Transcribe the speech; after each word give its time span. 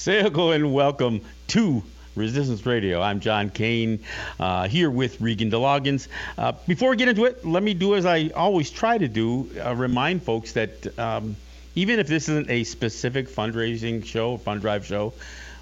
Say 0.00 0.22
hello 0.22 0.52
and 0.52 0.72
welcome 0.72 1.20
to 1.48 1.82
Resistance 2.16 2.64
Radio. 2.64 3.02
I'm 3.02 3.20
John 3.20 3.50
Kane 3.50 4.02
uh, 4.38 4.66
here 4.66 4.90
with 4.90 5.20
Regan 5.20 5.50
DeLoggins. 5.50 6.08
Uh, 6.38 6.52
before 6.66 6.88
we 6.88 6.96
get 6.96 7.08
into 7.08 7.26
it, 7.26 7.44
let 7.44 7.62
me 7.62 7.74
do 7.74 7.94
as 7.94 8.06
I 8.06 8.28
always 8.28 8.70
try 8.70 8.96
to 8.96 9.06
do 9.06 9.50
uh, 9.62 9.74
remind 9.74 10.22
folks 10.22 10.52
that 10.52 10.98
um, 10.98 11.36
even 11.74 11.98
if 11.98 12.06
this 12.06 12.30
isn't 12.30 12.48
a 12.48 12.64
specific 12.64 13.28
fundraising 13.28 14.02
show, 14.02 14.38
fund 14.38 14.62
drive 14.62 14.86
show, 14.86 15.12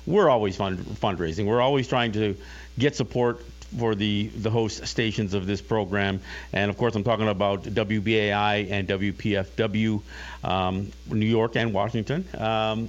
we're 0.07 0.31
always 0.31 0.55
fund- 0.55 0.79
fundraising. 0.87 1.45
We're 1.47 1.61
always 1.61 1.89
trying 1.89 2.13
to 2.13 2.37
get 2.79 2.95
support 2.95 3.45
for 3.77 3.97
the, 3.97 4.29
the 4.29 4.51
host 4.51 4.87
stations 4.87 5.35
of 5.35 5.49
this 5.49 5.61
program. 5.61 6.21
And 6.53 6.71
of 6.71 6.79
course, 6.79 6.95
I'm 6.95 7.03
talking 7.03 7.27
about 7.27 7.65
WBAI 7.65 8.71
and 8.71 8.87
WPFW, 8.87 10.01
um, 10.45 10.93
New 11.09 11.27
York 11.27 11.57
and 11.57 11.75
Washington. 11.75 12.25
Um, 12.39 12.89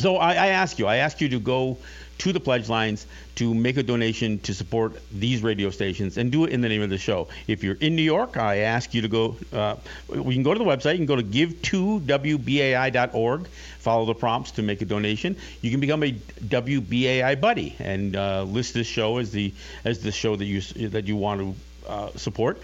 so 0.00 0.16
I, 0.16 0.32
I 0.32 0.46
ask 0.48 0.78
you, 0.78 0.86
I 0.86 0.96
ask 0.96 1.20
you 1.20 1.28
to 1.30 1.38
go 1.38 1.78
to 2.18 2.32
the 2.32 2.40
pledge 2.40 2.68
lines 2.68 3.06
to 3.36 3.54
make 3.54 3.78
a 3.78 3.82
donation 3.82 4.38
to 4.40 4.52
support 4.52 5.00
these 5.10 5.42
radio 5.42 5.70
stations 5.70 6.18
and 6.18 6.30
do 6.30 6.44
it 6.44 6.50
in 6.50 6.60
the 6.60 6.68
name 6.68 6.82
of 6.82 6.90
the 6.90 6.98
show. 6.98 7.28
If 7.46 7.64
you're 7.64 7.76
in 7.76 7.96
New 7.96 8.02
York, 8.02 8.36
I 8.36 8.58
ask 8.58 8.92
you 8.92 9.00
to 9.02 9.08
go. 9.08 9.36
Uh, 9.52 9.76
we 10.08 10.34
can 10.34 10.42
go 10.42 10.52
to 10.52 10.58
the 10.58 10.64
website. 10.64 10.92
You 10.92 10.98
can 10.98 11.06
go 11.06 11.16
to 11.16 11.22
give2wbai.org. 11.22 13.48
Follow 13.78 14.04
the 14.04 14.14
prompts 14.14 14.50
to 14.52 14.62
make 14.62 14.82
a 14.82 14.84
donation. 14.84 15.36
You 15.62 15.70
can 15.70 15.80
become 15.80 16.02
a 16.02 16.12
WBAI 16.12 17.40
buddy 17.40 17.74
and 17.78 18.14
uh, 18.14 18.42
list 18.42 18.74
this 18.74 18.86
show 18.86 19.16
as 19.16 19.30
the 19.30 19.54
as 19.84 20.00
the 20.00 20.12
show 20.12 20.36
that 20.36 20.44
you 20.44 20.60
that 20.90 21.06
you 21.06 21.16
want 21.16 21.40
to 21.40 21.54
uh, 21.88 22.10
support. 22.16 22.60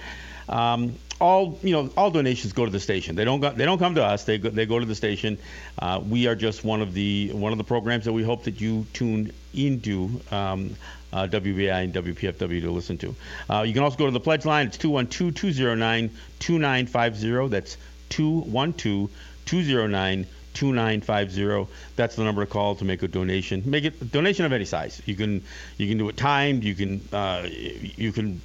Um, 0.48 0.94
all 1.20 1.58
you 1.62 1.72
know, 1.72 1.90
all 1.96 2.10
donations 2.10 2.52
go 2.52 2.64
to 2.64 2.70
the 2.70 2.80
station. 2.80 3.16
They 3.16 3.24
don't 3.24 3.40
go, 3.40 3.50
they 3.50 3.64
don't 3.64 3.78
come 3.78 3.94
to 3.94 4.04
us. 4.04 4.24
They 4.24 4.38
go, 4.38 4.50
they 4.50 4.66
go 4.66 4.78
to 4.78 4.86
the 4.86 4.94
station. 4.94 5.38
Uh, 5.78 6.02
we 6.06 6.26
are 6.26 6.34
just 6.34 6.64
one 6.64 6.82
of 6.82 6.92
the 6.92 7.30
one 7.32 7.52
of 7.52 7.58
the 7.58 7.64
programs 7.64 8.04
that 8.04 8.12
we 8.12 8.22
hope 8.22 8.44
that 8.44 8.60
you 8.60 8.86
tune 8.92 9.32
into. 9.54 10.20
Um, 10.30 10.76
uh, 11.12 11.26
WBI 11.26 11.84
and 11.84 11.94
WPFW 11.94 12.60
to 12.60 12.70
listen 12.70 12.98
to. 12.98 13.14
Uh, 13.48 13.62
you 13.62 13.72
can 13.72 13.82
also 13.82 13.96
go 13.96 14.04
to 14.04 14.12
the 14.12 14.20
pledge 14.20 14.44
line. 14.44 14.66
It's 14.66 14.76
212 14.76 15.34
209 15.34 16.10
2950. 16.38 17.48
That's 17.48 17.76
212 18.10 19.10
209 19.46 20.26
2950. 20.52 21.72
That's 21.96 22.16
the 22.16 22.24
number 22.24 22.44
to 22.44 22.50
call 22.50 22.74
to 22.76 22.84
make 22.84 23.02
a 23.02 23.08
donation. 23.08 23.62
Make 23.64 23.84
it 23.84 24.00
a 24.02 24.04
donation 24.04 24.44
of 24.44 24.52
any 24.52 24.64
size. 24.64 25.00
You 25.06 25.14
can 25.14 25.42
you 25.78 25.88
can 25.88 25.98
do 25.98 26.08
it 26.08 26.16
timed. 26.16 26.64
You 26.64 26.74
can 26.74 27.00
uh, 27.12 27.46
you 27.48 28.12
can 28.12 28.40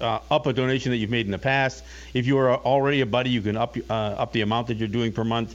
uh, 0.00 0.20
up 0.30 0.46
a 0.46 0.52
donation 0.52 0.90
that 0.92 0.98
you've 0.98 1.10
made 1.10 1.26
in 1.26 1.32
the 1.32 1.38
past. 1.38 1.84
If 2.12 2.26
you 2.26 2.38
are 2.38 2.54
already 2.54 3.00
a 3.00 3.06
buddy, 3.06 3.30
you 3.30 3.42
can 3.42 3.56
up 3.56 3.76
uh, 3.88 3.92
up 3.92 4.32
the 4.32 4.42
amount 4.42 4.68
that 4.68 4.76
you're 4.78 4.88
doing 4.88 5.12
per 5.12 5.24
month. 5.24 5.54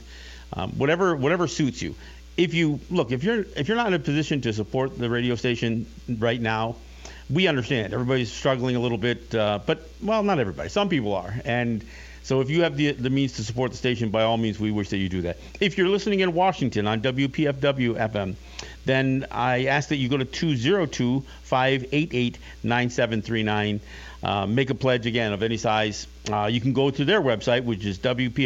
Um, 0.52 0.70
whatever 0.72 1.16
whatever 1.16 1.46
suits 1.46 1.80
you. 1.82 1.94
If 2.36 2.54
you 2.54 2.80
look, 2.90 3.12
if 3.12 3.22
you're 3.24 3.44
if 3.56 3.68
you're 3.68 3.76
not 3.76 3.88
in 3.88 3.94
a 3.94 3.98
position 3.98 4.40
to 4.42 4.52
support 4.52 4.98
the 4.98 5.10
radio 5.10 5.34
station 5.34 5.86
right 6.18 6.40
now, 6.40 6.76
we 7.28 7.46
understand. 7.46 7.92
Everybody's 7.92 8.32
struggling 8.32 8.76
a 8.76 8.80
little 8.80 8.98
bit, 8.98 9.34
uh, 9.34 9.60
but 9.64 9.88
well, 10.02 10.22
not 10.22 10.38
everybody. 10.38 10.68
Some 10.68 10.88
people 10.88 11.14
are, 11.14 11.34
and 11.44 11.84
so 12.22 12.40
if 12.40 12.50
you 12.50 12.62
have 12.62 12.76
the, 12.76 12.92
the 12.92 13.10
means 13.10 13.32
to 13.34 13.44
support 13.44 13.70
the 13.70 13.76
station, 13.76 14.10
by 14.10 14.22
all 14.22 14.36
means, 14.36 14.60
we 14.60 14.70
wish 14.70 14.90
that 14.90 14.98
you 14.98 15.08
do 15.08 15.22
that. 15.22 15.38
If 15.60 15.78
you're 15.78 15.88
listening 15.88 16.20
in 16.20 16.32
Washington 16.34 16.86
on 16.86 17.00
WPFW 17.00 17.96
FM, 17.96 18.36
then 18.84 19.26
I 19.30 19.64
ask 19.66 19.88
that 19.88 19.96
you 19.96 20.08
go 20.08 20.16
to 20.16 20.24
202 20.24 21.24
588 21.42 22.38
9739. 22.62 23.80
Uh, 24.22 24.44
make 24.46 24.68
a 24.68 24.74
pledge 24.74 25.06
again 25.06 25.32
of 25.32 25.42
any 25.42 25.56
size. 25.56 26.06
Uh, 26.30 26.44
you 26.44 26.60
can 26.60 26.74
go 26.74 26.90
to 26.90 27.06
their 27.06 27.22
website, 27.22 27.64
which 27.64 27.86
is 27.86 27.98
wpfwfm.org, 27.98 28.44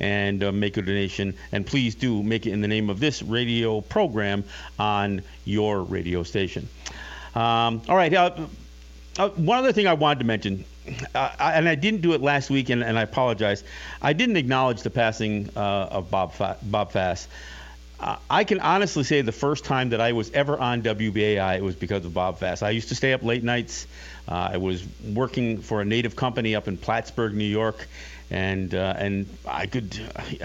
and 0.00 0.44
uh, 0.44 0.52
make 0.52 0.76
a 0.76 0.82
donation. 0.82 1.34
And 1.50 1.66
please 1.66 1.94
do 1.94 2.22
make 2.22 2.46
it 2.46 2.52
in 2.52 2.60
the 2.60 2.68
name 2.68 2.90
of 2.90 3.00
this 3.00 3.22
radio 3.22 3.80
program 3.80 4.44
on 4.78 5.22
your 5.46 5.82
radio 5.82 6.22
station. 6.24 6.68
Um, 7.34 7.80
all 7.88 7.96
right. 7.96 8.12
Uh, 8.12 8.46
uh, 9.18 9.30
one 9.30 9.58
other 9.58 9.72
thing 9.72 9.86
I 9.86 9.94
wanted 9.94 10.18
to 10.20 10.26
mention 10.26 10.64
uh, 11.14 11.30
and 11.38 11.68
I 11.68 11.74
didn't 11.74 12.02
do 12.02 12.12
it 12.12 12.20
last 12.20 12.50
week, 12.50 12.70
and, 12.70 12.82
and, 12.82 12.98
I 12.98 13.02
apologize. 13.02 13.64
I 14.00 14.12
didn't 14.12 14.36
acknowledge 14.36 14.82
the 14.82 14.90
passing 14.90 15.50
uh, 15.56 15.88
of 15.90 16.10
Bob 16.10 16.32
Fa- 16.34 16.56
Bob 16.62 16.92
Fass. 16.92 17.28
I 18.30 18.44
can 18.44 18.60
honestly 18.60 19.04
say 19.04 19.20
the 19.20 19.32
first 19.32 19.64
time 19.64 19.90
that 19.90 20.00
I 20.00 20.12
was 20.12 20.30
ever 20.30 20.58
on 20.58 20.80
WBAI 20.82 21.56
it 21.56 21.62
was 21.62 21.74
because 21.74 22.04
of 22.06 22.14
Bob 22.14 22.38
Fass. 22.38 22.62
I 22.62 22.70
used 22.70 22.88
to 22.88 22.94
stay 22.94 23.12
up 23.12 23.22
late 23.22 23.44
nights. 23.44 23.86
Uh, 24.26 24.50
I 24.52 24.56
was 24.56 24.82
working 25.04 25.60
for 25.60 25.82
a 25.82 25.84
native 25.84 26.16
company 26.16 26.54
up 26.54 26.66
in 26.66 26.78
Plattsburgh, 26.78 27.34
New 27.34 27.44
York, 27.44 27.86
and 28.30 28.74
uh, 28.74 28.94
and 28.96 29.26
I 29.46 29.66
could 29.66 30.00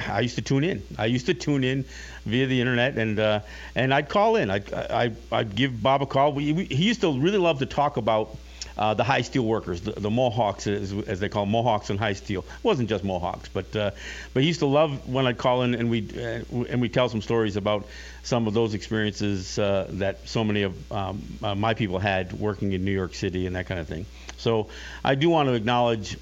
I 0.08 0.22
used 0.22 0.36
to 0.36 0.42
tune 0.42 0.66
in. 0.66 0.84
I 0.98 1.06
used 1.06 1.28
to 1.28 1.34
tune 1.34 1.64
in 1.64 1.86
via 2.26 2.46
the 2.46 2.60
internet, 2.60 2.98
and 2.98 3.20
uh, 3.20 3.40
and 3.74 3.94
I'd 3.94 4.10
call 4.10 4.36
in. 4.36 4.50
I'd, 4.50 4.74
I'd, 4.74 5.16
I'd 5.32 5.56
give 5.56 5.82
Bob 5.82 6.02
a 6.02 6.06
call. 6.06 6.34
We, 6.34 6.66
he 6.66 6.84
used 6.84 7.02
to 7.02 7.18
really 7.18 7.38
love 7.38 7.60
to 7.60 7.66
talk 7.66 7.96
about 7.96 8.36
uh, 8.78 8.94
the 8.94 9.04
high 9.04 9.22
steel 9.22 9.44
workers, 9.44 9.82
the, 9.82 9.92
the 9.92 10.10
Mohawks, 10.10 10.68
as, 10.68 10.92
as, 11.08 11.20
they 11.20 11.30
call 11.30 11.46
Mohawks 11.46 11.90
and 11.90 12.00
high 12.00 12.14
steel. 12.14 12.42
It 12.42 12.64
wasn't 12.64 12.90
just 12.90 13.04
Mohawks, 13.04 13.50
but 13.50 13.74
uh, 13.76 13.92
but 14.34 14.42
he 14.42 14.48
used 14.48 14.60
to 14.60 14.66
love 14.66 15.08
when 15.08 15.26
I'd 15.28 15.38
call 15.38 15.62
in 15.64 15.76
and 15.76 15.90
we 15.90 16.08
uh, 16.18 16.64
and 16.70 16.82
we 16.82 16.90
tell 16.90 17.08
some 17.10 17.22
stories 17.22 17.56
about 17.56 17.88
some 18.24 18.48
of 18.48 18.54
those 18.54 18.74
experiences 18.74 19.58
uh, 19.58 19.88
that 19.92 20.28
so 20.28 20.44
many 20.44 20.64
of 20.64 20.92
um, 20.92 21.22
uh, 21.42 21.56
my 21.56 21.74
people 21.74 22.00
had 22.00 22.34
working 22.34 22.74
in 22.74 22.84
New 22.84 22.92
York 22.92 23.16
City 23.16 23.48
and 23.48 23.56
that 23.56 23.68
kind 23.68 23.80
of 23.80 23.88
thing. 23.88 24.06
So 24.38 24.68
I 25.04 25.16
do 25.16 25.30
want 25.30 25.48
to 25.48 25.54
acknowledge 25.54 26.18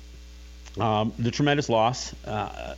um, 0.79 1.13
the 1.17 1.31
tremendous 1.31 1.69
loss 1.69 2.13
uh, 2.25 2.75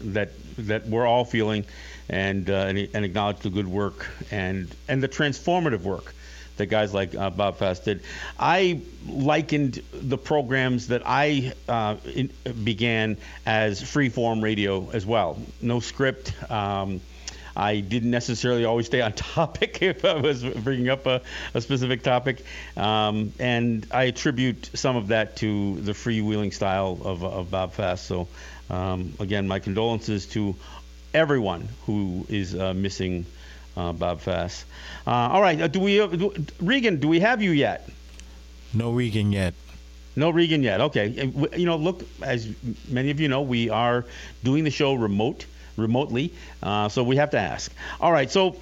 that 0.00 0.30
that 0.58 0.86
we're 0.86 1.06
all 1.06 1.24
feeling, 1.24 1.64
and, 2.08 2.48
and, 2.48 2.78
and 2.94 3.04
acknowledge 3.04 3.38
the 3.38 3.50
good 3.50 3.68
work 3.68 4.06
and 4.30 4.68
and 4.86 5.02
the 5.02 5.08
transformative 5.08 5.82
work 5.82 6.14
that 6.56 6.66
guys 6.66 6.94
like 6.94 7.14
uh, 7.14 7.30
Bob 7.30 7.58
Fass 7.58 7.80
did. 7.80 8.02
I 8.38 8.80
likened 9.06 9.82
the 9.92 10.18
programs 10.18 10.88
that 10.88 11.02
I 11.04 11.52
uh, 11.68 11.96
in, 12.04 12.30
began 12.64 13.16
as 13.44 13.82
free-form 13.82 14.42
radio 14.42 14.90
as 14.90 15.04
well. 15.04 15.38
No 15.60 15.80
script. 15.80 16.32
Um, 16.50 17.00
I 17.56 17.80
didn't 17.80 18.10
necessarily 18.10 18.64
always 18.64 18.86
stay 18.86 19.00
on 19.00 19.12
topic 19.36 19.82
if 19.82 20.04
I 20.04 20.14
was 20.14 20.42
bringing 20.42 20.88
up 20.88 21.06
a, 21.06 21.22
a 21.54 21.60
specific 21.60 22.02
topic. 22.02 22.44
Um, 22.76 23.32
and 23.38 23.86
I 23.90 24.04
attribute 24.04 24.70
some 24.74 24.96
of 24.96 25.08
that 25.08 25.36
to 25.36 25.80
the 25.80 25.92
freewheeling 25.92 26.52
style 26.52 26.98
of, 27.04 27.24
of 27.24 27.50
Bob 27.50 27.72
Fass. 27.72 28.00
So, 28.00 28.28
um, 28.70 29.14
again, 29.20 29.46
my 29.46 29.58
condolences 29.58 30.26
to 30.26 30.56
everyone 31.12 31.68
who 31.86 32.26
is 32.28 32.54
uh, 32.54 32.74
missing 32.74 33.24
uh, 33.76 33.92
Bob 33.92 34.20
Fass. 34.20 34.64
Uh, 35.06 35.10
all 35.10 35.42
right, 35.42 35.60
uh, 35.60 35.66
do 35.66 35.80
we, 35.80 36.00
uh, 36.00 36.06
do, 36.06 36.32
Regan? 36.60 37.00
Do 37.00 37.08
we 37.08 37.20
have 37.20 37.42
you 37.42 37.50
yet? 37.50 37.88
No 38.72 38.92
Regan 38.92 39.32
yet. 39.32 39.54
No 40.16 40.30
Regan 40.30 40.62
yet. 40.62 40.80
Okay. 40.80 41.30
You 41.56 41.66
know, 41.66 41.76
look, 41.76 42.02
as 42.22 42.48
many 42.88 43.10
of 43.10 43.20
you 43.20 43.28
know, 43.28 43.42
we 43.42 43.70
are 43.70 44.04
doing 44.42 44.64
the 44.64 44.70
show 44.70 44.94
remote, 44.94 45.46
remotely, 45.76 46.32
uh, 46.62 46.88
so 46.88 47.02
we 47.02 47.16
have 47.16 47.30
to 47.30 47.38
ask. 47.38 47.72
All 48.00 48.12
right, 48.12 48.30
so. 48.30 48.56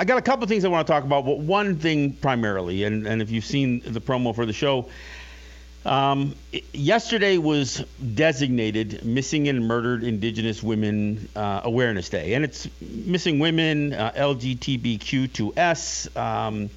I 0.00 0.04
got 0.04 0.16
a 0.16 0.22
couple 0.22 0.44
of 0.44 0.48
things 0.48 0.64
I 0.64 0.68
want 0.68 0.86
to 0.86 0.92
talk 0.92 1.02
about, 1.02 1.26
but 1.26 1.40
one 1.40 1.74
thing 1.74 2.12
primarily, 2.12 2.84
and, 2.84 3.04
and 3.04 3.20
if 3.20 3.32
you've 3.32 3.44
seen 3.44 3.82
the 3.84 4.00
promo 4.00 4.32
for 4.32 4.46
the 4.46 4.52
show, 4.52 4.88
um, 5.88 6.34
yesterday 6.72 7.38
was 7.38 7.84
designated 8.14 9.04
Missing 9.04 9.48
and 9.48 9.66
Murdered 9.66 10.04
Indigenous 10.04 10.62
Women 10.62 11.28
uh, 11.34 11.62
Awareness 11.64 12.10
Day, 12.10 12.34
and 12.34 12.44
it's 12.44 12.68
Missing 12.80 13.38
Women, 13.38 13.94
uh, 13.94 14.12
LGBTQ2S. 14.14 16.16
Um, 16.16 16.70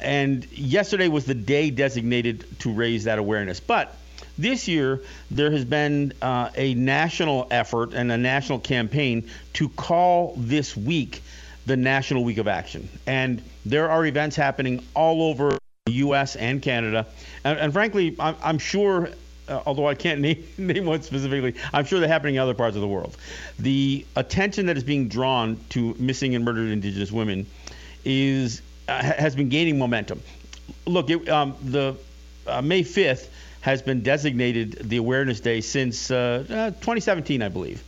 and 0.00 0.50
yesterday 0.52 1.08
was 1.08 1.24
the 1.24 1.34
day 1.34 1.70
designated 1.70 2.44
to 2.60 2.72
raise 2.72 3.04
that 3.04 3.18
awareness. 3.18 3.60
But 3.60 3.94
this 4.36 4.66
year, 4.66 5.02
there 5.30 5.52
has 5.52 5.64
been 5.64 6.12
uh, 6.20 6.50
a 6.56 6.74
national 6.74 7.46
effort 7.50 7.94
and 7.94 8.10
a 8.10 8.18
national 8.18 8.58
campaign 8.58 9.30
to 9.54 9.68
call 9.68 10.34
this 10.36 10.76
week 10.76 11.22
the 11.66 11.76
National 11.76 12.24
Week 12.24 12.38
of 12.38 12.48
Action. 12.48 12.88
And 13.06 13.42
there 13.64 13.90
are 13.90 14.04
events 14.04 14.34
happening 14.34 14.84
all 14.94 15.22
over 15.22 15.58
the 15.86 15.92
U.S. 15.92 16.36
and 16.36 16.62
Canada. 16.62 17.06
And, 17.44 17.58
and 17.58 17.72
frankly, 17.72 18.16
I'm, 18.18 18.36
I'm 18.42 18.58
sure, 18.58 19.10
uh, 19.48 19.62
although 19.66 19.88
I 19.88 19.94
can't 19.94 20.20
name, 20.26 20.44
name 20.58 20.86
one 20.86 21.02
specifically, 21.02 21.54
I'm 21.72 21.84
sure 21.84 22.00
they're 22.00 22.08
happening 22.08 22.36
in 22.36 22.40
other 22.40 22.54
parts 22.54 22.76
of 22.76 22.82
the 22.82 22.88
world. 22.88 23.16
The 23.58 24.06
attention 24.16 24.66
that 24.66 24.76
is 24.76 24.84
being 24.84 25.08
drawn 25.08 25.58
to 25.70 25.94
missing 25.98 26.34
and 26.34 26.44
murdered 26.44 26.70
Indigenous 26.70 27.12
women 27.12 27.46
is 28.04 28.62
uh, 28.88 29.02
has 29.02 29.36
been 29.36 29.48
gaining 29.48 29.78
momentum. 29.78 30.22
Look, 30.86 31.10
it, 31.10 31.28
um, 31.28 31.54
the 31.62 31.96
uh, 32.46 32.62
May 32.62 32.82
5th 32.82 33.28
has 33.60 33.82
been 33.82 34.02
designated 34.02 34.72
the 34.88 34.96
Awareness 34.96 35.40
Day 35.40 35.60
since 35.60 36.10
uh, 36.10 36.44
uh, 36.48 36.70
2017, 36.70 37.42
I 37.42 37.48
believe. 37.48 37.84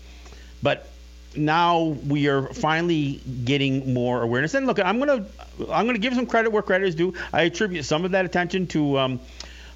But 0.62 0.88
now 1.34 1.96
we 2.06 2.28
are 2.28 2.42
finally 2.52 3.20
getting 3.44 3.94
more 3.94 4.22
awareness. 4.22 4.54
And 4.54 4.66
look, 4.66 4.78
I'm 4.78 4.98
gonna 4.98 5.24
I'm 5.70 5.86
gonna 5.86 5.98
give 5.98 6.14
some 6.14 6.26
credit 6.26 6.52
where 6.52 6.62
credit 6.62 6.88
is 6.88 6.94
due. 6.94 7.14
I 7.32 7.42
attribute 7.42 7.84
some 7.84 8.04
of 8.04 8.12
that 8.12 8.24
attention 8.24 8.66
to. 8.68 8.98
Um, 8.98 9.20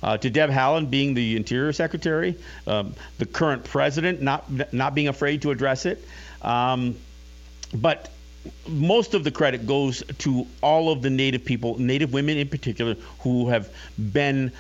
uh, 0.03 0.17
to 0.19 0.31
Deb 0.31 0.51
Haaland 0.51 0.91
being 0.91 1.15
the 1.15 1.37
Interior 1.37 1.73
Secretary, 1.73 2.37
um, 2.67 2.95
the 3.19 3.27
current 3.27 3.65
president 3.65 4.23
not 4.23 4.73
not 4.73 4.95
being 4.95 5.09
afraid 5.09 5.43
to 5.43 5.51
address 5.51 5.87
it. 5.87 6.05
Um, 6.43 6.97
but 7.75 8.11
most 8.69 9.15
of 9.15 9.25
the 9.25 9.31
credit 9.31 9.67
goes 9.67 10.03
to 10.19 10.47
all 10.63 10.91
of 10.91 11.03
the 11.03 11.11
Native 11.11 11.45
people, 11.45 11.79
Native 11.79 12.13
women 12.13 12.37
in 12.39 12.49
particular, 12.49 12.95
who 13.21 13.49
have 13.49 13.69
been 13.99 14.53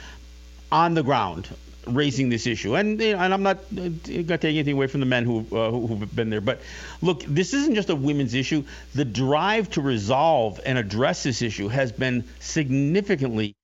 on 0.73 0.95
the 0.95 1.03
ground 1.03 1.49
raising 1.87 2.29
this 2.29 2.47
issue. 2.47 2.75
And, 2.75 3.01
and 3.01 3.33
I'm 3.33 3.43
not 3.43 3.59
going 3.75 4.01
to 4.01 4.39
take 4.39 4.45
anything 4.45 4.75
away 4.75 4.89
from 4.89 5.01
the 5.01 5.07
men 5.07 5.25
who, 5.25 5.47
uh, 5.53 5.71
who've 5.71 6.15
been 6.15 6.31
there. 6.31 6.41
But 6.41 6.61
look, 7.01 7.23
this 7.23 7.55
isn't 7.55 7.75
just 7.75 7.91
a 7.91 7.97
women's 7.97 8.35
issue. 8.35 8.65
The 8.95 9.05
drive 9.05 9.71
to 9.71 9.81
resolve 9.81 10.61
and 10.67 10.79
address 10.79 11.23
this 11.23 11.43
issue 11.43 11.69
has 11.69 11.93
been 11.93 12.25
significantly 12.41 13.55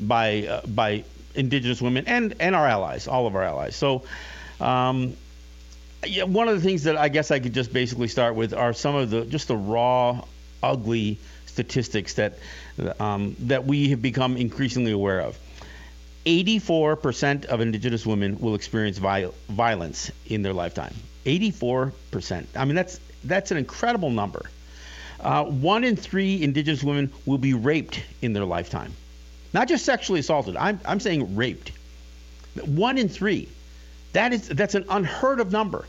by 0.00 0.46
uh, 0.46 0.66
by 0.66 1.04
indigenous 1.34 1.80
women 1.80 2.04
and 2.06 2.34
and 2.40 2.54
our 2.54 2.66
allies, 2.66 3.08
all 3.08 3.26
of 3.26 3.34
our 3.36 3.42
allies. 3.42 3.76
So. 3.76 4.02
Um, 4.60 5.16
yeah, 6.04 6.24
one 6.24 6.48
of 6.48 6.56
the 6.56 6.60
things 6.60 6.82
that 6.84 6.96
I 6.96 7.08
guess 7.08 7.30
I 7.30 7.38
could 7.38 7.54
just 7.54 7.72
basically 7.72 8.08
start 8.08 8.34
with 8.34 8.52
are 8.52 8.72
some 8.72 8.96
of 8.96 9.10
the 9.10 9.24
just 9.24 9.46
the 9.46 9.56
raw, 9.56 10.24
ugly 10.60 11.18
statistics 11.46 12.14
that 12.14 12.38
um, 12.98 13.36
that 13.40 13.64
we 13.66 13.90
have 13.90 14.02
become 14.02 14.36
increasingly 14.36 14.92
aware 14.92 15.20
of. 15.20 15.38
84% 16.24 17.46
of 17.46 17.60
Indigenous 17.60 18.06
women 18.06 18.38
will 18.38 18.54
experience 18.54 18.98
violence 18.98 20.10
in 20.26 20.42
their 20.42 20.52
lifetime. 20.52 20.94
84%. 21.26 22.46
I 22.56 22.64
mean, 22.64 22.74
that's 22.74 23.00
that's 23.24 23.50
an 23.50 23.56
incredible 23.56 24.10
number. 24.10 24.44
Uh, 25.20 25.44
one 25.44 25.84
in 25.84 25.96
three 25.96 26.42
Indigenous 26.42 26.82
women 26.82 27.12
will 27.26 27.38
be 27.38 27.54
raped 27.54 28.02
in 28.22 28.32
their 28.32 28.44
lifetime, 28.44 28.92
not 29.52 29.68
just 29.68 29.84
sexually 29.84 30.20
assaulted. 30.20 30.56
I'm 30.56 30.80
I'm 30.84 31.00
saying 31.00 31.36
raped. 31.36 31.72
One 32.64 32.98
in 32.98 33.08
three. 33.08 33.48
That 34.12 34.32
is 34.32 34.48
that's 34.48 34.74
an 34.74 34.84
unheard 34.88 35.40
of 35.40 35.52
number, 35.52 35.86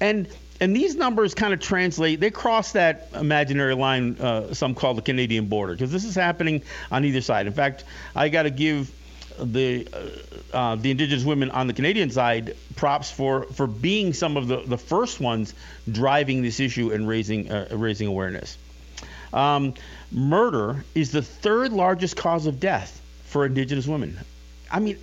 and 0.00 0.28
and 0.60 0.74
these 0.74 0.94
numbers 0.94 1.34
kind 1.34 1.52
of 1.52 1.60
translate. 1.60 2.20
They 2.20 2.30
cross 2.30 2.72
that 2.72 3.08
imaginary 3.14 3.74
line, 3.74 4.16
uh, 4.18 4.54
some 4.54 4.74
call 4.74 4.94
the 4.94 5.02
Canadian 5.02 5.46
border, 5.46 5.74
because 5.74 5.92
this 5.92 6.04
is 6.04 6.14
happening 6.14 6.62
on 6.90 7.04
either 7.04 7.20
side. 7.20 7.46
In 7.46 7.52
fact, 7.52 7.84
I 8.14 8.28
got 8.28 8.44
to 8.44 8.50
give 8.50 8.90
the 9.38 9.88
uh, 9.92 10.56
uh, 10.56 10.76
the 10.76 10.90
indigenous 10.90 11.24
women 11.24 11.50
on 11.50 11.66
the 11.66 11.72
Canadian 11.72 12.10
side 12.10 12.56
props 12.76 13.10
for 13.10 13.44
for 13.44 13.66
being 13.66 14.12
some 14.12 14.36
of 14.36 14.48
the, 14.48 14.62
the 14.62 14.78
first 14.78 15.20
ones 15.20 15.54
driving 15.90 16.42
this 16.42 16.60
issue 16.60 16.92
and 16.92 17.06
raising 17.06 17.50
uh, 17.50 17.68
raising 17.72 18.08
awareness. 18.08 18.56
Um, 19.32 19.74
murder 20.10 20.84
is 20.94 21.12
the 21.12 21.22
third 21.22 21.72
largest 21.72 22.16
cause 22.16 22.46
of 22.46 22.60
death 22.60 23.00
for 23.24 23.46
indigenous 23.46 23.86
women. 23.86 24.18
I 24.70 24.80
mean, 24.80 24.98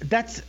that's 0.00 0.42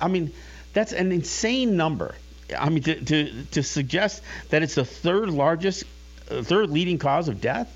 I 0.00 0.08
mean 0.08 0.32
that's 0.72 0.92
an 0.92 1.12
insane 1.12 1.76
number. 1.76 2.14
I 2.56 2.68
mean 2.68 2.82
to 2.84 3.00
to, 3.00 3.44
to 3.52 3.62
suggest 3.62 4.22
that 4.50 4.62
it's 4.62 4.74
the 4.74 4.84
third 4.84 5.30
largest, 5.30 5.84
uh, 6.30 6.42
third 6.42 6.70
leading 6.70 6.98
cause 6.98 7.28
of 7.28 7.40
death. 7.40 7.74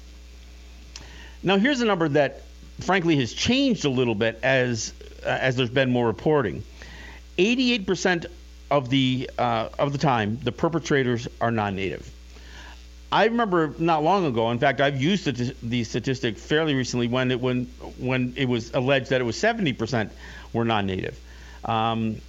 Now 1.43 1.57
here's 1.57 1.81
a 1.81 1.87
number 1.87 2.09
that 2.11 2.43
frankly 2.81 3.17
has 3.17 3.33
changed 3.33 3.85
a 3.85 3.91
little 3.91 4.15
bit 4.15 4.41
as 4.43 4.93
uh, 5.25 5.29
as 5.29 5.57
there's 5.57 5.71
been 5.71 5.91
more 5.91 6.07
reporting. 6.07 6.65
88% 7.39 8.27
of 8.71 8.91
the 8.91 9.31
uh, 9.39 9.69
of 9.79 9.93
the 9.93 9.99
time, 9.99 10.39
the 10.43 10.53
perpetrators 10.53 11.29
are 11.41 11.51
non-native. 11.51 12.11
I 13.11 13.25
remember 13.25 13.75
not 13.79 14.03
long 14.05 14.27
ago. 14.27 14.51
In 14.51 14.59
fact, 14.59 14.81
I've 14.81 15.01
used 15.01 15.25
the, 15.25 15.85
statistic 15.85 16.37
fairly 16.37 16.75
recently 16.75 17.09
when 17.09 17.31
it 17.31 17.41
when 17.41 17.65
when 17.99 18.35
it 18.37 18.47
was 18.47 18.75
alleged 18.75 19.11
that 19.11 19.21
it 19.21 19.25
was 19.25 19.37
70% 19.37 20.11
were 20.53 20.65
non-native. 20.65 21.19
Um, 21.65 22.21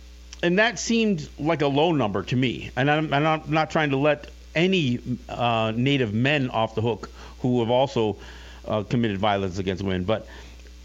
and 0.42 0.60
that 0.60 0.80
seemed 0.80 1.28
like 1.38 1.62
a 1.62 1.68
low 1.68 1.92
number 1.92 2.24
to 2.24 2.36
me. 2.36 2.72
And 2.78 2.90
I'm, 2.90 3.14
I'm 3.14 3.42
not 3.52 3.72
trying 3.72 3.90
to 3.90 3.98
let 3.98 4.32
any 4.56 5.00
uh, 5.28 5.74
native 5.76 6.14
men 6.14 6.50
off 6.50 6.76
the 6.76 6.82
hook 6.82 7.10
who 7.42 7.60
have 7.60 7.70
also 7.70 8.18
uh, 8.66 8.84
committed 8.84 9.18
violence 9.18 9.58
against 9.58 9.84
women. 9.84 10.06
But 10.06 10.28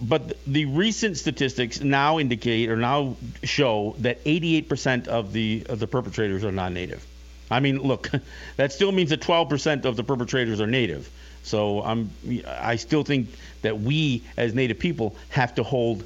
but 0.00 0.36
the 0.44 0.64
recent 0.66 1.16
statistics 1.16 1.80
now 1.80 2.18
indicate 2.18 2.68
or 2.68 2.76
now 2.76 3.16
show 3.44 3.94
that 3.98 4.24
88% 4.24 5.06
of 5.06 5.32
the 5.32 5.64
of 5.68 5.78
the 5.78 5.86
perpetrators 5.86 6.42
are 6.44 6.52
non-native. 6.52 7.06
I 7.50 7.60
mean, 7.60 7.80
look, 7.80 8.10
that 8.56 8.72
still 8.72 8.92
means 8.92 9.10
that 9.10 9.20
12% 9.20 9.84
of 9.84 9.96
the 9.96 10.04
perpetrators 10.04 10.60
are 10.60 10.66
native. 10.66 11.10
So 11.42 11.82
I'm 11.82 12.10
I 12.48 12.76
still 12.76 13.04
think 13.04 13.28
that 13.62 13.78
we 13.78 14.22
as 14.36 14.54
native 14.54 14.78
people 14.78 15.14
have 15.28 15.54
to 15.56 15.62
hold 15.62 16.04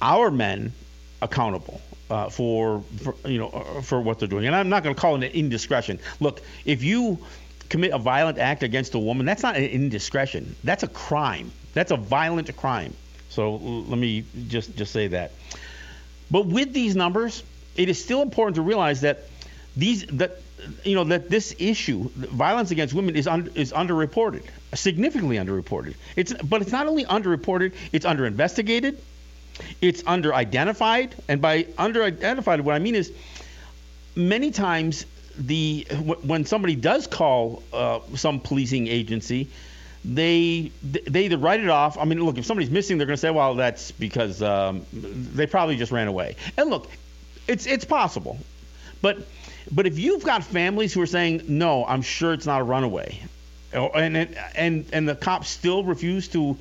our 0.00 0.30
men 0.30 0.72
accountable. 1.20 1.80
Uh, 2.10 2.28
for, 2.28 2.82
for, 3.02 3.14
you 3.26 3.38
know 3.38 3.48
uh, 3.48 3.80
for 3.80 3.98
what 3.98 4.18
they're 4.18 4.28
doing, 4.28 4.46
and 4.46 4.54
I'm 4.54 4.68
not 4.68 4.82
going 4.82 4.94
to 4.94 5.00
call 5.00 5.14
it 5.14 5.24
an 5.24 5.32
indiscretion. 5.32 5.98
Look, 6.20 6.42
if 6.66 6.82
you 6.82 7.18
commit 7.70 7.92
a 7.92 7.98
violent 7.98 8.36
act 8.36 8.62
against 8.62 8.94
a 8.94 8.98
woman, 8.98 9.24
that's 9.24 9.42
not 9.42 9.56
an 9.56 9.64
indiscretion. 9.64 10.54
That's 10.62 10.82
a 10.82 10.88
crime. 10.88 11.50
That's 11.72 11.90
a 11.90 11.96
violent 11.96 12.54
crime. 12.54 12.92
So 13.30 13.56
let 13.56 13.98
me 13.98 14.26
just 14.48 14.76
just 14.76 14.92
say 14.92 15.06
that. 15.08 15.32
But 16.30 16.46
with 16.46 16.74
these 16.74 16.94
numbers, 16.94 17.42
it 17.76 17.88
is 17.88 18.02
still 18.02 18.20
important 18.20 18.56
to 18.56 18.62
realize 18.62 19.00
that 19.00 19.20
these 19.74 20.04
that 20.08 20.38
you 20.84 20.94
know 20.94 21.04
that 21.04 21.28
this 21.28 21.54
issue, 21.58 22.08
violence 22.14 22.70
against 22.70 22.94
women, 22.94 23.16
is 23.16 23.26
un, 23.26 23.50
is 23.54 23.72
underreported, 23.72 24.44
significantly 24.74 25.36
underreported. 25.36 25.94
It's 26.16 26.32
but 26.32 26.62
it's 26.62 26.72
not 26.72 26.86
only 26.86 27.04
underreported, 27.04 27.72
it's 27.92 28.06
underinvestigated, 28.06 28.98
it's 29.80 30.02
underidentified, 30.02 31.12
and 31.28 31.40
by 31.40 31.64
underidentified, 31.64 32.60
what 32.60 32.74
I 32.74 32.78
mean 32.78 32.94
is 32.94 33.12
many 34.14 34.50
times 34.50 35.06
the 35.38 35.86
when 36.22 36.44
somebody 36.44 36.76
does 36.76 37.06
call 37.06 37.62
uh, 37.72 38.00
some 38.14 38.40
policing 38.40 38.86
agency, 38.86 39.48
they 40.04 40.72
they 40.82 41.24
either 41.24 41.38
write 41.38 41.60
it 41.60 41.68
off. 41.68 41.98
I 41.98 42.04
mean, 42.04 42.22
look, 42.24 42.38
if 42.38 42.44
somebody's 42.44 42.70
missing, 42.70 42.98
they're 42.98 43.06
going 43.06 43.16
to 43.16 43.20
say, 43.20 43.30
well, 43.30 43.54
that's 43.54 43.92
because 43.92 44.42
um, 44.42 44.84
they 44.92 45.46
probably 45.46 45.76
just 45.76 45.92
ran 45.92 46.08
away. 46.08 46.36
And 46.56 46.70
look, 46.70 46.88
it's 47.48 47.66
it's 47.66 47.84
possible, 47.84 48.38
but 49.00 49.18
but 49.72 49.86
if 49.86 49.98
you've 49.98 50.22
got 50.22 50.44
families 50.44 50.92
who 50.92 51.00
are 51.00 51.06
saying, 51.06 51.42
no, 51.48 51.84
I'm 51.86 52.02
sure 52.02 52.34
it's 52.34 52.46
not 52.46 52.60
a 52.60 52.64
runaway, 52.64 53.18
and 53.72 54.16
and 54.54 54.86
and 54.92 55.08
the 55.08 55.16
cops 55.16 55.48
still 55.48 55.82
refuse 55.82 56.28
to 56.28 56.56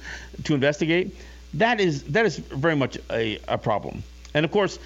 to 0.46 0.54
investigate, 0.54 1.16
that 1.56 1.80
is 1.80 2.04
that 2.04 2.26
is 2.26 2.38
very 2.38 2.76
much 2.76 2.98
a, 3.10 3.40
a 3.48 3.58
problem. 3.58 4.04
And 4.34 4.46
of 4.46 4.52
course, 4.52 4.80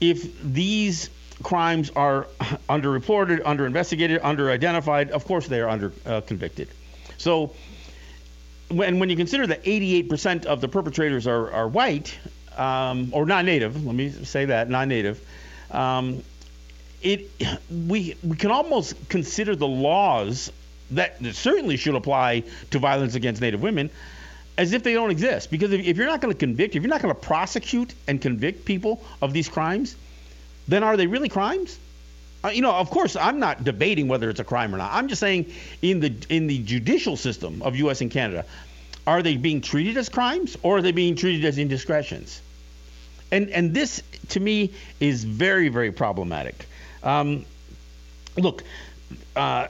if 0.00 0.40
these 0.42 1.10
crimes 1.42 1.90
are 1.94 2.26
underreported, 2.68 3.40
underinvestigated, 3.42 4.20
underidentified, 4.20 5.10
of 5.10 5.24
course 5.24 5.46
they 5.46 5.60
are 5.60 5.68
under 5.68 5.92
uh, 6.06 6.22
convicted. 6.22 6.68
So 7.18 7.52
when 8.68 8.98
when 8.98 9.10
you 9.10 9.16
consider 9.16 9.46
that 9.46 9.64
88% 9.64 10.46
of 10.46 10.60
the 10.60 10.68
perpetrators 10.68 11.26
are, 11.26 11.50
are 11.52 11.68
white 11.68 12.18
um, 12.56 13.10
or 13.12 13.26
non-native, 13.26 13.84
let 13.84 13.94
me 13.94 14.10
say 14.10 14.46
that 14.46 14.68
non-native, 14.68 15.20
um, 15.70 16.22
it 17.02 17.30
we 17.70 18.16
we 18.22 18.36
can 18.36 18.50
almost 18.50 19.08
consider 19.08 19.54
the 19.54 19.68
laws 19.68 20.50
that, 20.92 21.16
certainly 21.34 21.76
should 21.76 21.94
apply 21.94 22.44
to 22.70 22.78
violence 22.78 23.14
against 23.14 23.40
Native 23.40 23.62
women 23.62 23.90
as 24.56 24.72
if 24.72 24.82
they 24.82 24.94
don't 24.94 25.10
exist. 25.10 25.50
Because 25.50 25.72
if, 25.72 25.86
if 25.86 25.96
you're 25.96 26.06
not 26.06 26.20
going 26.20 26.32
to 26.32 26.38
convict, 26.38 26.74
if 26.74 26.82
you're 26.82 26.90
not 26.90 27.02
going 27.02 27.14
to 27.14 27.20
prosecute 27.20 27.94
and 28.08 28.20
convict 28.20 28.64
people 28.64 29.02
of 29.22 29.32
these 29.32 29.48
crimes, 29.48 29.96
then 30.66 30.82
are 30.82 30.96
they 30.96 31.06
really 31.06 31.28
crimes? 31.28 31.78
Uh, 32.44 32.48
you 32.48 32.62
know, 32.62 32.72
of 32.72 32.90
course, 32.90 33.16
I'm 33.16 33.38
not 33.40 33.64
debating 33.64 34.08
whether 34.08 34.30
it's 34.30 34.40
a 34.40 34.44
crime 34.44 34.74
or 34.74 34.78
not. 34.78 34.92
I'm 34.92 35.08
just 35.08 35.20
saying, 35.20 35.52
in 35.82 36.00
the 36.00 36.14
in 36.28 36.46
the 36.46 36.62
judicial 36.62 37.16
system 37.16 37.62
of 37.62 37.76
U.S. 37.76 38.00
and 38.00 38.10
Canada, 38.10 38.44
are 39.06 39.22
they 39.22 39.36
being 39.36 39.60
treated 39.60 39.96
as 39.96 40.08
crimes 40.08 40.56
or 40.62 40.78
are 40.78 40.82
they 40.82 40.92
being 40.92 41.16
treated 41.16 41.44
as 41.44 41.58
indiscretions? 41.58 42.40
And 43.32 43.50
and 43.50 43.74
this, 43.74 44.02
to 44.28 44.40
me, 44.40 44.72
is 45.00 45.24
very 45.24 45.68
very 45.68 45.90
problematic. 45.90 46.67
Um, 47.02 47.44
look. 48.36 48.64
Uh, 49.34 49.68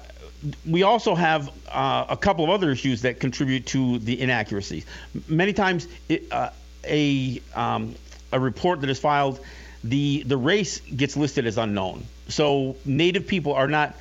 we 0.69 0.85
also 0.85 1.17
have 1.17 1.51
uh, 1.69 2.07
a 2.09 2.17
couple 2.17 2.45
of 2.45 2.51
other 2.51 2.71
issues 2.71 3.03
that 3.03 3.19
contribute 3.19 3.67
to 3.67 3.99
the 3.99 4.21
inaccuracies. 4.21 4.87
Many 5.27 5.53
times, 5.53 5.89
it, 6.09 6.31
uh, 6.31 6.51
a 6.85 7.43
um, 7.55 7.95
a 8.33 8.39
report 8.39 8.81
that 8.83 8.91
is 8.91 9.01
filed 9.01 9.41
the 9.85 10.23
the 10.25 10.37
race 10.37 10.81
gets 10.81 11.17
listed 11.17 11.47
as 11.47 11.59
unknown. 11.59 12.05
So 12.29 12.77
native 12.85 13.27
people 13.27 13.55
are 13.55 13.69
not 13.69 13.95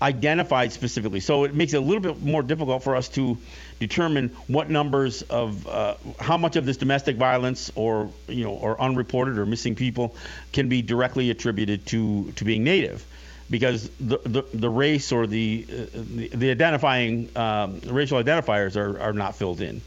identified 0.00 0.72
specifically. 0.72 1.20
So 1.20 1.44
it 1.44 1.54
makes 1.54 1.74
it 1.74 1.78
a 1.78 1.80
little 1.80 2.00
bit 2.00 2.22
more 2.22 2.42
difficult 2.42 2.82
for 2.82 2.96
us 2.96 3.08
to 3.10 3.38
determine 3.86 4.28
what 4.46 4.70
numbers 4.70 5.22
of 5.22 5.66
uh, 5.66 5.94
how 6.20 6.36
much 6.36 6.56
of 6.56 6.64
this 6.64 6.76
domestic 6.76 7.16
violence 7.16 7.70
or 7.74 8.10
you 8.28 8.44
know 8.44 8.52
or 8.52 8.80
unreported 8.80 9.38
or 9.38 9.44
missing 9.44 9.74
people 9.74 10.14
can 10.52 10.68
be 10.68 10.82
directly 10.82 11.30
attributed 11.30 11.84
to 11.86 12.30
to 12.32 12.44
being 12.44 12.62
native 12.62 13.04
because 13.50 13.90
the, 13.98 14.18
the, 14.24 14.42
the 14.54 14.70
race 14.70 15.12
or 15.12 15.26
the, 15.26 15.66
uh, 15.68 15.84
the, 15.92 16.28
the, 16.28 16.50
identifying 16.50 17.28
um, 17.36 17.80
racial 17.84 18.22
identifiers 18.22 18.76
are, 18.76 18.98
are 18.98 19.12
not 19.12 19.36
filled 19.36 19.60
in. 19.60 19.82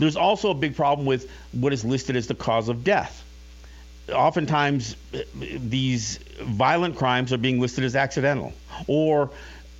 There's 0.00 0.16
also 0.16 0.50
a 0.50 0.54
big 0.54 0.74
problem 0.74 1.06
with 1.06 1.30
what 1.52 1.72
is 1.72 1.84
listed 1.84 2.16
as 2.16 2.26
the 2.26 2.34
cause 2.34 2.68
of 2.68 2.82
death 2.82 3.24
oftentimes 4.12 4.96
these 5.34 6.18
violent 6.40 6.96
crimes 6.96 7.32
are 7.32 7.38
being 7.38 7.60
listed 7.60 7.84
as 7.84 7.94
accidental 7.94 8.52
or 8.88 9.30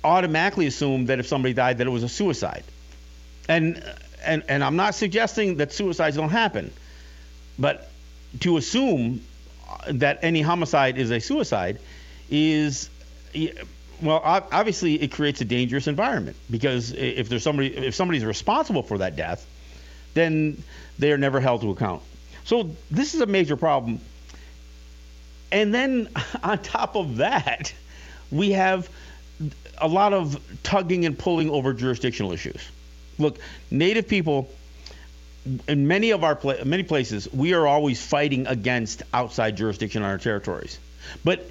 automatically 0.03 0.67
assume 0.67 1.07
that 1.07 1.19
if 1.19 1.27
somebody 1.27 1.53
died, 1.53 1.77
that 1.77 1.87
it 1.87 1.89
was 1.89 2.03
a 2.03 2.09
suicide. 2.09 2.63
And 3.47 3.83
and 4.23 4.43
and 4.47 4.63
I'm 4.63 4.75
not 4.75 4.95
suggesting 4.95 5.57
that 5.57 5.71
suicides 5.71 6.15
don't 6.15 6.29
happen, 6.29 6.71
but 7.57 7.89
to 8.41 8.57
assume 8.57 9.21
that 9.89 10.19
any 10.21 10.41
homicide 10.41 10.97
is 10.97 11.11
a 11.11 11.19
suicide 11.19 11.79
is 12.29 12.89
well 14.01 14.21
obviously 14.23 15.01
it 15.01 15.11
creates 15.11 15.41
a 15.41 15.45
dangerous 15.45 15.87
environment 15.87 16.35
because 16.49 16.91
if 16.91 17.29
there's 17.29 17.43
somebody 17.43 17.75
if 17.75 17.95
somebody's 17.95 18.25
responsible 18.25 18.83
for 18.83 18.97
that 18.99 19.15
death 19.15 19.45
then 20.13 20.61
they 20.99 21.11
are 21.11 21.17
never 21.17 21.39
held 21.39 21.61
to 21.61 21.71
account. 21.71 22.01
So 22.43 22.71
this 22.89 23.13
is 23.13 23.21
a 23.21 23.25
major 23.25 23.55
problem. 23.55 24.01
And 25.51 25.73
then 25.73 26.09
on 26.43 26.59
top 26.59 26.95
of 26.95 27.17
that 27.17 27.73
we 28.31 28.51
have 28.51 28.89
a 29.77 29.87
lot 29.87 30.13
of 30.13 30.39
tugging 30.63 31.05
and 31.05 31.17
pulling 31.17 31.49
over 31.49 31.73
jurisdictional 31.73 32.31
issues 32.31 32.61
look 33.21 33.39
native 33.69 34.07
people 34.07 34.49
in 35.67 35.87
many 35.87 36.11
of 36.11 36.23
our 36.23 36.35
pla- 36.35 36.63
many 36.65 36.83
places, 36.83 37.31
we 37.33 37.53
are 37.53 37.65
always 37.65 38.03
fighting 38.03 38.47
against 38.47 39.03
outside 39.13 39.57
jurisdiction 39.57 40.03
on 40.03 40.09
our 40.09 40.17
territories. 40.17 40.77
But 41.23 41.49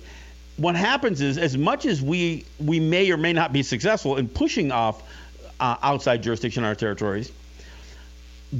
what 0.56 0.76
happens 0.76 1.20
is, 1.20 1.38
as 1.38 1.56
much 1.56 1.86
as 1.86 2.02
we 2.02 2.44
we 2.58 2.80
may 2.80 3.10
or 3.10 3.16
may 3.16 3.32
not 3.32 3.52
be 3.52 3.62
successful 3.62 4.16
in 4.16 4.28
pushing 4.28 4.70
off 4.70 5.02
uh, 5.58 5.76
outside 5.82 6.22
jurisdiction 6.22 6.64
on 6.64 6.68
our 6.68 6.74
territories, 6.74 7.32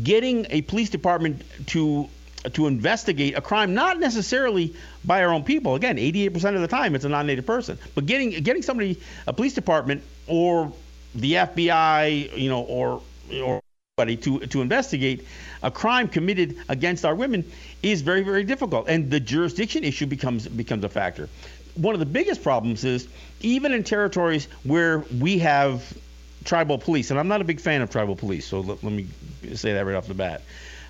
getting 0.02 0.47
a 0.50 0.62
police 0.62 0.90
department 0.90 1.43
to 1.69 2.09
to 2.55 2.67
investigate 2.67 3.37
a 3.37 3.40
crime, 3.43 3.75
not 3.75 4.00
necessarily 4.00 4.75
by 5.05 5.23
our 5.23 5.31
own 5.31 5.45
people. 5.45 5.75
Again, 5.75 5.99
88% 5.99 6.55
of 6.55 6.62
the 6.62 6.69
time 6.69 6.95
it's 6.95 7.05
a 7.05 7.09
non-native 7.09 7.45
person, 7.45 7.79
but 7.95 8.07
getting 8.07 8.31
getting 8.31 8.62
somebody, 8.62 9.00
a 9.26 9.33
police 9.33 9.55
department 9.55 10.02
or 10.26 10.73
the 11.14 11.35
FBI, 11.35 12.37
you 12.37 12.49
know, 12.49 12.62
or 12.62 13.02
or 13.43 13.61
anybody 13.99 14.17
to 14.17 14.47
to 14.47 14.62
investigate 14.62 15.26
a 15.62 15.71
crime 15.71 16.09
committed 16.09 16.57
against 16.69 17.05
our 17.05 17.14
women 17.14 17.45
is 17.83 18.02
very 18.02 18.23
very 18.23 18.45
difficult, 18.45 18.88
and 18.88 19.11
the 19.11 19.21
jurisdiction 19.21 19.85
issue 19.85 20.07
becomes 20.07 20.47
becomes 20.47 20.85
a 20.85 20.88
factor. 20.88 21.29
One 21.75 21.95
of 21.95 22.00
the 22.00 22.07
biggest 22.07 22.43
problems 22.43 22.85
is 22.85 23.09
even 23.40 23.73
in 23.73 23.85
territories 23.85 24.49
where 24.64 24.99
we 25.21 25.38
have 25.38 25.97
tribal 26.45 26.79
police, 26.79 27.11
and 27.11 27.21
I'm 27.21 27.29
not 27.29 27.40
a 27.40 27.45
big 27.45 27.61
fan 27.61 27.83
of 27.83 27.90
tribal 27.90 28.17
police, 28.17 28.47
so 28.47 28.61
let, 28.61 28.83
let 28.83 28.93
me 28.93 29.07
say 29.55 29.75
that 29.75 29.87
right 29.87 29.95
off 29.95 30.09
the 30.09 30.14
bat. 30.14 30.43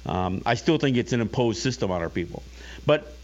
Um, 0.07 0.43
I 0.47 0.55
still 0.55 0.79
think 0.79 0.97
it's 0.97 1.13
an 1.13 1.21
imposed 1.21 1.61
system 1.61 1.91
on 1.91 2.01
our 2.01 2.09
people, 2.09 2.43
but 2.87 3.15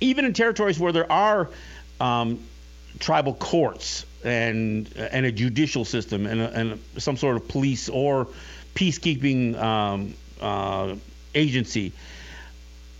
even 0.00 0.24
in 0.24 0.32
territories 0.32 0.78
where 0.78 0.92
there 0.92 1.10
are 1.10 1.48
um, 2.00 2.40
tribal 2.98 3.34
courts 3.34 4.04
and 4.24 4.90
and 4.96 5.26
a 5.26 5.32
judicial 5.32 5.84
system 5.84 6.26
and, 6.26 6.40
a, 6.40 6.50
and 6.52 6.84
some 6.98 7.16
sort 7.16 7.36
of 7.36 7.48
police 7.48 7.88
or 7.88 8.28
peacekeeping 8.74 9.56
um, 9.60 10.14
uh, 10.40 10.94
agency, 11.34 11.92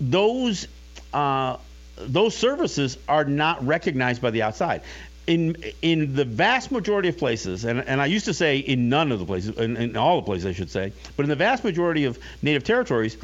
those 0.01 0.69
uh, 1.13 1.57
those 1.97 2.37
services 2.37 2.99
are 3.09 3.25
not 3.25 3.65
recognized 3.67 4.21
by 4.21 4.31
the 4.31 4.43
outside. 4.43 4.83
In 5.27 5.57
in 5.81 6.15
the 6.15 6.25
vast 6.25 6.71
majority 6.71 7.09
of 7.09 7.17
places, 7.17 7.65
and, 7.65 7.81
and 7.81 8.01
I 8.01 8.07
used 8.07 8.27
to 8.27 8.35
say 8.35 8.59
in 8.59 8.91
none 8.91 9.11
of 9.11 9.21
the 9.21 9.25
places, 9.25 9.57
in, 9.57 9.77
in 9.77 9.97
all 9.97 10.17
the 10.17 10.27
places 10.27 10.47
I 10.47 10.53
should 10.53 10.71
say, 10.71 10.93
but 11.17 11.23
in 11.23 11.31
the 11.31 11.37
vast 11.37 11.65
majority 11.65 12.05
of 12.05 12.19
native 12.43 12.63
territories, 12.65 13.17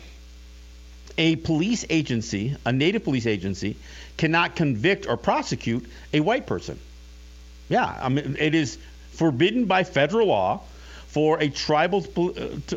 a 1.19 1.37
police 1.37 1.85
agency, 1.91 2.57
a 2.65 2.73
native 2.73 3.05
police 3.05 3.27
agency, 3.27 3.77
cannot 4.17 4.57
convict 4.57 5.07
or 5.07 5.19
prosecute 5.19 5.87
a 6.15 6.21
white 6.21 6.47
person. 6.47 6.79
Yeah, 7.71 7.97
I 7.99 8.11
mean 8.11 8.37
it 8.39 8.55
is 8.55 8.77
forbidden 9.13 9.65
by 9.65 9.85
federal 9.85 10.27
law 10.27 10.61
for 11.07 11.41
a 11.41 11.49
tribal 11.49 12.07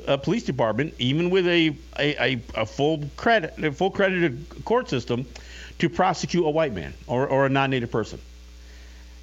uh, 0.07 0.17
police 0.17 0.43
department, 0.43 0.93
even 0.97 1.29
with 1.29 1.47
a, 1.47 1.75
a, 1.99 2.41
a, 2.55 2.65
full 2.65 3.03
credit, 3.15 3.63
a 3.63 3.71
full 3.71 3.91
credited 3.91 4.45
court 4.65 4.89
system, 4.89 5.25
to 5.77 5.87
prosecute 5.87 6.43
a 6.43 6.49
white 6.49 6.73
man 6.73 6.93
or, 7.05 7.27
or 7.27 7.45
a 7.45 7.49
non-native 7.49 7.91
person. 7.91 8.19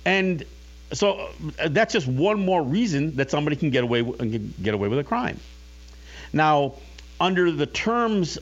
And 0.04 0.44
so 0.92 1.28
uh, 1.58 1.68
that's 1.68 1.92
just 1.92 2.06
one 2.06 2.44
more 2.44 2.62
reason 2.62 3.16
that 3.16 3.30
somebody 3.30 3.56
can 3.56 3.70
get 3.70 3.82
away 3.84 4.02
get 4.62 4.74
away 4.74 4.88
with 4.88 4.98
a 4.98 5.04
crime. 5.04 5.40
Now, 6.32 6.74
under 7.20 7.50
the 7.50 7.66
terms 7.66 8.38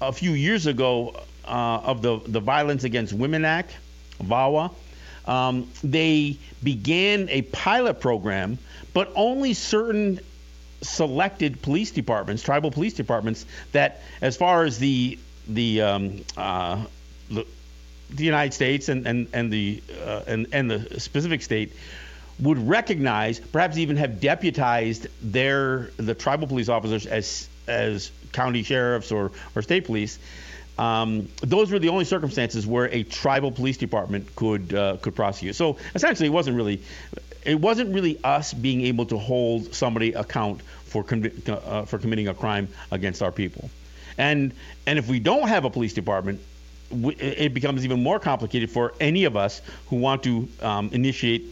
a 0.00 0.12
few 0.12 0.32
years 0.32 0.66
ago 0.66 1.20
uh, 1.44 1.80
of 1.84 2.02
the 2.02 2.20
the 2.26 2.40
Violence 2.40 2.84
Against 2.84 3.12
Women 3.12 3.44
Act, 3.44 3.76
VAWA, 4.22 4.70
um, 5.26 5.70
they 5.82 6.38
began 6.62 7.28
a 7.30 7.42
pilot 7.42 8.00
program 8.00 8.58
but 8.92 9.10
only 9.16 9.54
certain 9.54 10.20
selected 10.84 11.60
police 11.62 11.90
departments, 11.90 12.42
tribal 12.42 12.70
police 12.70 12.94
departments, 12.94 13.44
that 13.72 14.02
as 14.20 14.36
far 14.36 14.64
as 14.64 14.78
the 14.78 15.18
the 15.48 15.82
um, 15.82 16.24
uh, 16.36 16.82
the, 17.30 17.44
United 18.16 18.54
States 18.54 18.88
and 18.88 19.06
and 19.06 19.28
and 19.32 19.52
the 19.52 19.82
uh, 20.04 20.22
and 20.26 20.46
and 20.52 20.70
the 20.70 21.00
specific 21.00 21.42
state 21.42 21.72
would 22.40 22.68
recognize, 22.68 23.38
perhaps 23.38 23.76
even 23.76 23.96
have 23.96 24.20
deputized 24.20 25.06
their 25.20 25.90
the 25.96 26.14
tribal 26.14 26.46
police 26.46 26.68
officers 26.68 27.06
as 27.06 27.48
as 27.66 28.10
county 28.32 28.62
sheriffs 28.62 29.10
or 29.10 29.32
or 29.54 29.62
state 29.62 29.84
police. 29.86 30.18
Um, 30.78 31.28
those 31.40 31.70
were 31.70 31.78
the 31.78 31.88
only 31.88 32.04
circumstances 32.04 32.66
where 32.66 32.86
a 32.86 33.04
tribal 33.04 33.52
police 33.52 33.76
department 33.76 34.34
could 34.34 34.74
uh, 34.74 34.96
could 35.00 35.14
prosecute. 35.14 35.54
So 35.54 35.76
essentially, 35.94 36.26
it 36.26 36.32
wasn't 36.32 36.56
really 36.56 36.82
it 37.44 37.60
wasn't 37.60 37.94
really 37.94 38.18
us 38.24 38.52
being 38.52 38.80
able 38.82 39.06
to 39.06 39.18
hold 39.18 39.74
somebody 39.74 40.14
account 40.14 40.62
for 40.84 41.04
uh, 41.48 41.84
for 41.84 41.98
committing 41.98 42.28
a 42.28 42.34
crime 42.34 42.68
against 42.90 43.22
our 43.22 43.30
people. 43.30 43.70
And 44.18 44.52
and 44.86 44.98
if 44.98 45.08
we 45.08 45.20
don't 45.20 45.48
have 45.48 45.64
a 45.64 45.70
police 45.70 45.94
department, 45.94 46.40
we, 46.90 47.14
it 47.14 47.54
becomes 47.54 47.84
even 47.84 48.02
more 48.02 48.18
complicated 48.18 48.70
for 48.70 48.94
any 49.00 49.24
of 49.24 49.36
us 49.36 49.62
who 49.88 49.96
want 49.96 50.22
to 50.24 50.48
um, 50.60 50.90
initiate 50.92 51.44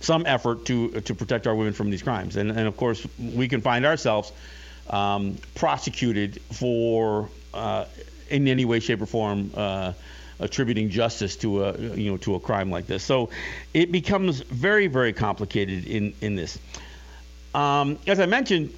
some 0.00 0.24
effort 0.26 0.66
to 0.66 1.00
to 1.00 1.14
protect 1.14 1.46
our 1.46 1.54
women 1.54 1.72
from 1.72 1.90
these 1.90 2.02
crimes. 2.02 2.36
And 2.36 2.50
and 2.50 2.68
of 2.68 2.76
course, 2.76 3.06
we 3.18 3.48
can 3.48 3.60
find 3.60 3.84
ourselves 3.84 4.32
um, 4.90 5.38
prosecuted 5.54 6.40
for 6.52 7.28
uh, 7.52 7.86
in 8.28 8.48
any 8.48 8.64
way, 8.64 8.80
shape, 8.80 9.00
or 9.02 9.06
form. 9.06 9.50
Uh, 9.54 9.92
attributing 10.40 10.90
justice 10.90 11.36
to 11.36 11.64
a 11.64 11.78
you 11.94 12.10
know 12.10 12.16
to 12.16 12.34
a 12.34 12.40
crime 12.40 12.68
like 12.68 12.86
this. 12.88 13.04
So 13.04 13.30
it 13.72 13.92
becomes 13.92 14.40
very 14.40 14.88
very 14.88 15.12
complicated 15.12 15.86
in 15.86 16.12
in 16.20 16.34
this. 16.34 16.58
Um, 17.54 17.98
as 18.06 18.18
I 18.18 18.26
mentioned, 18.26 18.74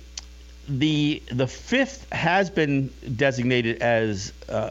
the 0.68 1.22
the 1.32 1.46
fifth 1.46 2.10
has 2.12 2.50
been 2.50 2.90
designated 3.16 3.82
as. 3.82 4.32
Uh, 4.48 4.70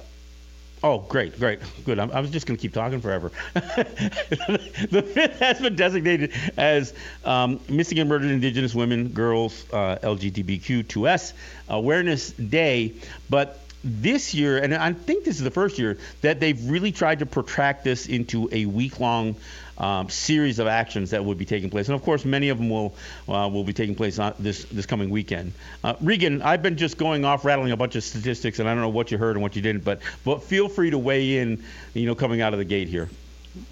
oh, 0.85 0.99
great, 0.99 1.37
great, 1.39 1.59
good. 1.83 1.97
I'm, 1.97 2.11
I 2.11 2.19
was 2.19 2.29
just 2.29 2.45
going 2.45 2.57
to 2.57 2.61
keep 2.61 2.71
talking 2.73 3.01
forever. 3.01 3.31
the 3.53 5.09
fifth 5.13 5.39
has 5.39 5.59
been 5.59 5.75
designated 5.75 6.31
as 6.57 6.93
um, 7.25 7.59
Missing 7.67 7.99
and 7.99 8.07
Murdered 8.07 8.29
Indigenous 8.29 8.75
Women, 8.75 9.09
Girls, 9.09 9.65
uh, 9.73 9.97
LGBTQ2S 10.03 11.33
Awareness 11.69 12.31
Day, 12.33 12.93
but 13.31 13.59
this 13.83 14.33
year, 14.33 14.57
and 14.59 14.73
I 14.73 14.93
think 14.93 15.25
this 15.25 15.37
is 15.37 15.43
the 15.43 15.51
first 15.51 15.79
year 15.79 15.97
that 16.21 16.39
they've 16.39 16.69
really 16.69 16.91
tried 16.91 17.19
to 17.19 17.25
protract 17.25 17.83
this 17.83 18.07
into 18.07 18.47
a 18.51 18.65
week-long 18.65 19.35
um, 19.77 20.09
series 20.09 20.59
of 20.59 20.67
actions 20.67 21.11
that 21.11 21.23
would 21.23 21.37
be 21.37 21.45
taking 21.45 21.69
place, 21.69 21.87
and 21.87 21.95
of 21.95 22.03
course, 22.03 22.25
many 22.25 22.49
of 22.49 22.57
them 22.57 22.69
will 22.69 22.95
uh, 23.27 23.49
will 23.51 23.63
be 23.63 23.73
taking 23.73 23.95
place 23.95 24.19
this 24.39 24.65
this 24.65 24.85
coming 24.85 25.09
weekend. 25.09 25.53
Uh, 25.83 25.95
Regan, 26.01 26.41
I've 26.41 26.61
been 26.61 26.77
just 26.77 26.97
going 26.97 27.25
off 27.25 27.45
rattling 27.45 27.71
a 27.71 27.77
bunch 27.77 27.95
of 27.95 28.03
statistics, 28.03 28.59
and 28.59 28.69
I 28.69 28.73
don't 28.73 28.81
know 28.81 28.89
what 28.89 29.11
you 29.11 29.17
heard 29.17 29.35
and 29.35 29.41
what 29.41 29.55
you 29.55 29.61
didn't, 29.61 29.83
but 29.83 29.99
but 30.23 30.43
feel 30.43 30.69
free 30.69 30.89
to 30.89 30.97
weigh 30.97 31.37
in, 31.37 31.63
you 31.93 32.05
know, 32.05 32.15
coming 32.15 32.41
out 32.41 32.53
of 32.53 32.59
the 32.59 32.65
gate 32.65 32.87
here. 32.87 33.09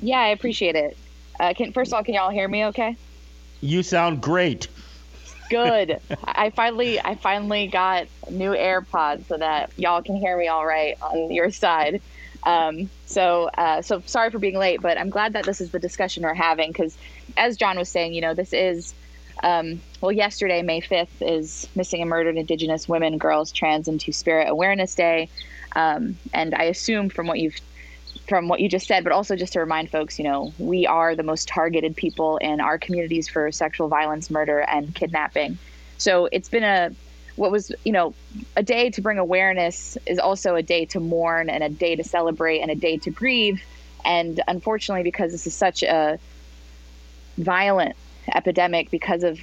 Yeah, 0.02 0.20
I 0.20 0.28
appreciate 0.28 0.76
it. 0.76 0.98
Uh, 1.40 1.54
can, 1.54 1.72
first 1.74 1.92
of 1.92 1.96
all, 1.96 2.04
can 2.04 2.14
y'all 2.14 2.30
hear 2.30 2.48
me? 2.48 2.66
Okay. 2.66 2.96
You 3.62 3.84
sound 3.84 4.22
great 4.22 4.68
good. 5.54 6.00
I 6.24 6.50
finally 6.50 7.00
I 7.00 7.16
finally 7.16 7.68
got 7.68 8.08
new 8.30 8.52
AirPods 8.52 9.28
so 9.28 9.38
that 9.38 9.72
y'all 9.78 10.02
can 10.02 10.16
hear 10.16 10.38
me 10.38 10.48
all 10.48 10.66
right 10.66 10.98
on 11.02 11.32
your 11.32 11.52
side. 11.52 12.02
Um, 12.46 12.90
so 13.06 13.50
uh, 13.58 13.82
so 13.82 14.02
sorry 14.06 14.30
for 14.30 14.40
being 14.40 14.58
late, 14.58 14.82
but 14.82 14.98
I'm 14.98 15.10
glad 15.10 15.34
that 15.34 15.46
this 15.46 15.62
is 15.62 15.72
the 15.72 15.80
discussion 15.80 16.24
we're 16.24 16.34
having 16.34 16.72
because, 16.72 16.98
as 17.38 17.58
John 17.58 17.78
was 17.78 17.90
saying, 17.90 18.14
you 18.14 18.22
know, 18.22 18.34
this 18.34 18.54
is 18.54 18.94
um, 19.42 19.82
well, 20.02 20.12
yesterday, 20.12 20.62
May 20.62 20.82
5th, 20.82 21.08
is 21.22 21.68
Missing 21.76 22.02
and 22.02 22.10
Murdered 22.10 22.38
Indigenous 22.38 22.88
Women, 22.88 23.18
Girls, 23.18 23.52
Trans, 23.52 23.88
and 23.88 24.00
Two 24.00 24.12
Spirit 24.12 24.48
Awareness 24.50 24.96
Day. 24.96 25.30
Um, 25.76 26.18
and 26.34 26.54
I 26.54 26.64
assume 26.64 27.10
from 27.10 27.28
what 27.28 27.40
you've 27.40 27.60
from 28.28 28.48
what 28.48 28.62
you 28.62 28.70
just 28.70 28.88
said, 28.88 29.04
but 29.04 29.12
also 29.12 29.36
just 29.36 29.54
to 29.54 29.60
remind 29.60 29.90
folks, 29.90 30.18
you 30.18 30.24
know, 30.24 30.54
we 30.58 30.88
are 30.88 31.14
the 31.16 31.24
most 31.24 31.48
targeted 31.48 31.96
people 31.96 32.38
in 32.38 32.62
our 32.62 32.78
communities 32.78 33.28
for 33.28 33.52
sexual 33.52 33.90
violence, 33.90 34.30
murder, 34.30 34.60
and 34.60 34.96
kidnapping. 34.96 35.58
So 35.98 36.30
it's 36.32 36.48
been 36.48 36.64
a 36.64 36.92
what 37.36 37.52
was 37.52 37.72
you 37.84 37.92
know 37.92 38.14
a 38.56 38.64
day 38.64 38.90
to 38.90 39.02
bring 39.02 39.18
awareness 39.18 39.98
is 40.06 40.20
also 40.20 40.56
a 40.56 40.62
day 40.62 40.86
to 40.86 41.00
mourn 41.00 41.50
and 41.50 41.64
a 41.64 41.70
day 41.70 41.96
to 41.96 42.04
celebrate 42.04 42.60
and 42.60 42.70
a 42.70 42.76
day 42.76 42.98
to 42.98 43.10
grieve 43.10 43.64
and 44.06 44.42
unfortunately 44.48 45.04
because 45.04 45.32
this 45.32 45.48
is 45.48 45.56
such 45.56 45.84
a 45.84 46.20
violent 47.38 47.96
epidemic 48.34 48.92
because 48.92 49.24
of 49.24 49.40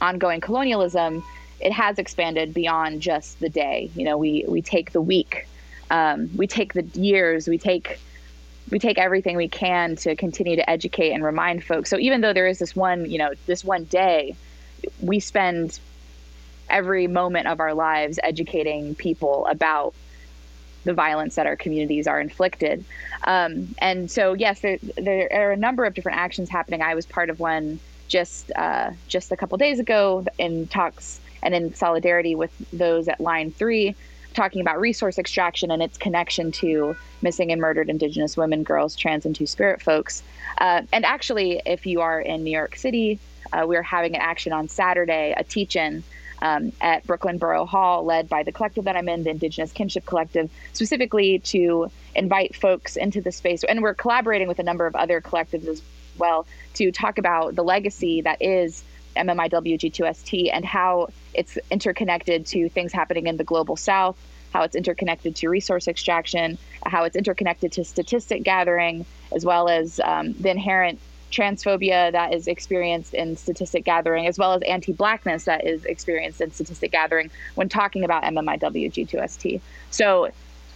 ongoing 0.00 0.40
colonialism, 0.40 1.22
it 1.60 1.72
has 1.72 1.98
expanded 1.98 2.54
beyond 2.54 3.02
just 3.02 3.38
the 3.40 3.48
day. 3.48 3.90
You 3.94 4.04
know, 4.04 4.16
we 4.16 4.44
we 4.48 4.62
take 4.62 4.92
the 4.92 5.00
week, 5.00 5.46
um, 5.90 6.30
we 6.36 6.46
take 6.46 6.72
the 6.72 6.82
years, 6.98 7.48
we 7.48 7.58
take 7.58 7.98
we 8.70 8.78
take 8.78 8.98
everything 8.98 9.36
we 9.36 9.48
can 9.48 9.96
to 9.96 10.14
continue 10.14 10.56
to 10.56 10.70
educate 10.70 11.12
and 11.12 11.24
remind 11.24 11.64
folks. 11.64 11.90
So 11.90 11.98
even 11.98 12.20
though 12.20 12.32
there 12.32 12.46
is 12.46 12.58
this 12.58 12.76
one, 12.76 13.10
you 13.10 13.18
know, 13.18 13.32
this 13.46 13.64
one 13.64 13.84
day, 13.84 14.36
we 15.00 15.18
spend 15.20 15.78
every 16.70 17.06
moment 17.06 17.46
of 17.46 17.60
our 17.60 17.74
lives 17.74 18.18
educating 18.22 18.94
people 18.94 19.46
about 19.46 19.94
the 20.84 20.94
violence 20.94 21.34
that 21.34 21.46
our 21.46 21.56
communities 21.56 22.06
are 22.06 22.20
inflicted. 22.20 22.84
Um, 23.24 23.74
and 23.78 24.10
so, 24.10 24.32
yes, 24.32 24.60
there, 24.60 24.78
there 24.96 25.28
are 25.32 25.52
a 25.52 25.56
number 25.56 25.84
of 25.84 25.92
different 25.94 26.18
actions 26.18 26.48
happening. 26.48 26.80
I 26.80 26.94
was 26.94 27.04
part 27.04 27.28
of 27.28 27.38
one 27.38 27.78
just 28.08 28.50
uh, 28.56 28.90
just 29.06 29.30
a 29.30 29.36
couple 29.36 29.56
days 29.58 29.78
ago 29.78 30.24
in 30.38 30.66
talks 30.68 31.20
and 31.42 31.54
in 31.54 31.74
solidarity 31.74 32.34
with 32.34 32.50
those 32.72 33.08
at 33.08 33.20
Line 33.20 33.50
Three, 33.52 33.94
talking 34.34 34.60
about 34.60 34.80
resource 34.80 35.18
extraction 35.18 35.70
and 35.70 35.82
its 35.82 35.98
connection 35.98 36.50
to 36.52 36.96
missing 37.22 37.52
and 37.52 37.60
murdered 37.60 37.88
Indigenous 37.88 38.36
women, 38.36 38.62
girls, 38.62 38.96
trans, 38.96 39.26
and 39.26 39.34
Two 39.36 39.46
Spirit 39.46 39.80
folks. 39.82 40.22
Uh, 40.58 40.82
and 40.92 41.04
actually, 41.04 41.62
if 41.66 41.86
you 41.86 42.00
are 42.00 42.20
in 42.20 42.42
New 42.42 42.50
York 42.50 42.76
City, 42.76 43.18
uh, 43.52 43.64
we're 43.66 43.82
having 43.82 44.14
an 44.14 44.20
action 44.20 44.52
on 44.52 44.68
Saturday, 44.68 45.34
a 45.36 45.44
teach-in 45.44 46.02
um, 46.42 46.72
at 46.80 47.06
Brooklyn 47.06 47.38
Borough 47.38 47.66
Hall, 47.66 48.04
led 48.04 48.28
by 48.28 48.42
the 48.42 48.52
collective 48.52 48.84
that 48.84 48.96
I'm 48.96 49.08
in, 49.08 49.24
the 49.24 49.30
Indigenous 49.30 49.72
Kinship 49.72 50.06
Collective, 50.06 50.50
specifically 50.72 51.38
to 51.40 51.90
invite 52.14 52.56
folks 52.56 52.96
into 52.96 53.20
the 53.20 53.32
space. 53.32 53.64
And 53.64 53.82
we're 53.82 53.94
collaborating 53.94 54.48
with 54.48 54.58
a 54.58 54.62
number 54.62 54.86
of 54.86 54.94
other 54.96 55.20
collectives 55.20 55.66
as 55.66 55.82
well 56.18 56.46
to 56.74 56.92
talk 56.92 57.18
about 57.18 57.54
the 57.54 57.64
legacy 57.64 58.20
that 58.22 58.42
is 58.42 58.84
MMIWG2ST 59.16 60.50
and 60.52 60.64
how 60.64 61.08
it's 61.34 61.58
interconnected 61.70 62.46
to 62.46 62.68
things 62.68 62.92
happening 62.92 63.26
in 63.26 63.36
the 63.36 63.44
global 63.44 63.76
south, 63.76 64.16
how 64.52 64.62
it's 64.62 64.76
interconnected 64.76 65.36
to 65.36 65.48
resource 65.48 65.88
extraction, 65.88 66.58
how 66.84 67.04
it's 67.04 67.16
interconnected 67.16 67.72
to 67.72 67.84
statistic 67.84 68.42
gathering, 68.42 69.04
as 69.34 69.44
well 69.44 69.68
as 69.68 70.00
um, 70.00 70.32
the 70.34 70.50
inherent 70.50 70.98
transphobia 71.30 72.12
that 72.12 72.34
is 72.34 72.48
experienced 72.48 73.14
in 73.14 73.36
statistic 73.36 73.84
gathering, 73.84 74.26
as 74.26 74.38
well 74.38 74.52
as 74.52 74.62
anti 74.62 74.92
blackness 74.92 75.44
that 75.44 75.66
is 75.66 75.84
experienced 75.84 76.40
in 76.40 76.50
statistic 76.50 76.92
gathering 76.92 77.30
when 77.54 77.68
talking 77.68 78.04
about 78.04 78.22
MMIWG2ST. 78.24 79.60
So 79.90 80.30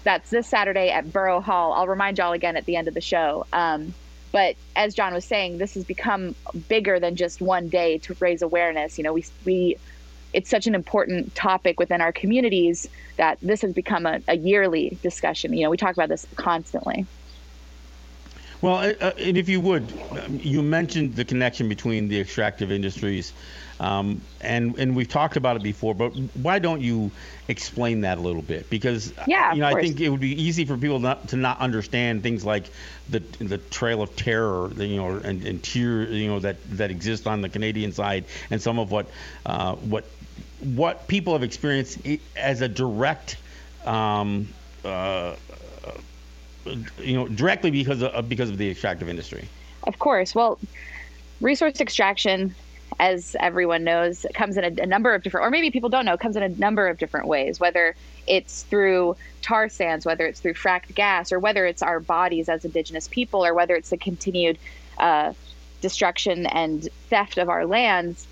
that's 0.05 0.31
this 0.31 0.47
Saturday 0.47 0.91
at 0.91 1.13
Borough 1.13 1.41
Hall. 1.41 1.73
I'll 1.73 1.89
remind 1.89 2.19
y'all 2.19 2.33
again 2.33 2.57
at 2.57 2.67
the 2.67 2.77
end 2.77 2.89
of 2.89 2.95
the 2.95 3.01
show. 3.01 3.47
Um, 3.53 3.95
but 4.33 4.57
as 4.75 4.95
John 4.95 5.15
was 5.15 5.25
saying, 5.25 5.59
this 5.59 5.75
has 5.75 5.85
become 5.85 6.35
bigger 6.69 6.99
than 6.99 7.17
just 7.17 7.41
one 7.41 7.69
day 7.69 7.99
to 7.99 8.17
raise 8.19 8.43
awareness. 8.43 8.99
You 8.99 9.05
know, 9.05 9.13
we, 9.13 9.25
we 9.45 9.77
it's 10.33 10.51
such 10.51 10.67
an 10.67 10.75
important 10.75 11.35
topic 11.35 11.79
within 11.79 12.01
our 12.01 12.13
communities 12.13 12.89
that 13.17 13.39
this 13.41 13.63
has 13.63 13.73
become 13.73 14.05
a, 14.05 14.21
a 14.27 14.37
yearly 14.37 14.99
discussion. 15.03 15.53
You 15.53 15.63
know, 15.65 15.71
we 15.71 15.77
talk 15.77 15.93
about 15.95 16.09
this 16.09 16.27
constantly. 16.35 17.07
Well, 18.65 18.77
uh, 18.77 18.93
uh, 18.99 19.13
and 19.19 19.37
if 19.37 19.51
you 19.51 19.61
would, 19.61 19.93
um, 20.25 20.41
you 20.43 20.63
mentioned 20.63 21.17
the 21.17 21.25
connection 21.27 21.69
between 21.69 22.09
the 22.09 22.19
extractive 22.19 22.73
industries, 22.73 23.35
um, 23.79 24.23
and 24.41 24.79
and 24.79 24.97
we've 24.97 25.09
talked 25.09 25.37
about 25.37 25.57
it 25.57 25.63
before. 25.63 25.95
But 25.95 26.13
why 26.41 26.61
don't 26.61 26.81
you 26.81 27.11
explain 27.47 28.01
that 28.03 28.17
a 28.17 28.23
little 28.23 28.41
bit? 28.41 28.71
Because 28.71 29.13
uh, 29.19 29.25
yeah, 29.29 29.53
you 29.53 29.61
know, 29.61 29.67
I 29.67 29.83
think 29.83 30.01
it 30.01 30.09
would 30.09 30.23
be 30.23 30.43
easy 30.43 30.65
for 30.65 30.79
people 30.79 30.99
not 30.99 31.29
to 31.29 31.37
not 31.37 31.61
understand 31.61 32.23
things 32.23 32.43
like 32.43 32.71
the 33.11 33.19
the 33.39 33.59
trail 33.59 34.01
of 34.01 34.17
terror, 34.17 34.73
you 34.79 34.97
know, 34.97 35.11
and, 35.11 35.45
and 35.45 35.63
tear, 35.63 36.05
you 36.05 36.29
know, 36.29 36.39
that 36.39 36.57
that 36.79 36.91
exists 36.91 37.27
on 37.27 37.43
the 37.43 37.51
Canadian 37.51 37.93
side, 37.93 38.25
and 38.51 38.63
some 38.63 38.79
of 38.79 38.91
what 38.91 39.09
uh, 39.45 39.75
what 39.75 40.07
what 40.61 41.07
people 41.07 41.35
have 41.35 41.43
experienced 41.43 41.99
as 42.35 42.63
a 42.63 42.69
direct. 42.69 43.37
Um, 43.85 44.49
uh, 44.87 45.37
you 46.67 47.15
know, 47.15 47.29
directly 47.29 47.71
because 47.71 48.03
of 48.03 48.29
because 48.29 48.51
of 48.51 48.59
the 48.59 48.71
extractive 48.71 49.09
industry. 49.09 49.49
Of 49.85 49.99
course. 49.99 50.35
Well, 50.35 50.59
resource 51.41 51.81
extraction, 51.81 52.55
as 52.99 53.37
everyone 53.41 53.85
knows, 53.85 54.25
comes 54.35 54.57
in 54.57 54.65
a, 54.65 54.83
a, 54.83 54.87
number 54.87 55.15
of 55.15 55.23
different, 55.23 55.47
or 55.47 55.51
maybe 55.51 55.71
people 55.71 55.91
don't 55.91 56.07
know, 56.07 56.17
comes 56.17 56.37
in 56.37 56.43
a 56.43 56.49
number 56.49 56.89
of 56.89 56.99
different 56.99 57.27
ways. 57.27 57.61
Whether 57.61 57.95
it's 58.27 58.63
through 58.65 59.17
tar 59.43 59.69
sands, 59.69 60.07
whether 60.07 60.27
it's 60.27 60.41
through 60.41 60.55
fracked 60.55 60.95
gas, 60.95 61.33
or 61.33 61.39
whether 61.39 61.67
it's 61.67 61.83
our 61.83 62.01
bodies 62.01 62.49
as 62.49 62.65
Indigenous 62.65 63.09
people, 63.09 63.45
or 63.45 63.53
whether 63.53 63.75
it's 63.75 63.91
the 63.91 63.99
continued 63.99 64.59
uh, 64.99 65.35
destruction 65.81 66.47
and 66.47 66.89
theft 67.11 67.37
of 67.37 67.49
our 67.51 67.67
lands 67.67 68.27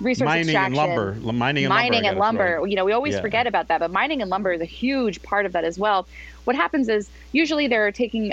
resource 0.00 0.26
mining 0.26 0.48
extraction, 0.48 0.66
and 0.66 0.76
lumber, 0.76 1.32
mining 1.32 1.64
and 1.64 1.70
mining 1.70 2.02
lumber. 2.02 2.08
And 2.08 2.18
lumber. 2.18 2.66
You 2.66 2.76
know, 2.76 2.84
we 2.84 2.92
always 2.92 3.14
yeah. 3.14 3.20
forget 3.20 3.46
about 3.46 3.68
that, 3.68 3.80
but 3.80 3.90
mining 3.90 4.22
and 4.22 4.30
lumber 4.30 4.52
is 4.52 4.60
a 4.60 4.66
huge 4.66 5.22
part 5.22 5.46
of 5.46 5.52
that 5.52 5.64
as 5.64 5.78
well. 5.78 6.06
What 6.44 6.56
happens 6.56 6.88
is 6.88 7.08
usually 7.32 7.66
they're 7.66 7.92
taking, 7.92 8.32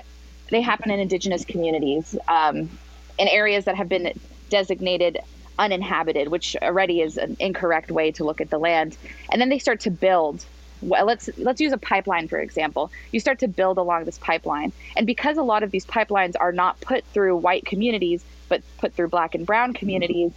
they 0.50 0.62
happen 0.62 0.92
in 0.92 1.00
indigenous 1.00 1.46
communities, 1.46 2.18
um, 2.28 2.70
in 3.18 3.28
areas 3.28 3.66
that 3.66 3.76
have 3.76 3.90
been 3.90 4.20
designated 4.50 5.20
uninhabited, 5.60 6.30
which 6.30 6.56
already 6.62 7.02
is 7.02 7.18
an 7.18 7.38
incorrect 7.40 7.92
way 7.92 8.12
to 8.12 8.24
look 8.24 8.42
at 8.42 8.50
the 8.50 8.58
land. 8.58 8.98
And 9.32 9.40
then 9.42 9.50
they 9.50 9.60
start 9.60 9.82
to 9.82 9.92
build. 9.92 10.46
Well, 10.82 11.06
let's 11.06 11.30
let's 11.38 11.62
use 11.62 11.72
a 11.72 11.78
pipeline 11.78 12.28
for 12.28 12.40
example. 12.40 12.92
You 13.12 13.22
start 13.22 13.40
to 13.40 13.48
build 13.48 13.78
along 13.78 14.04
this 14.04 14.18
pipeline, 14.18 14.74
and 14.98 15.08
because 15.08 15.38
a 15.38 15.44
lot 15.44 15.64
of 15.64 15.72
these 15.72 15.86
pipelines 15.86 16.36
are 16.38 16.52
not 16.52 16.82
put 16.82 17.06
through 17.14 17.38
white 17.38 17.66
communities, 17.66 18.26
but 18.50 18.62
put 18.80 18.94
through 18.94 19.08
black 19.08 19.34
and 19.34 19.46
brown 19.46 19.74
communities, 19.74 20.34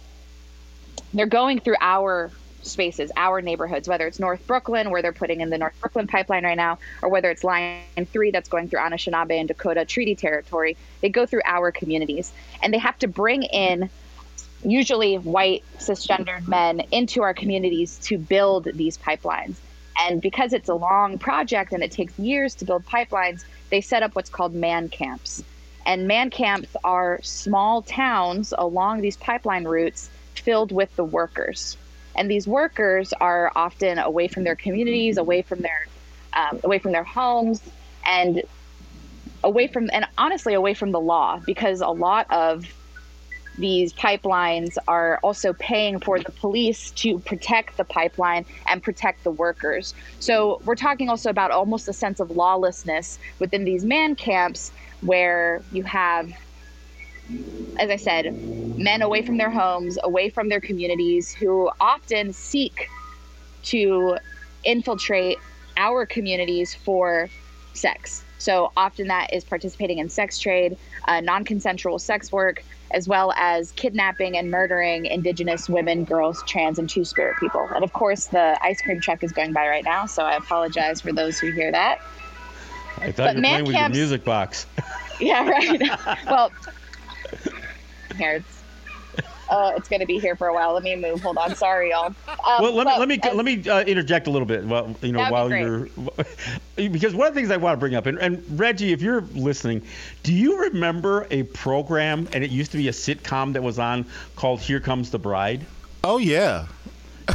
they're 1.13 1.25
going 1.25 1.59
through 1.59 1.77
our 1.79 2.31
spaces, 2.63 3.11
our 3.15 3.41
neighborhoods, 3.41 3.87
whether 3.87 4.07
it's 4.07 4.19
North 4.19 4.45
Brooklyn, 4.45 4.91
where 4.91 5.01
they're 5.01 5.13
putting 5.13 5.41
in 5.41 5.49
the 5.49 5.57
North 5.57 5.79
Brooklyn 5.79 6.07
pipeline 6.07 6.43
right 6.43 6.57
now, 6.57 6.79
or 7.01 7.09
whether 7.09 7.29
it's 7.29 7.43
Line 7.43 7.81
3 8.11 8.31
that's 8.31 8.49
going 8.49 8.69
through 8.69 8.79
Anishinaabe 8.79 9.39
and 9.39 9.47
Dakota 9.47 9.85
Treaty 9.85 10.15
Territory. 10.15 10.75
They 11.01 11.09
go 11.09 11.25
through 11.25 11.41
our 11.45 11.71
communities 11.71 12.31
and 12.61 12.73
they 12.73 12.77
have 12.77 12.97
to 12.99 13.07
bring 13.07 13.43
in 13.43 13.89
usually 14.63 15.15
white 15.15 15.63
cisgendered 15.77 16.47
men 16.47 16.81
into 16.91 17.21
our 17.21 17.33
communities 17.33 17.99
to 18.03 18.17
build 18.17 18.65
these 18.73 18.97
pipelines. 18.97 19.55
And 19.99 20.21
because 20.21 20.53
it's 20.53 20.69
a 20.69 20.75
long 20.75 21.17
project 21.17 21.73
and 21.73 21.83
it 21.83 21.91
takes 21.91 22.17
years 22.19 22.55
to 22.55 22.65
build 22.65 22.85
pipelines, 22.85 23.45
they 23.69 23.81
set 23.81 24.03
up 24.03 24.15
what's 24.15 24.29
called 24.29 24.53
man 24.53 24.89
camps. 24.89 25.43
And 25.85 26.07
man 26.07 26.29
camps 26.29 26.75
are 26.83 27.19
small 27.23 27.81
towns 27.81 28.53
along 28.57 29.01
these 29.01 29.17
pipeline 29.17 29.63
routes 29.63 30.09
filled 30.47 30.71
with 30.71 30.95
the 30.95 31.03
workers. 31.03 31.75
And 32.15 32.31
these 32.31 32.47
workers 32.47 33.11
are 33.19 33.51
often 33.53 33.99
away 33.99 34.29
from 34.29 34.45
their 34.45 34.55
communities, 34.55 35.17
away 35.17 35.41
from 35.41 35.59
their 35.59 35.87
um, 36.31 36.61
away 36.63 36.79
from 36.79 36.93
their 36.93 37.03
homes, 37.03 37.61
and 38.05 38.43
away 39.43 39.67
from 39.67 39.89
and 39.91 40.05
honestly 40.17 40.53
away 40.53 40.73
from 40.73 40.91
the 40.93 41.01
law 41.01 41.41
because 41.45 41.81
a 41.81 41.89
lot 41.89 42.31
of 42.31 42.65
these 43.57 43.91
pipelines 43.91 44.77
are 44.87 45.19
also 45.21 45.51
paying 45.51 45.99
for 45.99 46.17
the 46.17 46.31
police 46.31 46.91
to 46.91 47.19
protect 47.19 47.75
the 47.75 47.83
pipeline 47.83 48.45
and 48.67 48.81
protect 48.81 49.25
the 49.25 49.31
workers. 49.31 49.93
So 50.21 50.61
we're 50.63 50.75
talking 50.75 51.09
also 51.09 51.29
about 51.29 51.51
almost 51.51 51.89
a 51.89 51.93
sense 51.93 52.21
of 52.21 52.31
lawlessness 52.31 53.19
within 53.39 53.65
these 53.65 53.83
man 53.83 54.15
camps 54.15 54.71
where 55.01 55.61
you 55.73 55.83
have 55.83 56.31
as 57.77 57.89
I 57.89 57.95
said, 57.95 58.33
men 58.77 59.01
away 59.01 59.21
from 59.21 59.37
their 59.37 59.51
homes, 59.51 59.97
away 60.03 60.29
from 60.29 60.49
their 60.49 60.61
communities, 60.61 61.33
who 61.33 61.69
often 61.79 62.33
seek 62.33 62.87
to 63.63 64.17
infiltrate 64.63 65.37
our 65.77 66.05
communities 66.05 66.73
for 66.73 67.29
sex. 67.73 68.23
So 68.39 68.71
often 68.77 69.07
that 69.07 69.33
is 69.33 69.43
participating 69.43 69.97
in 69.99 70.09
sex 70.09 70.37
trade, 70.39 70.77
uh, 71.07 71.21
non 71.21 71.43
consensual 71.43 71.99
sex 71.99 72.31
work, 72.31 72.63
as 72.91 73.07
well 73.07 73.33
as 73.35 73.71
kidnapping 73.71 74.37
and 74.37 74.51
murdering 74.51 75.05
Indigenous 75.05 75.67
women, 75.67 76.03
girls, 76.03 76.43
trans, 76.47 76.79
and 76.79 76.89
Two 76.89 77.03
Spirit 77.03 77.37
people. 77.39 77.67
And 77.73 77.83
of 77.83 77.93
course, 77.93 78.27
the 78.27 78.57
ice 78.61 78.81
cream 78.81 78.99
truck 78.99 79.23
is 79.23 79.31
going 79.31 79.53
by 79.53 79.67
right 79.67 79.83
now, 79.83 80.05
so 80.05 80.23
I 80.23 80.35
apologize 80.35 81.01
for 81.01 81.11
those 81.11 81.39
who 81.39 81.51
hear 81.51 81.71
that. 81.71 81.99
I 82.99 83.11
thought 83.11 83.35
but 83.35 83.35
you 83.35 83.41
were 83.41 83.47
playing 83.47 83.65
with 83.65 83.75
your 83.75 83.89
music 83.89 84.23
box. 84.23 84.65
Yeah, 85.19 85.49
right. 85.49 85.81
well, 86.27 86.51
here. 88.17 88.31
It's 88.33 88.57
uh, 89.49 89.73
it's 89.77 89.87
going 89.87 89.99
to 89.99 90.05
be 90.05 90.19
here 90.19 90.35
for 90.35 90.47
a 90.47 90.53
while. 90.53 90.73
Let 90.73 90.83
me 90.83 90.95
move. 90.95 91.21
Hold 91.21 91.37
on. 91.37 91.55
Sorry, 91.55 91.91
y'all. 91.91 92.07
Um, 92.27 92.35
well, 92.59 92.73
let 92.73 92.87
me 92.87 92.97
let 92.97 93.07
me 93.07 93.19
as, 93.23 93.33
let 93.33 93.45
me 93.45 93.69
uh, 93.69 93.83
interject 93.83 94.27
a 94.27 94.29
little 94.29 94.45
bit. 94.45 94.65
Well, 94.65 94.95
you 95.01 95.11
know, 95.11 95.29
while 95.31 95.51
you're 95.51 95.87
because 96.75 97.15
one 97.15 97.27
of 97.27 97.33
the 97.33 97.39
things 97.39 97.51
I 97.51 97.57
want 97.57 97.73
to 97.73 97.79
bring 97.79 97.95
up, 97.95 98.05
and, 98.05 98.17
and 98.19 98.43
Reggie, 98.59 98.91
if 98.91 99.01
you're 99.01 99.21
listening, 99.33 99.81
do 100.23 100.33
you 100.33 100.61
remember 100.63 101.27
a 101.31 101.43
program, 101.43 102.27
and 102.33 102.43
it 102.43 102.51
used 102.51 102.71
to 102.71 102.77
be 102.77 102.87
a 102.87 102.91
sitcom 102.91 103.53
that 103.53 103.63
was 103.63 103.79
on 103.79 104.05
called 104.35 104.59
"Here 104.59 104.79
Comes 104.79 105.11
the 105.11 105.19
Bride"? 105.19 105.65
Oh 106.03 106.17
yeah. 106.17 106.67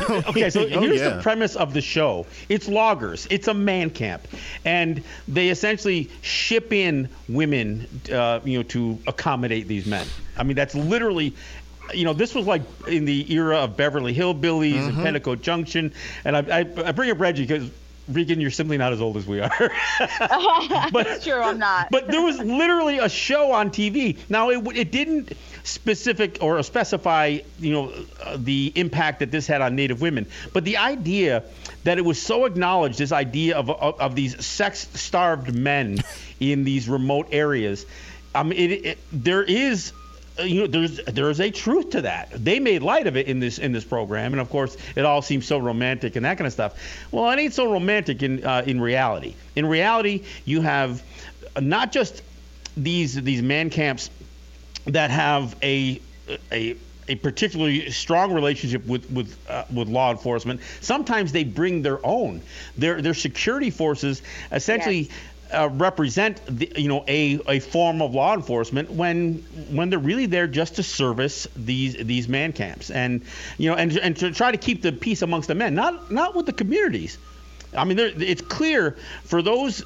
okay, 0.10 0.50
so 0.50 0.62
oh, 0.72 0.80
here's 0.80 1.00
yeah. 1.00 1.10
the 1.10 1.22
premise 1.22 1.56
of 1.56 1.74
the 1.74 1.80
show. 1.80 2.26
It's 2.48 2.68
loggers. 2.68 3.26
It's 3.30 3.48
a 3.48 3.54
man 3.54 3.90
camp, 3.90 4.26
and 4.64 5.02
they 5.28 5.50
essentially 5.50 6.10
ship 6.22 6.72
in 6.72 7.08
women, 7.28 7.86
uh, 8.12 8.40
you 8.44 8.58
know, 8.58 8.62
to 8.64 8.98
accommodate 9.06 9.68
these 9.68 9.86
men. 9.86 10.06
I 10.36 10.44
mean, 10.44 10.56
that's 10.56 10.74
literally 10.74 11.34
you 11.92 12.04
know, 12.04 12.12
this 12.12 12.34
was 12.34 12.46
like 12.46 12.62
in 12.88 13.04
the 13.04 13.30
era 13.32 13.58
of 13.58 13.76
Beverly 13.76 14.14
Hillbillies 14.14 14.88
and 14.88 14.96
Petticoat 14.96 15.42
Junction. 15.42 15.92
And 16.24 16.36
I, 16.36 16.60
I, 16.60 16.88
I 16.88 16.92
bring 16.92 17.10
up 17.10 17.20
Reggie 17.20 17.42
because 17.42 17.68
Regan, 18.08 18.40
you're 18.40 18.50
simply 18.50 18.78
not 18.78 18.92
as 18.92 19.00
old 19.00 19.16
as 19.16 19.26
we 19.26 19.40
are. 19.40 19.50
but 19.98 21.06
it's 21.06 21.24
true, 21.24 21.40
I'm 21.40 21.58
not. 21.58 21.88
but 21.90 22.08
there 22.08 22.22
was 22.22 22.38
literally 22.38 22.98
a 22.98 23.08
show 23.08 23.52
on 23.52 23.70
TV. 23.70 24.18
Now 24.28 24.50
it 24.50 24.76
it 24.76 24.90
didn't 24.90 25.32
specific 25.64 26.38
or 26.40 26.62
specify, 26.62 27.38
you 27.60 27.72
know, 27.72 27.92
uh, 28.22 28.36
the 28.40 28.72
impact 28.74 29.20
that 29.20 29.30
this 29.30 29.46
had 29.46 29.62
on 29.62 29.76
Native 29.76 30.00
women, 30.00 30.26
but 30.52 30.64
the 30.64 30.78
idea 30.78 31.44
that 31.84 31.98
it 31.98 32.04
was 32.04 32.20
so 32.20 32.44
acknowledged, 32.44 32.98
this 32.98 33.12
idea 33.12 33.56
of 33.56 33.70
of, 33.70 34.00
of 34.00 34.14
these 34.14 34.44
sex-starved 34.44 35.54
men 35.54 35.98
in 36.40 36.64
these 36.64 36.88
remote 36.88 37.28
areas. 37.30 37.86
I 38.34 38.42
mean, 38.42 38.58
it, 38.58 38.84
it, 38.84 38.98
there 39.12 39.42
is 39.42 39.92
you 40.40 40.60
know 40.60 40.66
there's 40.66 40.98
there's 41.04 41.40
a 41.40 41.50
truth 41.50 41.90
to 41.90 42.02
that. 42.02 42.30
They 42.32 42.58
made 42.58 42.82
light 42.82 43.06
of 43.06 43.16
it 43.16 43.26
in 43.26 43.40
this 43.40 43.58
in 43.58 43.72
this 43.72 43.84
program, 43.84 44.32
and 44.32 44.40
of 44.40 44.48
course 44.50 44.76
it 44.96 45.04
all 45.04 45.22
seems 45.22 45.46
so 45.46 45.58
romantic 45.58 46.16
and 46.16 46.24
that 46.24 46.38
kind 46.38 46.46
of 46.46 46.52
stuff. 46.52 46.78
Well, 47.10 47.30
it 47.30 47.38
ain't 47.38 47.54
so 47.54 47.70
romantic 47.70 48.22
in 48.22 48.44
uh, 48.44 48.62
in 48.66 48.80
reality. 48.80 49.34
In 49.56 49.66
reality, 49.66 50.24
you 50.44 50.60
have 50.62 51.02
not 51.60 51.92
just 51.92 52.22
these 52.76 53.14
these 53.14 53.42
man 53.42 53.70
camps 53.70 54.10
that 54.86 55.10
have 55.10 55.56
a 55.62 56.00
a 56.50 56.76
a 57.08 57.16
particularly 57.16 57.90
strong 57.90 58.32
relationship 58.32 58.86
with 58.86 59.10
with 59.10 59.36
uh, 59.50 59.64
with 59.72 59.88
law 59.88 60.10
enforcement. 60.10 60.60
Sometimes 60.80 61.32
they 61.32 61.44
bring 61.44 61.82
their 61.82 62.04
own. 62.06 62.40
Their 62.76 63.02
their 63.02 63.14
security 63.14 63.70
forces 63.70 64.22
essentially. 64.50 65.00
Yes 65.00 65.12
uh, 65.52 65.68
represent 65.72 66.40
the, 66.46 66.70
you 66.76 66.88
know 66.88 67.04
a, 67.08 67.40
a 67.48 67.60
form 67.60 68.02
of 68.02 68.14
law 68.14 68.34
enforcement 68.34 68.90
when 68.90 69.34
when 69.70 69.90
they're 69.90 69.98
really 69.98 70.26
there 70.26 70.46
just 70.46 70.76
to 70.76 70.82
service 70.82 71.46
these 71.56 71.94
these 71.94 72.28
man 72.28 72.52
camps. 72.52 72.90
And 72.90 73.22
you 73.58 73.70
know 73.70 73.76
and 73.76 73.96
and 73.98 74.16
to 74.18 74.32
try 74.32 74.50
to 74.50 74.58
keep 74.58 74.82
the 74.82 74.92
peace 74.92 75.22
amongst 75.22 75.48
the 75.48 75.54
men 75.54 75.74
not 75.74 76.10
not 76.10 76.34
with 76.34 76.46
the 76.46 76.52
communities. 76.52 77.18
I 77.76 77.84
mean 77.84 77.98
it's 77.98 78.42
clear 78.42 78.96
for 79.24 79.40
those 79.40 79.84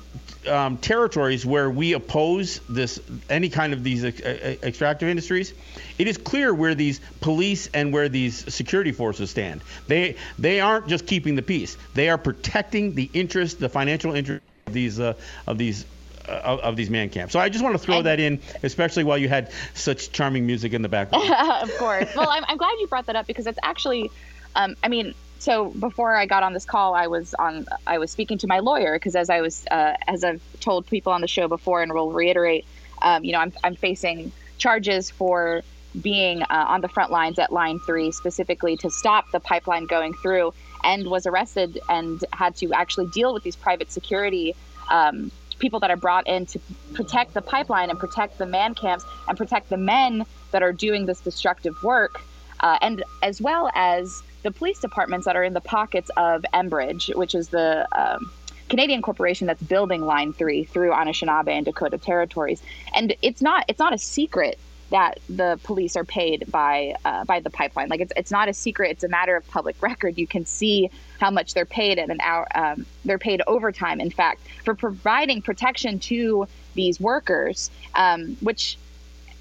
um, 0.48 0.76
territories 0.78 1.44
where 1.44 1.70
we 1.70 1.92
oppose 1.92 2.60
this 2.68 3.00
any 3.28 3.48
kind 3.48 3.72
of 3.72 3.82
these 3.84 4.04
ex- 4.04 4.20
extractive 4.20 5.08
industries 5.08 5.54
it 5.98 6.06
is 6.08 6.18
clear 6.18 6.52
where 6.52 6.74
these 6.74 7.00
police 7.20 7.68
and 7.72 7.92
where 7.92 8.08
these 8.08 8.52
security 8.52 8.92
forces 8.92 9.30
stand. 9.30 9.62
They 9.86 10.16
they 10.38 10.60
aren't 10.60 10.88
just 10.88 11.06
keeping 11.06 11.36
the 11.36 11.42
peace. 11.42 11.76
They 11.94 12.08
are 12.10 12.18
protecting 12.18 12.94
the 12.94 13.10
interest 13.12 13.60
the 13.60 13.68
financial 13.68 14.14
interest 14.14 14.42
these 14.72 14.98
uh, 14.98 15.14
of 15.46 15.58
these 15.58 15.84
uh, 16.28 16.58
of, 16.62 16.76
these 16.76 16.90
man 16.90 17.08
camps. 17.08 17.32
So 17.32 17.38
I 17.38 17.48
just 17.48 17.62
want 17.62 17.74
to 17.74 17.78
throw 17.78 18.02
that 18.02 18.18
in, 18.18 18.40
especially 18.64 19.04
while 19.04 19.18
you 19.18 19.28
had 19.28 19.52
such 19.74 20.10
charming 20.10 20.44
music 20.44 20.72
in 20.72 20.82
the 20.82 20.88
background. 20.88 21.30
of 21.62 21.72
course. 21.78 22.08
Well, 22.16 22.28
I'm, 22.28 22.44
I'm, 22.48 22.56
glad 22.56 22.72
you 22.80 22.88
brought 22.88 23.06
that 23.06 23.14
up 23.14 23.28
because 23.28 23.46
it's 23.46 23.60
actually, 23.62 24.10
um, 24.56 24.74
I 24.82 24.88
mean, 24.88 25.14
so 25.38 25.66
before 25.66 26.16
I 26.16 26.26
got 26.26 26.42
on 26.42 26.52
this 26.52 26.64
call, 26.64 26.94
I 26.94 27.06
was 27.06 27.32
on, 27.34 27.66
I 27.86 27.98
was 27.98 28.10
speaking 28.10 28.38
to 28.38 28.48
my 28.48 28.58
lawyer 28.58 28.94
because 28.94 29.14
as 29.14 29.30
I 29.30 29.40
was, 29.40 29.64
uh, 29.70 29.94
as 30.08 30.24
I've 30.24 30.42
told 30.58 30.88
people 30.88 31.12
on 31.12 31.20
the 31.20 31.28
show 31.28 31.46
before, 31.46 31.80
and 31.80 31.92
will 31.92 32.10
reiterate, 32.10 32.66
um, 33.00 33.22
you 33.22 33.30
know, 33.30 33.38
I'm, 33.38 33.52
I'm 33.62 33.76
facing 33.76 34.32
charges 34.58 35.10
for 35.10 35.62
being 36.00 36.42
uh, 36.42 36.46
on 36.50 36.80
the 36.80 36.88
front 36.88 37.12
lines 37.12 37.38
at 37.38 37.52
Line 37.52 37.78
Three, 37.86 38.10
specifically 38.10 38.76
to 38.78 38.90
stop 38.90 39.30
the 39.30 39.38
pipeline 39.38 39.86
going 39.86 40.12
through 40.14 40.52
and 40.84 41.08
was 41.08 41.26
arrested 41.26 41.80
and 41.88 42.24
had 42.32 42.56
to 42.56 42.72
actually 42.72 43.06
deal 43.06 43.32
with 43.32 43.42
these 43.42 43.56
private 43.56 43.90
security 43.90 44.54
um, 44.90 45.30
people 45.58 45.80
that 45.80 45.90
are 45.90 45.96
brought 45.96 46.26
in 46.26 46.46
to 46.46 46.60
protect 46.94 47.34
the 47.34 47.42
pipeline 47.42 47.90
and 47.90 47.98
protect 47.98 48.38
the 48.38 48.46
man 48.46 48.74
camps 48.74 49.04
and 49.28 49.36
protect 49.36 49.68
the 49.68 49.76
men 49.76 50.24
that 50.50 50.62
are 50.62 50.72
doing 50.72 51.06
this 51.06 51.20
destructive 51.20 51.82
work, 51.82 52.20
uh, 52.60 52.78
and 52.82 53.02
as 53.22 53.40
well 53.40 53.70
as 53.74 54.22
the 54.42 54.50
police 54.50 54.78
departments 54.78 55.24
that 55.26 55.36
are 55.36 55.44
in 55.44 55.54
the 55.54 55.60
pockets 55.60 56.10
of 56.16 56.44
Enbridge, 56.54 57.14
which 57.16 57.34
is 57.34 57.48
the 57.48 57.86
um, 57.98 58.30
Canadian 58.68 59.02
corporation 59.02 59.46
that's 59.46 59.62
building 59.62 60.02
Line 60.02 60.32
Three 60.32 60.64
through 60.64 60.90
Anishinaabe 60.90 61.48
and 61.48 61.64
Dakota 61.64 61.98
territories. 61.98 62.62
And 62.94 63.14
it's 63.22 63.42
not 63.42 63.64
it's 63.68 63.78
not 63.78 63.92
a 63.92 63.98
secret 63.98 64.58
that 64.90 65.18
the 65.28 65.58
police 65.64 65.96
are 65.96 66.04
paid 66.04 66.50
by 66.50 66.94
uh, 67.04 67.24
by 67.24 67.40
the 67.40 67.50
pipeline. 67.50 67.88
Like 67.88 68.00
it's 68.00 68.12
it's 68.16 68.30
not 68.30 68.48
a 68.48 68.54
secret; 68.54 68.90
it's 68.90 69.04
a 69.04 69.08
matter 69.08 69.36
of 69.36 69.46
public 69.48 69.80
record. 69.82 70.18
You 70.18 70.26
can 70.26 70.46
see 70.46 70.90
how 71.20 71.30
much 71.30 71.54
they're 71.54 71.64
paid 71.64 71.98
at 71.98 72.10
an 72.10 72.20
hour. 72.20 72.46
Um, 72.54 72.86
they're 73.04 73.18
paid 73.18 73.42
overtime, 73.46 74.00
in 74.00 74.10
fact, 74.10 74.40
for 74.64 74.74
providing 74.74 75.42
protection 75.42 75.98
to 76.00 76.46
these 76.74 77.00
workers, 77.00 77.70
um, 77.94 78.36
which. 78.40 78.78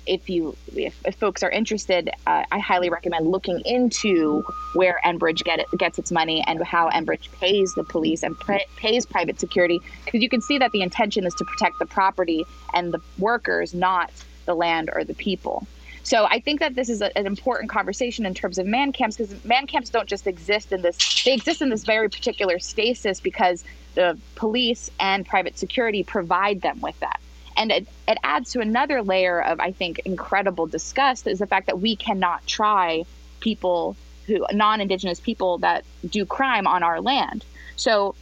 If 0.08 0.29
you, 0.29 0.55
if, 0.75 0.95
if 1.03 1.15
folks 1.15 1.41
are 1.41 1.49
interested, 1.49 2.12
uh, 2.27 2.43
I 2.51 2.60
highly 2.60 2.91
recommend 2.91 3.27
looking 3.27 3.60
into 3.62 4.43
where 4.75 4.99
Enbridge 5.03 5.43
get 5.43 5.58
it, 5.62 5.65
gets 5.79 5.97
its 5.97 6.12
money 6.12 6.43
and 6.45 6.63
how 6.63 6.91
Enbridge 6.91 7.31
pays 7.31 7.73
the 7.73 7.84
police 7.84 8.21
and 8.21 8.39
pays 8.75 9.03
private 9.08 9.39
security, 9.39 9.81
because 10.05 10.21
you 10.21 10.29
can 10.29 10.41
see 10.41 10.60
that 10.60 10.71
the 10.73 10.84
intention 10.84 11.25
is 11.25 11.34
to 11.34 11.43
protect 11.45 11.79
the 11.79 11.88
property 11.88 12.45
and 12.75 12.93
the 12.93 13.01
workers, 13.17 13.73
not 13.73 14.12
the 14.45 14.55
land 14.55 14.89
or 14.93 15.03
the 15.03 15.13
people. 15.13 15.67
So 16.03 16.25
I 16.25 16.39
think 16.39 16.60
that 16.60 16.75
this 16.75 16.89
is 16.89 17.01
a, 17.01 17.15
an 17.17 17.25
important 17.25 17.69
conversation 17.71 18.27
in 18.27 18.36
terms 18.36 18.60
of 18.60 18.67
man 18.67 18.91
camps 18.91 19.17
because 19.17 19.43
man 19.43 19.65
camps 19.65 19.89
don't 19.89 20.08
just 20.08 20.27
exist 20.27 20.71
in 20.71 20.81
this; 20.81 21.23
they 21.23 21.34
exist 21.34 21.62
in 21.62 21.69
this 21.69 21.84
very 21.84 22.10
particular 22.10 22.60
stasis 22.60 23.19
because 23.19 23.63
the 23.95 24.17
police 24.36 24.91
and 24.99 25.25
private 25.25 25.58
security 25.58 26.03
provide 26.03 26.62
them 26.62 26.79
with 26.81 26.99
that. 26.99 27.19
And 27.58 27.71
it, 27.71 27.88
it 28.08 28.17
adds 28.23 28.51
to 28.51 28.60
another 28.60 29.01
layer 29.01 29.41
of, 29.41 29.60
I 29.60 29.71
think, 29.71 29.99
incredible 29.99 30.67
disgust 30.67 31.25
is 31.25 31.39
the 31.39 31.47
fact 31.47 31.67
that 31.67 31.79
we 31.79 31.95
cannot 31.95 32.45
try 32.45 33.05
people 33.39 33.95
who 34.27 34.45
non-indigenous 34.51 35.19
people 35.19 35.60
that 35.60 35.86
do 36.08 36.25
crime 36.25 36.67
on 36.67 36.84
our 36.84 36.99
land. 36.99 37.45
So 37.77 38.15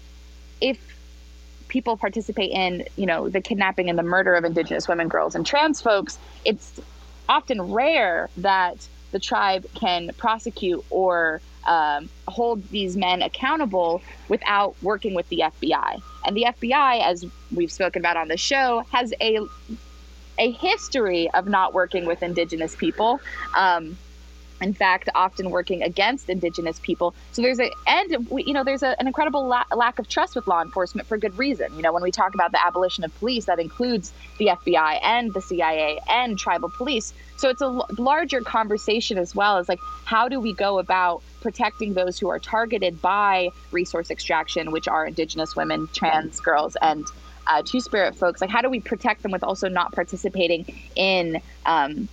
if 0.62 0.78
people 1.74 1.98
participate 1.98 2.52
in, 2.52 2.86
you 2.96 3.08
know, 3.08 3.28
the 3.28 3.42
kidnapping 3.42 3.90
and 3.90 3.98
the 3.98 4.04
murder 4.04 4.36
of 4.36 4.46
indigenous 4.46 4.88
women, 4.88 5.08
girls, 5.08 5.34
and 5.34 5.44
trans 5.44 5.82
folks, 5.82 6.20
it's 6.46 6.80
often 7.28 7.60
rare 7.74 8.30
that 8.38 8.88
the 9.12 9.20
tribe 9.20 9.66
can 9.74 10.12
prosecute 10.16 10.86
or 10.92 11.42
um, 11.66 12.10
hold 12.28 12.70
these 12.70 12.96
men 12.96 13.24
accountable 13.24 14.04
without 14.30 14.76
working 14.84 15.16
with 15.16 15.28
the 15.30 15.46
FBI. 15.46 16.00
And 16.24 16.38
the 16.38 16.46
FBI, 16.50 17.02
as 17.02 17.26
we've 17.54 17.72
spoken 17.72 18.04
about 18.04 18.18
on 18.18 18.28
the 18.28 18.38
show, 18.38 18.86
has 18.92 19.12
a 19.20 19.40
a 20.40 20.52
history 20.52 21.30
of 21.32 21.48
not 21.48 21.74
working 21.74 22.06
with 22.06 22.24
indigenous 22.24 22.76
people. 22.76 23.20
Um, 23.56 23.98
in 24.64 24.74
fact, 24.74 25.10
often 25.16 25.50
working 25.50 25.84
against 25.84 26.30
indigenous 26.30 26.80
people. 26.80 27.14
So 27.32 27.42
there's 27.42 27.60
a, 27.60 27.72
and 27.88 28.30
we, 28.30 28.44
you 28.44 28.54
know, 28.54 28.64
there's 28.64 28.84
a, 28.84 29.00
an 29.00 29.08
incredible 29.08 29.46
la- 29.48 29.66
lack 29.76 30.00
of 30.00 30.08
trust 30.08 30.36
with 30.36 30.48
law 30.48 30.62
enforcement 30.62 31.08
for 31.08 31.18
good 31.18 31.38
reason. 31.38 31.74
You 31.76 31.82
know, 31.82 31.94
when 31.94 32.04
we 32.04 32.12
talk 32.12 32.34
about 32.34 32.52
the 32.52 32.66
abolition 32.66 33.04
of 33.04 33.14
police, 33.20 33.46
that 33.46 33.60
includes 33.60 34.12
the 34.38 34.48
FBI 34.48 35.00
and 35.04 35.34
the 35.34 35.42
CIA 35.42 36.00
and 36.10 36.38
tribal 36.38 36.70
police. 36.70 37.14
So 37.38 37.50
it's 37.50 37.62
a 37.62 37.66
l- 37.66 37.88
larger 37.98 38.42
conversation 38.42 39.18
as 39.18 39.36
well 39.36 39.58
as 39.58 39.68
like, 39.68 39.80
how 40.06 40.28
do 40.28 40.40
we 40.40 40.54
go 40.54 40.80
about 40.80 41.22
protecting 41.42 41.94
those 41.94 42.18
who 42.18 42.30
are 42.30 42.40
targeted 42.40 43.02
by 43.02 43.50
resource 43.72 44.10
extraction, 44.12 44.72
which 44.72 44.88
are 44.88 45.06
indigenous 45.06 45.56
women, 45.56 45.90
trans 45.94 46.40
girls, 46.40 46.78
and 46.82 47.06
uh, 47.48 47.62
two 47.66 47.82
spirit 47.82 48.16
folks? 48.16 48.40
Like, 48.42 48.50
how 48.50 48.62
do 48.62 48.70
we 48.70 48.80
protect 48.80 49.24
them 49.24 49.32
with 49.32 49.44
also 49.44 49.68
not 49.68 49.92
participating 49.92 50.66
in, 50.96 51.42
um, 51.66 52.08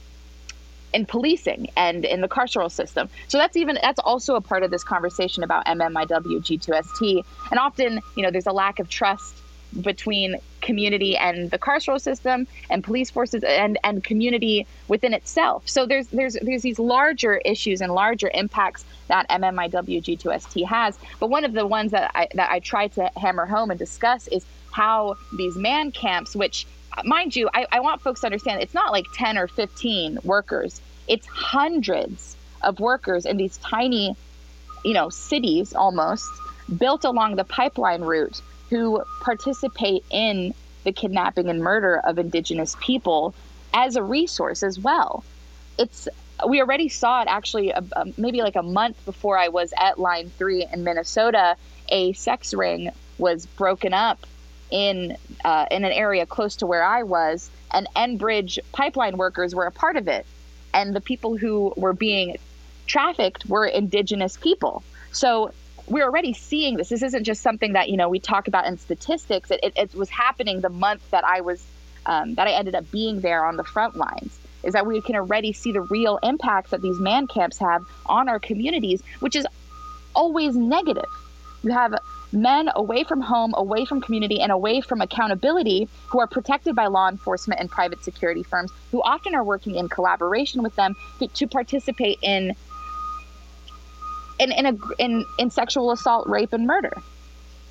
in 0.92 1.06
policing 1.06 1.70
and 1.76 2.04
in 2.04 2.20
the 2.20 2.28
carceral 2.28 2.70
system. 2.70 3.08
So 3.28 3.38
that's 3.38 3.56
even 3.56 3.78
that's 3.80 4.00
also 4.00 4.34
a 4.36 4.40
part 4.40 4.62
of 4.62 4.70
this 4.70 4.84
conversation 4.84 5.42
about 5.42 5.66
MMIW 5.66 6.40
G2ST. 6.40 7.24
And 7.50 7.58
often, 7.58 8.00
you 8.16 8.22
know, 8.22 8.30
there's 8.30 8.46
a 8.46 8.52
lack 8.52 8.78
of 8.78 8.88
trust 8.88 9.36
between 9.80 10.36
community 10.60 11.16
and 11.16 11.50
the 11.50 11.58
carceral 11.58 12.00
system 12.00 12.46
and 12.68 12.82
police 12.82 13.10
forces 13.10 13.44
and, 13.44 13.78
and 13.84 14.02
community 14.02 14.66
within 14.88 15.14
itself. 15.14 15.68
So 15.68 15.86
there's 15.86 16.08
there's 16.08 16.36
there's 16.42 16.62
these 16.62 16.78
larger 16.78 17.36
issues 17.44 17.80
and 17.80 17.92
larger 17.92 18.30
impacts 18.34 18.84
that 19.08 19.28
MMIW 19.28 20.02
G2ST 20.02 20.66
has. 20.66 20.98
But 21.18 21.30
one 21.30 21.44
of 21.44 21.52
the 21.52 21.66
ones 21.66 21.92
that 21.92 22.10
I 22.14 22.28
that 22.34 22.50
I 22.50 22.58
try 22.60 22.88
to 22.88 23.10
hammer 23.16 23.46
home 23.46 23.70
and 23.70 23.78
discuss 23.78 24.28
is 24.28 24.44
how 24.72 25.16
these 25.36 25.56
man 25.56 25.92
camps, 25.92 26.36
which 26.36 26.66
mind 27.04 27.34
you, 27.36 27.48
I, 27.52 27.66
I 27.72 27.80
want 27.80 28.00
folks 28.00 28.20
to 28.20 28.26
understand 28.26 28.62
it's 28.62 28.74
not 28.74 28.92
like 28.92 29.06
10 29.14 29.38
or 29.38 29.48
15 29.48 30.20
workers, 30.24 30.80
it's 31.08 31.26
hundreds 31.26 32.36
of 32.62 32.78
workers 32.80 33.26
in 33.26 33.36
these 33.36 33.56
tiny, 33.58 34.16
you 34.84 34.94
know, 34.94 35.08
cities 35.08 35.74
almost 35.74 36.28
built 36.78 37.04
along 37.04 37.36
the 37.36 37.44
pipeline 37.44 38.02
route 38.02 38.40
who 38.68 39.02
participate 39.20 40.04
in 40.10 40.54
the 40.84 40.92
kidnapping 40.92 41.48
and 41.48 41.60
murder 41.60 41.98
of 41.98 42.18
indigenous 42.18 42.76
people 42.80 43.34
as 43.74 43.96
a 43.96 44.02
resource 44.02 44.62
as 44.62 44.78
well. 44.78 45.24
It's 45.78 46.08
we 46.48 46.60
already 46.60 46.88
saw 46.88 47.20
it 47.22 47.28
actually 47.28 47.70
a, 47.70 47.84
a, 47.92 48.06
maybe 48.16 48.40
like 48.40 48.56
a 48.56 48.62
month 48.62 49.04
before 49.04 49.36
I 49.36 49.48
was 49.48 49.74
at 49.76 49.98
line 49.98 50.30
3 50.38 50.68
in 50.72 50.84
Minnesota 50.84 51.56
a 51.90 52.12
sex 52.14 52.54
ring 52.54 52.90
was 53.18 53.46
broken 53.46 53.92
up 53.92 54.26
in 54.70 55.16
uh, 55.44 55.66
in 55.70 55.84
an 55.84 55.92
area 55.92 56.26
close 56.26 56.56
to 56.56 56.66
where 56.66 56.82
I 56.84 57.02
was, 57.02 57.50
and 57.70 57.86
Enbridge 57.96 58.58
pipeline 58.72 59.16
workers 59.16 59.54
were 59.54 59.66
a 59.66 59.72
part 59.72 59.96
of 59.96 60.08
it. 60.08 60.26
and 60.72 60.94
the 60.94 61.00
people 61.00 61.36
who 61.36 61.72
were 61.76 61.92
being 61.92 62.36
trafficked 62.86 63.46
were 63.46 63.66
indigenous 63.66 64.36
people. 64.36 64.82
So 65.12 65.52
we're 65.86 66.04
already 66.04 66.32
seeing 66.34 66.76
this. 66.76 66.88
This 66.88 67.02
isn't 67.02 67.24
just 67.24 67.42
something 67.42 67.72
that 67.72 67.88
you 67.88 67.96
know 67.96 68.08
we 68.08 68.20
talk 68.20 68.48
about 68.48 68.66
in 68.66 68.78
statistics. 68.78 69.50
It, 69.50 69.60
it, 69.62 69.72
it 69.76 69.94
was 69.94 70.08
happening 70.10 70.60
the 70.60 70.68
month 70.68 71.08
that 71.10 71.24
I 71.24 71.40
was 71.40 71.62
um, 72.06 72.34
that 72.34 72.46
I 72.46 72.52
ended 72.52 72.74
up 72.74 72.90
being 72.90 73.20
there 73.20 73.44
on 73.44 73.56
the 73.56 73.64
front 73.64 73.96
lines. 73.96 74.38
Is 74.62 74.74
that 74.74 74.86
we 74.86 75.00
can 75.00 75.16
already 75.16 75.52
see 75.52 75.72
the 75.72 75.80
real 75.80 76.18
impacts 76.22 76.70
that 76.70 76.82
these 76.82 76.98
man 76.98 77.26
camps 77.26 77.58
have 77.58 77.82
on 78.06 78.28
our 78.28 78.38
communities, 78.38 79.02
which 79.20 79.34
is 79.34 79.46
always 80.14 80.54
negative. 80.54 81.10
You 81.62 81.72
have 81.72 81.94
men 82.32 82.70
away 82.74 83.04
from 83.04 83.20
home, 83.20 83.54
away 83.56 83.84
from 83.84 84.00
community, 84.00 84.40
and 84.40 84.52
away 84.52 84.80
from 84.80 85.00
accountability 85.00 85.88
who 86.08 86.20
are 86.20 86.26
protected 86.26 86.74
by 86.74 86.86
law 86.86 87.08
enforcement 87.08 87.60
and 87.60 87.70
private 87.70 88.02
security 88.04 88.42
firms 88.42 88.70
who 88.90 89.02
often 89.02 89.34
are 89.34 89.44
working 89.44 89.74
in 89.74 89.88
collaboration 89.88 90.62
with 90.62 90.74
them 90.76 90.96
to, 91.18 91.26
to 91.28 91.46
participate 91.46 92.18
in 92.22 92.54
in 94.38 94.52
in, 94.52 94.66
a, 94.66 94.78
in 94.98 95.24
in 95.38 95.50
sexual 95.50 95.90
assault, 95.90 96.28
rape, 96.28 96.52
and 96.52 96.66
murder. 96.66 96.96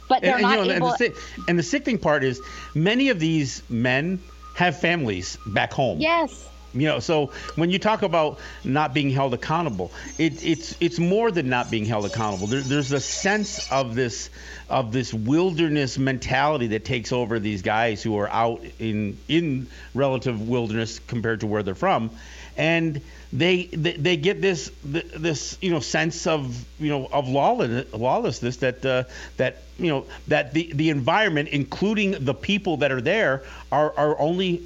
But 0.07 0.21
they're 0.21 0.33
and, 0.33 0.41
not 0.41 0.51
you 0.51 0.65
know, 0.65 0.71
able. 0.71 0.89
And 0.89 0.99
the, 0.99 1.19
and 1.47 1.59
the 1.59 1.63
sickening 1.63 1.99
part 1.99 2.23
is 2.23 2.41
many 2.73 3.09
of 3.09 3.19
these 3.19 3.61
men 3.69 4.19
have 4.55 4.79
families 4.79 5.37
back 5.45 5.71
home. 5.71 5.99
Yes. 5.99 6.47
You 6.73 6.87
know, 6.87 6.99
so 6.99 7.31
when 7.55 7.71
you 7.71 7.79
talk 7.79 8.03
about 8.03 8.39
not 8.63 8.93
being 8.93 9.09
held 9.09 9.33
accountable, 9.33 9.91
it, 10.19 10.43
it's 10.43 10.75
it's 10.79 10.99
more 10.99 11.31
than 11.31 11.49
not 11.49 11.71
being 11.71 11.85
held 11.85 12.05
accountable. 12.05 12.45
There, 12.45 12.61
there's 12.61 12.91
a 12.91 12.99
sense 12.99 13.71
of 13.71 13.95
this 13.95 14.29
of 14.69 14.91
this 14.91 15.11
wilderness 15.11 15.97
mentality 15.97 16.67
that 16.67 16.85
takes 16.85 17.11
over 17.11 17.39
these 17.39 17.63
guys 17.63 18.03
who 18.03 18.17
are 18.17 18.29
out 18.29 18.61
in 18.77 19.17
in 19.27 19.67
relative 19.95 20.47
wilderness 20.47 20.99
compared 20.99 21.39
to 21.39 21.47
where 21.47 21.63
they're 21.63 21.73
from, 21.73 22.11
and 22.55 23.01
they 23.31 23.65
they, 23.65 23.93
they 23.93 24.17
get 24.17 24.41
this 24.41 24.71
this 24.83 25.57
you 25.61 25.69
know 25.69 25.79
sense 25.79 26.25
of 26.25 26.65
you 26.79 26.89
know 26.89 27.07
of 27.11 27.27
lawless, 27.27 27.91
lawlessness 27.93 28.57
that 28.57 28.83
uh, 28.85 29.03
that 29.37 29.57
you 29.77 29.87
know 29.87 30.05
that 30.27 30.53
the 30.53 30.71
the 30.73 30.89
environment, 30.89 31.49
including 31.49 32.11
the 32.25 32.33
people 32.33 32.77
that 32.77 32.91
are 32.91 33.01
there, 33.01 33.43
are 33.71 33.93
are 33.97 34.19
only 34.19 34.63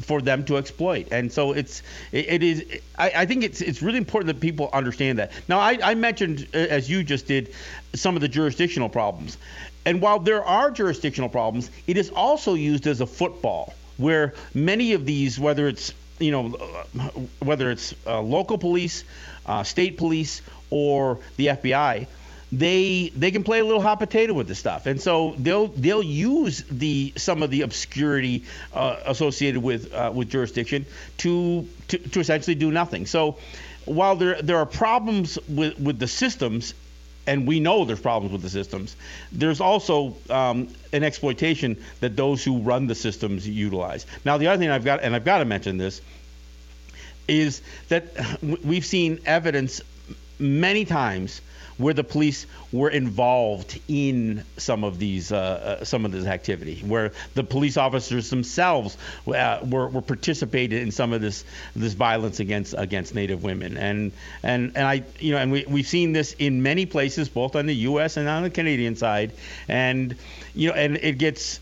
for 0.00 0.20
them 0.20 0.44
to 0.44 0.56
exploit. 0.56 1.08
And 1.12 1.30
so 1.30 1.52
it's 1.52 1.82
it, 2.12 2.28
it 2.28 2.42
is 2.42 2.80
I, 2.98 3.12
I, 3.16 3.26
think 3.26 3.44
it's 3.44 3.60
it's 3.60 3.82
really 3.82 3.98
important 3.98 4.34
that 4.34 4.40
people 4.40 4.70
understand 4.72 5.18
that. 5.18 5.32
Now 5.48 5.58
I, 5.58 5.78
I 5.82 5.94
mentioned 5.94 6.48
uh, 6.54 6.58
as 6.58 6.88
you 6.88 7.04
just 7.04 7.26
did 7.26 7.54
some 7.94 8.14
of 8.14 8.22
the 8.22 8.28
jurisdictional 8.28 8.88
problems. 8.88 9.36
And 9.84 10.00
while 10.00 10.18
there 10.18 10.44
are 10.44 10.70
jurisdictional 10.70 11.28
problems, 11.28 11.70
it 11.86 11.96
is 11.96 12.10
also 12.10 12.54
used 12.54 12.86
as 12.86 13.00
a 13.00 13.06
football 13.06 13.74
where 13.98 14.34
many 14.54 14.92
of 14.94 15.04
these 15.04 15.38
whether 15.38 15.68
it's 15.68 15.92
you 16.22 16.30
know, 16.30 16.48
whether 17.40 17.70
it's 17.70 17.94
uh, 18.06 18.20
local 18.20 18.58
police, 18.58 19.04
uh, 19.46 19.62
state 19.62 19.98
police, 19.98 20.42
or 20.70 21.18
the 21.36 21.48
FBI, 21.48 22.06
they 22.52 23.10
they 23.16 23.30
can 23.30 23.42
play 23.42 23.60
a 23.60 23.64
little 23.64 23.80
hot 23.80 23.98
potato 23.98 24.34
with 24.34 24.46
this 24.46 24.58
stuff, 24.58 24.86
and 24.86 25.00
so 25.00 25.34
they'll 25.38 25.68
they'll 25.68 26.02
use 26.02 26.64
the 26.70 27.12
some 27.16 27.42
of 27.42 27.50
the 27.50 27.62
obscurity 27.62 28.44
uh, 28.74 28.96
associated 29.06 29.62
with 29.62 29.92
uh, 29.94 30.12
with 30.14 30.28
jurisdiction 30.28 30.84
to, 31.18 31.66
to 31.88 31.98
to 31.98 32.20
essentially 32.20 32.54
do 32.54 32.70
nothing. 32.70 33.06
So 33.06 33.38
while 33.86 34.16
there 34.16 34.40
there 34.42 34.58
are 34.58 34.66
problems 34.66 35.38
with 35.48 35.80
with 35.80 35.98
the 35.98 36.08
systems 36.08 36.74
and 37.26 37.46
we 37.46 37.60
know 37.60 37.84
there's 37.84 38.00
problems 38.00 38.32
with 38.32 38.42
the 38.42 38.50
systems. 38.50 38.96
There's 39.30 39.60
also 39.60 40.16
um, 40.28 40.68
an 40.92 41.04
exploitation 41.04 41.82
that 42.00 42.16
those 42.16 42.42
who 42.42 42.58
run 42.58 42.86
the 42.86 42.94
systems 42.94 43.48
utilize. 43.48 44.06
Now, 44.24 44.38
the 44.38 44.48
other 44.48 44.58
thing 44.58 44.70
I've 44.70 44.84
got, 44.84 45.02
and 45.02 45.14
I've 45.14 45.24
got 45.24 45.38
to 45.38 45.44
mention 45.44 45.78
this, 45.78 46.00
is 47.28 47.62
that 47.88 48.04
we've 48.64 48.84
seen 48.84 49.20
evidence 49.24 49.80
many 50.38 50.84
times 50.84 51.40
where 51.78 51.94
the 51.94 52.04
police 52.04 52.46
were 52.72 52.90
involved 52.90 53.80
in 53.88 54.44
some 54.56 54.84
of 54.84 54.98
these 54.98 55.32
uh, 55.32 55.78
uh, 55.80 55.84
some 55.84 56.04
of 56.04 56.12
this 56.12 56.26
activity, 56.26 56.80
where 56.86 57.12
the 57.34 57.44
police 57.44 57.76
officers 57.76 58.30
themselves 58.30 58.96
uh, 59.26 59.60
were, 59.64 59.88
were 59.88 60.02
participated 60.02 60.82
in 60.82 60.90
some 60.90 61.12
of 61.12 61.20
this 61.20 61.44
this 61.74 61.92
violence 61.94 62.40
against 62.40 62.74
against 62.76 63.14
Native 63.14 63.42
women, 63.42 63.76
and 63.76 64.12
and 64.42 64.72
and 64.76 64.86
I 64.86 65.04
you 65.18 65.32
know 65.32 65.38
and 65.38 65.52
we 65.52 65.64
we've 65.68 65.86
seen 65.86 66.12
this 66.12 66.34
in 66.38 66.62
many 66.62 66.86
places, 66.86 67.28
both 67.28 67.56
on 67.56 67.66
the 67.66 67.76
U.S. 67.76 68.16
and 68.16 68.28
on 68.28 68.42
the 68.42 68.50
Canadian 68.50 68.96
side, 68.96 69.32
and 69.68 70.16
you 70.54 70.68
know 70.68 70.74
and 70.74 70.96
it 70.96 71.18
gets 71.18 71.60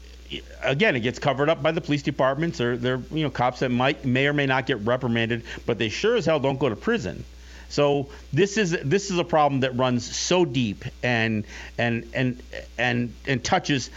again, 0.62 0.96
it 0.96 1.00
gets 1.00 1.18
covered 1.18 1.48
up 1.48 1.62
by 1.62 1.72
the 1.72 1.80
police 1.80 2.02
departments 2.02 2.60
or 2.60 2.76
they're 2.76 3.00
you 3.10 3.24
know 3.24 3.30
cops 3.30 3.60
that 3.60 3.70
might 3.70 4.04
may 4.04 4.26
or 4.26 4.32
may 4.32 4.46
not 4.46 4.66
get 4.66 4.78
reprimanded, 4.78 5.44
but 5.66 5.78
they 5.78 5.88
sure 5.88 6.16
as 6.16 6.26
hell 6.26 6.40
don't 6.40 6.58
go 6.58 6.68
to 6.68 6.76
prison. 6.76 7.24
So 7.70 8.08
this 8.32 8.58
is 8.58 8.72
this 8.82 9.10
is 9.10 9.18
a 9.18 9.24
problem 9.24 9.60
that 9.60 9.76
runs 9.76 10.04
so 10.04 10.44
deep 10.44 10.84
and 11.02 11.44
and 11.78 12.08
and 12.12 12.42
and 12.76 13.14
and 13.26 13.42
touches 13.42 13.90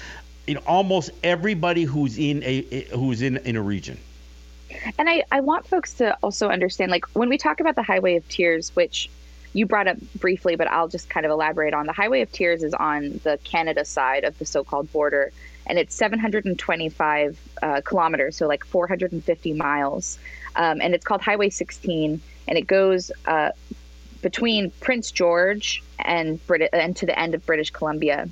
you 0.47 0.53
know 0.53 0.61
almost 0.65 1.09
everybody 1.23 1.83
who's 1.83 2.17
in 2.17 2.43
a 2.43 2.83
who's 2.95 3.21
in 3.21 3.37
in 3.37 3.55
a 3.55 3.61
region. 3.61 3.97
And 4.97 5.09
I, 5.09 5.23
I 5.31 5.41
want 5.41 5.67
folks 5.67 5.93
to 5.95 6.17
also 6.23 6.49
understand 6.49 6.91
like 6.91 7.05
when 7.15 7.29
we 7.29 7.37
talk 7.37 7.59
about 7.59 7.75
the 7.75 7.83
highway 7.83 8.15
of 8.15 8.27
tears, 8.29 8.75
which 8.75 9.09
you 9.53 9.65
brought 9.65 9.87
up 9.87 9.97
briefly, 10.15 10.55
but 10.55 10.67
I'll 10.67 10.87
just 10.87 11.09
kind 11.09 11.25
of 11.25 11.31
elaborate 11.31 11.73
on 11.73 11.85
the 11.85 11.93
highway 11.93 12.21
of 12.21 12.31
tears 12.31 12.63
is 12.63 12.73
on 12.73 13.19
the 13.23 13.39
Canada 13.43 13.85
side 13.85 14.23
of 14.23 14.37
the 14.39 14.45
so-called 14.45 14.91
border, 14.91 15.31
and 15.67 15.77
it's 15.77 15.93
725 15.93 17.39
uh, 17.61 17.81
kilometers, 17.81 18.35
so 18.35 18.47
like 18.47 18.65
450 18.65 19.53
miles, 19.53 20.17
um, 20.55 20.81
and 20.81 20.95
it's 20.95 21.05
called 21.05 21.21
Highway 21.21 21.51
16 21.51 22.19
and 22.47 22.57
it 22.57 22.67
goes 22.67 23.11
uh, 23.25 23.51
between 24.21 24.71
Prince 24.79 25.11
George 25.11 25.83
and 25.99 26.45
Brit- 26.47 26.69
and 26.73 26.95
to 26.97 27.05
the 27.05 27.17
end 27.17 27.35
of 27.35 27.45
British 27.45 27.71
Columbia. 27.71 28.29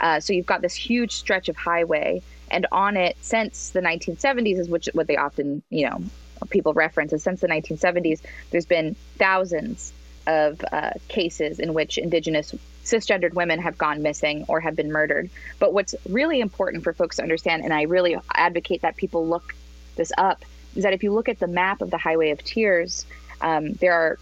Uh, 0.00 0.20
so 0.20 0.32
you've 0.32 0.46
got 0.46 0.60
this 0.60 0.74
huge 0.74 1.12
stretch 1.12 1.48
of 1.48 1.56
highway, 1.56 2.22
and 2.50 2.66
on 2.72 2.96
it 2.96 3.16
since 3.20 3.70
the 3.70 3.80
1970s 3.80 4.58
is 4.58 4.68
which 4.68 4.88
what 4.92 5.06
they 5.06 5.16
often 5.16 5.62
you 5.70 5.88
know 5.88 6.02
people 6.50 6.74
reference 6.74 7.12
is 7.12 7.22
since 7.22 7.40
the 7.40 7.48
1970s. 7.48 8.20
There's 8.50 8.66
been 8.66 8.96
thousands 9.16 9.92
of 10.26 10.64
uh, 10.72 10.90
cases 11.08 11.60
in 11.60 11.74
which 11.74 11.98
Indigenous 11.98 12.54
cisgendered 12.84 13.34
women 13.34 13.60
have 13.60 13.78
gone 13.78 14.02
missing 14.02 14.44
or 14.48 14.60
have 14.60 14.76
been 14.76 14.92
murdered. 14.92 15.30
But 15.58 15.72
what's 15.72 15.94
really 16.08 16.40
important 16.40 16.84
for 16.84 16.92
folks 16.92 17.16
to 17.16 17.22
understand, 17.22 17.64
and 17.64 17.72
I 17.72 17.82
really 17.82 18.16
advocate 18.32 18.82
that 18.82 18.96
people 18.96 19.26
look 19.26 19.54
this 19.96 20.12
up, 20.16 20.44
is 20.74 20.82
that 20.82 20.92
if 20.92 21.02
you 21.02 21.12
look 21.12 21.28
at 21.28 21.38
the 21.38 21.46
map 21.46 21.82
of 21.82 21.90
the 21.90 21.98
Highway 21.98 22.30
of 22.30 22.42
Tears, 22.42 23.06
um, 23.44 23.74
there 23.74 23.92
are 23.92 24.18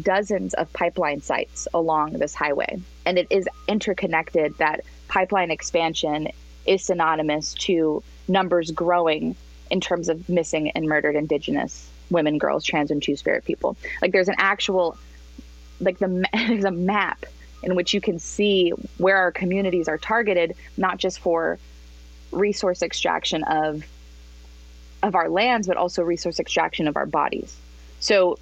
dozens 0.00 0.54
of 0.54 0.72
pipeline 0.72 1.20
sites 1.20 1.68
along 1.74 2.14
this 2.14 2.34
highway, 2.34 2.80
and 3.04 3.18
it 3.18 3.26
is 3.28 3.48
interconnected 3.68 4.56
that 4.58 4.80
pipeline 5.08 5.50
expansion 5.50 6.28
is 6.64 6.82
synonymous 6.82 7.54
to 7.54 8.02
numbers 8.28 8.70
growing 8.70 9.36
in 9.70 9.80
terms 9.80 10.08
of 10.08 10.28
missing 10.28 10.70
and 10.70 10.86
murdered 10.86 11.16
indigenous 11.16 11.90
women, 12.10 12.38
girls, 12.38 12.64
trans, 12.64 12.90
and 12.90 13.02
two 13.02 13.16
spirit 13.16 13.44
people. 13.44 13.76
Like 14.00 14.12
there's 14.12 14.28
an 14.28 14.36
actual, 14.38 14.96
like 15.80 15.98
the 15.98 16.24
there's 16.32 16.64
a 16.64 16.70
map 16.70 17.26
in 17.62 17.74
which 17.74 17.92
you 17.92 18.00
can 18.00 18.20
see 18.20 18.70
where 18.98 19.16
our 19.16 19.32
communities 19.32 19.88
are 19.88 19.98
targeted, 19.98 20.54
not 20.76 20.98
just 20.98 21.18
for 21.18 21.58
resource 22.30 22.82
extraction 22.82 23.42
of 23.44 23.84
of 25.02 25.16
our 25.16 25.28
lands, 25.28 25.66
but 25.66 25.76
also 25.76 26.02
resource 26.02 26.38
extraction 26.38 26.86
of 26.86 26.96
our 26.96 27.04
bodies. 27.04 27.56
So 28.00 28.38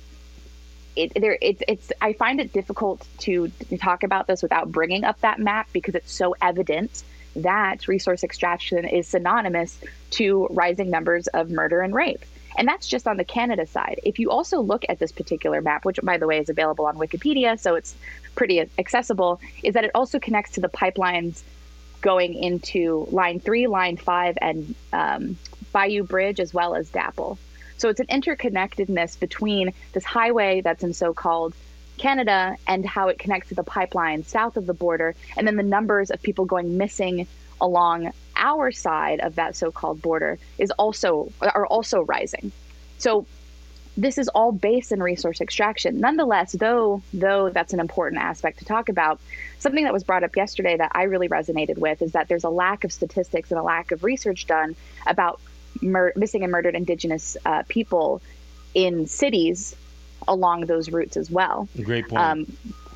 it, 0.97 1.13
there, 1.15 1.39
it's, 1.41 1.63
it's, 1.67 1.93
I 2.01 2.13
find 2.13 2.41
it 2.41 2.53
difficult 2.53 3.07
to, 3.21 3.51
talk 3.79 4.03
about 4.03 4.27
this 4.27 4.43
without 4.43 4.71
bringing 4.71 5.05
up 5.05 5.21
that 5.21 5.39
map 5.39 5.69
because 5.73 5.95
it's 5.95 6.13
so 6.13 6.35
evident 6.43 7.03
that 7.37 7.89
resource 7.89 8.23
extraction 8.23 8.85
is 8.85 9.09
synonymous 9.09 9.79
to 10.11 10.47
rising 10.51 10.91
numbers 10.91 11.27
of 11.29 11.51
murder 11.51 11.81
and 11.81 11.95
rape. 11.95 12.25
And 12.57 12.69
that's 12.69 12.87
just 12.87 13.09
on 13.09 13.17
the 13.17 13.25
Canada 13.25 13.67
side. 13.67 14.01
If 14.05 14.19
you 14.19 14.31
also 14.31 14.61
look 14.61 14.85
at 14.89 14.99
this 14.99 15.11
particular 15.11 15.63
map, 15.63 15.85
which 15.85 15.99
by 16.03 16.19
the 16.19 16.27
way 16.27 16.39
is 16.39 16.51
available 16.51 16.85
on 16.85 16.97
Wikipedia, 16.97 17.59
so 17.59 17.75
it's 17.75 17.97
pretty 18.35 18.61
accessible, 18.79 19.41
is 19.63 19.75
that 19.75 19.85
it 19.85 19.91
also 19.95 20.19
connects 20.19 20.53
to 20.53 20.61
the 20.61 20.69
pipelines 20.69 21.43
going 22.03 22.35
into 22.35 23.07
Line 23.11 23.41
3, 23.41 23.69
Line 23.69 23.97
5, 23.97 24.39
and 24.43 24.75
um, 24.93 25.37
Bayou 25.73 26.03
Bridge, 26.03 26.41
as 26.41 26.53
well 26.53 26.75
as 26.75 26.91
DAPL. 26.91 27.39
So 27.83 27.89
it's 27.89 27.99
an 27.99 28.07
interconnectedness 28.07 29.19
between 29.19 29.73
this 29.93 30.05
highway 30.05 30.61
that's 30.61 30.85
in 30.85 30.95
so 30.95 31.13
called 31.13 31.53
Canada 31.99 32.57
and 32.69 32.87
how 32.87 33.09
it 33.09 33.19
connects 33.19 33.49
to 33.49 33.57
the 33.57 33.65
pipeline 33.65 34.23
south 34.23 34.57
of 34.57 34.67
the 34.67 34.73
border, 34.73 35.17
and 35.37 35.49
then 35.49 35.57
the 35.57 35.65
numbers 35.65 36.13
of 36.13 36.23
people 36.23 36.45
going 36.45 36.79
missing 36.79 37.27
along 37.61 38.13
our 38.37 38.71
side 38.71 39.19
of 39.19 39.35
that 39.35 39.57
so-called 39.57 40.01
border 40.01 40.39
is 40.59 40.71
also 40.71 41.33
are 41.41 41.67
also 41.67 42.03
rising. 42.03 42.53
So 42.99 43.27
this 43.97 44.17
is 44.17 44.29
all 44.29 44.53
based 44.53 44.93
in 44.93 45.03
resource 45.03 45.41
extraction. 45.41 45.99
Nonetheless, 45.99 46.53
though 46.53 47.03
though 47.13 47.51
that's 47.51 47.73
an 47.73 47.81
important 47.81 48.23
aspect 48.23 48.61
to 48.61 48.65
talk 48.65 48.91
about, 48.91 49.19
something 49.59 49.83
that 49.83 49.93
was 49.93 50.05
brought 50.05 50.23
up 50.23 50.37
yesterday 50.37 50.77
that 50.77 50.93
I 50.95 51.03
really 51.03 51.29
resonated 51.29 51.79
with 51.79 52.01
is 52.01 52.13
that 52.13 52.29
there's 52.29 52.45
a 52.45 52.49
lack 52.49 52.85
of 52.85 52.93
statistics 52.93 53.51
and 53.51 53.59
a 53.59 53.65
lack 53.65 53.91
of 53.91 54.05
research 54.05 54.47
done 54.47 54.77
about 55.05 55.41
mur- 55.83 56.13
missing 56.17 56.43
and 56.43 56.53
murdered 56.53 56.75
Indigenous 56.75 57.37
uh, 57.45 57.63
people 57.69 58.23
in 58.75 59.07
cities 59.07 59.77
along 60.27 60.67
those 60.67 60.91
routes 60.91 61.17
as 61.17 61.31
well. 61.31 61.69
Great 61.83 62.09
point. 62.09 62.49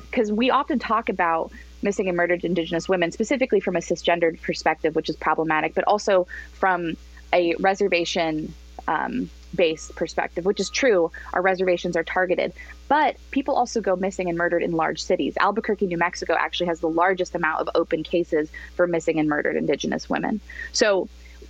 Because 0.09 0.29
um, 0.29 0.35
we 0.35 0.49
often 0.49 0.79
talk 0.79 1.09
about 1.09 1.51
missing 1.81 2.07
and 2.07 2.17
murdered 2.17 2.43
Indigenous 2.43 2.89
women, 2.89 3.11
specifically 3.11 3.59
from 3.59 3.75
a 3.75 3.79
cisgendered 3.79 4.41
perspective, 4.41 4.95
which 4.95 5.09
is 5.09 5.15
problematic, 5.15 5.73
but 5.75 5.83
also 5.85 6.27
from 6.53 6.97
a 7.33 7.53
reservation 7.59 8.53
um, 8.87 9.29
based 9.53 9.95
perspective, 9.95 10.45
which 10.45 10.59
is 10.59 10.69
true. 10.69 11.11
Our 11.33 11.41
reservations 11.41 11.95
are 11.95 12.03
targeted. 12.03 12.53
But 12.87 13.17
people 13.31 13.55
also 13.55 13.81
go 13.81 13.95
missing 13.95 14.29
and 14.29 14.37
murdered 14.37 14.63
in 14.63 14.71
large 14.71 15.01
cities. 15.03 15.35
Albuquerque, 15.39 15.87
New 15.87 15.97
Mexico 15.97 16.35
actually 16.37 16.67
has 16.67 16.79
the 16.79 16.89
largest 16.89 17.35
amount 17.35 17.61
of 17.61 17.69
open 17.75 18.03
cases 18.03 18.49
for 18.75 18.87
missing 18.87 19.19
and 19.19 19.27
murdered 19.27 19.55
Indigenous 19.55 20.09
women. 20.09 20.39
So 20.71 21.09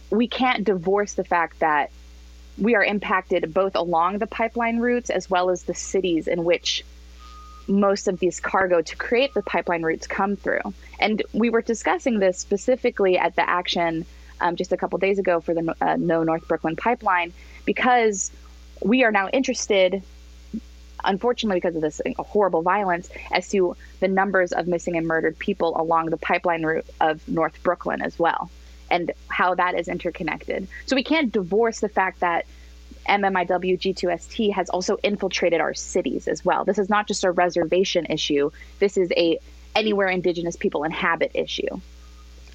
we 0.09 0.27
can't 0.27 0.63
divorce 0.63 1.13
the 1.13 1.23
fact 1.23 1.59
that 1.59 1.91
we 2.57 2.75
are 2.75 2.83
impacted 2.83 3.53
both 3.53 3.75
along 3.75 4.17
the 4.17 4.27
pipeline 4.27 4.79
routes 4.79 5.09
as 5.09 5.29
well 5.29 5.49
as 5.49 5.63
the 5.63 5.75
cities 5.75 6.27
in 6.27 6.43
which 6.43 6.83
most 7.67 8.07
of 8.07 8.19
these 8.19 8.39
cargo 8.39 8.81
to 8.81 8.95
create 8.95 9.33
the 9.33 9.41
pipeline 9.41 9.83
routes 9.83 10.07
come 10.07 10.35
through. 10.35 10.73
And 10.99 11.21
we 11.33 11.49
were 11.49 11.61
discussing 11.61 12.19
this 12.19 12.39
specifically 12.39 13.17
at 13.17 13.35
the 13.35 13.47
action 13.47 14.05
um, 14.39 14.55
just 14.55 14.71
a 14.71 14.77
couple 14.77 14.97
days 14.99 15.19
ago 15.19 15.41
for 15.41 15.53
the 15.53 15.75
uh, 15.81 15.97
No 15.97 16.23
North 16.23 16.47
Brooklyn 16.47 16.75
pipeline 16.75 17.33
because 17.65 18.31
we 18.81 19.03
are 19.03 19.11
now 19.11 19.29
interested, 19.29 20.03
unfortunately, 21.03 21.57
because 21.57 21.75
of 21.75 21.81
this 21.81 22.01
horrible 22.17 22.61
violence, 22.61 23.09
as 23.31 23.49
to 23.49 23.75
the 23.99 24.07
numbers 24.07 24.51
of 24.51 24.67
missing 24.67 24.95
and 24.95 25.07
murdered 25.07 25.37
people 25.37 25.79
along 25.79 26.07
the 26.07 26.17
pipeline 26.17 26.63
route 26.63 26.85
of 27.01 27.27
North 27.27 27.61
Brooklyn 27.63 28.01
as 28.01 28.17
well, 28.17 28.49
and 28.89 29.11
how 29.27 29.55
that 29.55 29.77
is 29.79 29.87
interconnected. 29.87 30.67
So 30.85 30.95
we 30.95 31.03
can't 31.03 31.31
divorce 31.31 31.79
the 31.79 31.89
fact 31.89 32.19
that 32.21 32.45
MMIW 33.07 33.79
G2ST 33.79 34.53
has 34.53 34.69
also 34.69 34.97
infiltrated 34.97 35.61
our 35.61 35.73
cities 35.73 36.27
as 36.27 36.43
well. 36.43 36.65
This 36.65 36.77
is 36.77 36.89
not 36.89 37.07
just 37.07 37.23
a 37.23 37.31
reservation 37.31 38.05
issue. 38.07 38.51
This 38.79 38.97
is 38.97 39.11
a 39.15 39.39
anywhere 39.75 40.07
indigenous 40.07 40.55
people 40.55 40.83
inhabit 40.83 41.31
issue. 41.33 41.79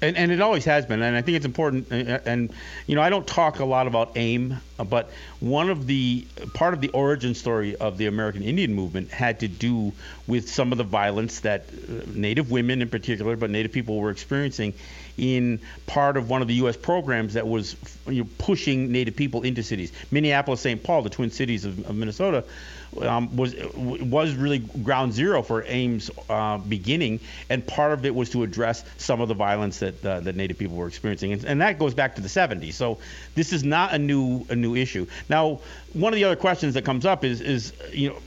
And, 0.03 0.17
and 0.17 0.31
it 0.33 0.41
always 0.41 0.65
has 0.65 0.85
been, 0.85 1.01
and 1.01 1.15
I 1.15 1.21
think 1.21 1.37
it's 1.37 1.45
important. 1.45 1.87
And, 1.89 2.53
you 2.87 2.95
know, 2.95 3.01
I 3.01 3.09
don't 3.09 3.25
talk 3.25 3.59
a 3.59 3.65
lot 3.65 3.87
about 3.87 4.17
AIM, 4.17 4.57
but 4.89 5.09
one 5.39 5.69
of 5.69 5.87
the 5.87 6.27
part 6.53 6.73
of 6.73 6.81
the 6.81 6.89
origin 6.89 7.33
story 7.33 7.77
of 7.77 7.97
the 7.97 8.07
American 8.07 8.43
Indian 8.43 8.73
movement 8.73 9.11
had 9.11 9.39
to 9.39 9.47
do 9.47 9.93
with 10.27 10.49
some 10.49 10.73
of 10.73 10.77
the 10.77 10.83
violence 10.83 11.39
that 11.41 11.67
uh, 11.69 12.01
Native 12.13 12.51
women, 12.51 12.81
in 12.81 12.89
particular, 12.89 13.37
but 13.37 13.49
Native 13.49 13.71
people 13.71 13.97
were 13.97 14.09
experiencing 14.09 14.73
in 15.17 15.61
part 15.85 16.17
of 16.17 16.29
one 16.29 16.41
of 16.41 16.49
the 16.49 16.55
U.S. 16.55 16.75
programs 16.75 17.35
that 17.35 17.47
was 17.47 17.77
you 18.07 18.23
know, 18.23 18.29
pushing 18.39 18.91
Native 18.91 19.15
people 19.15 19.43
into 19.43 19.63
cities. 19.63 19.93
Minneapolis, 20.11 20.59
St. 20.59 20.83
Paul, 20.83 21.03
the 21.03 21.09
twin 21.09 21.31
cities 21.31 21.63
of, 21.63 21.79
of 21.87 21.95
Minnesota, 21.95 22.43
um, 23.01 23.35
was 23.35 23.55
was 23.75 24.35
really 24.35 24.59
ground 24.59 25.13
zero 25.13 25.41
for 25.41 25.63
AIM's 25.63 26.11
uh, 26.29 26.57
beginning, 26.57 27.19
and 27.49 27.65
part 27.65 27.93
of 27.93 28.05
it 28.05 28.13
was 28.13 28.29
to 28.31 28.43
address 28.43 28.83
some 28.97 29.21
of 29.21 29.27
the 29.27 29.33
violence 29.33 29.79
that 29.79 30.05
uh, 30.05 30.19
that 30.21 30.35
Native 30.35 30.57
people 30.57 30.75
were 30.75 30.87
experiencing, 30.87 31.33
and, 31.33 31.45
and, 31.45 31.61
that 31.61 31.79
goes 31.79 31.93
back 31.93 32.15
to 32.15 32.21
the 32.21 32.27
70s. 32.27 32.73
So 32.73 32.99
this 33.35 33.53
is 33.53 33.63
not 33.63 33.93
a 33.93 33.99
new 33.99 34.45
a 34.49 34.55
new 34.55 34.75
issue. 34.75 35.07
Now, 35.29 35.59
one 35.93 36.13
of 36.13 36.17
the 36.17 36.23
other 36.23 36.35
questions 36.35 36.73
that 36.75 36.83
comes 36.83 37.05
up 37.05 37.23
is 37.23 37.41
is 37.41 37.73
you 37.91 38.09
know 38.09 38.17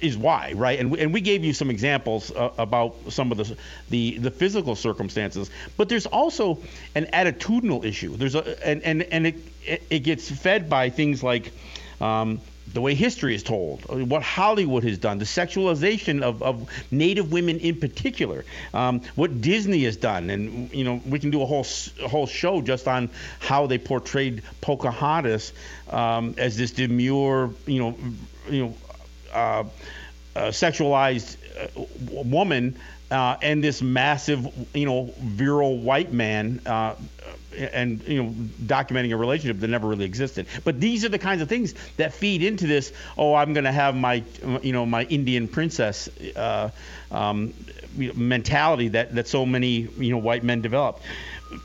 is 0.00 0.18
why, 0.18 0.52
right? 0.54 0.78
And 0.78 0.90
we, 0.90 1.00
and 1.00 1.12
we 1.12 1.20
gave 1.20 1.44
you 1.44 1.52
some 1.52 1.70
examples 1.70 2.30
uh, 2.30 2.50
about 2.58 2.94
some 3.08 3.32
of 3.32 3.38
the, 3.38 3.56
the 3.90 4.18
the 4.18 4.30
physical 4.30 4.76
circumstances, 4.76 5.50
but 5.76 5.88
there's 5.88 6.06
also 6.06 6.58
an 6.94 7.06
attitudinal 7.06 7.84
issue. 7.84 8.16
There's 8.16 8.34
a 8.34 8.66
and 8.66 8.82
and 8.82 9.02
and 9.02 9.26
it 9.26 9.36
it 9.90 10.00
gets 10.00 10.30
fed 10.30 10.68
by 10.68 10.90
things 10.90 11.22
like 11.22 11.52
um, 12.00 12.40
the 12.72 12.80
way 12.80 12.94
history 12.94 13.34
is 13.34 13.42
told, 13.42 13.84
what 14.08 14.22
Hollywood 14.22 14.84
has 14.84 14.98
done, 14.98 15.18
the 15.18 15.24
sexualization 15.24 16.22
of, 16.22 16.42
of 16.42 16.68
Native 16.90 17.30
women 17.30 17.58
in 17.58 17.78
particular, 17.78 18.44
um, 18.72 19.00
what 19.14 19.40
Disney 19.40 19.84
has 19.84 19.96
done, 19.96 20.30
and 20.30 20.72
you 20.72 20.84
know 20.84 21.00
we 21.06 21.18
can 21.18 21.30
do 21.30 21.42
a 21.42 21.46
whole 21.46 21.66
a 22.02 22.08
whole 22.08 22.26
show 22.26 22.62
just 22.62 22.88
on 22.88 23.10
how 23.38 23.66
they 23.66 23.78
portrayed 23.78 24.42
Pocahontas 24.60 25.52
um, 25.90 26.34
as 26.38 26.56
this 26.56 26.72
demure, 26.72 27.50
you 27.66 27.78
know, 27.78 27.98
you 28.48 28.64
know, 28.64 28.74
uh, 29.32 29.64
uh, 30.34 30.40
sexualized 30.48 31.36
uh, 31.58 31.84
woman. 32.10 32.78
Uh, 33.10 33.36
and 33.42 33.62
this 33.62 33.82
massive, 33.82 34.48
you 34.74 34.86
know, 34.86 35.12
virile 35.20 35.78
white 35.78 36.12
man 36.12 36.60
uh, 36.66 36.96
and 37.56 38.02
you 38.06 38.22
know 38.22 38.30
documenting 38.62 39.12
a 39.12 39.16
relationship 39.16 39.60
that 39.60 39.68
never 39.68 39.88
really 39.88 40.04
existed. 40.04 40.46
But 40.64 40.80
these 40.80 41.04
are 41.04 41.08
the 41.08 41.18
kinds 41.18 41.42
of 41.42 41.48
things 41.48 41.74
that 41.96 42.12
feed 42.14 42.42
into 42.42 42.66
this. 42.66 42.92
Oh, 43.16 43.34
I'm 43.34 43.52
going 43.52 43.64
to 43.64 43.72
have 43.72 43.94
my 43.94 44.22
you 44.62 44.72
know 44.72 44.86
my 44.86 45.04
Indian 45.04 45.48
princess 45.48 46.08
uh, 46.36 46.70
um, 47.10 47.54
mentality 47.96 48.88
that 48.88 49.14
that 49.14 49.28
so 49.28 49.46
many 49.46 49.88
you 49.98 50.10
know 50.10 50.18
white 50.18 50.44
men 50.44 50.60
develop. 50.60 51.00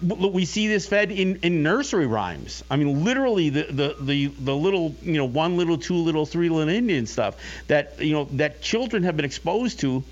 We 0.04 0.46
see 0.46 0.68
this 0.68 0.86
fed 0.86 1.12
in, 1.12 1.38
in 1.38 1.64
nursery 1.64 2.06
rhymes. 2.06 2.64
I 2.70 2.76
mean, 2.76 3.04
literally 3.04 3.50
the, 3.50 3.64
the, 3.64 3.96
the, 4.00 4.28
the 4.28 4.56
little 4.56 4.96
you 5.02 5.14
know 5.14 5.26
one 5.26 5.58
little, 5.58 5.80
two 5.80 5.96
little, 5.96 6.28
three 6.28 6.50
little 6.50 6.70
Indian 6.70 7.08
stuff 7.08 7.38
that 7.68 8.00
you 8.00 8.14
know 8.14 8.26
that 8.34 8.62
children 8.62 9.04
have 9.04 9.16
been 9.16 9.26
exposed 9.26 9.80
to, 9.80 10.04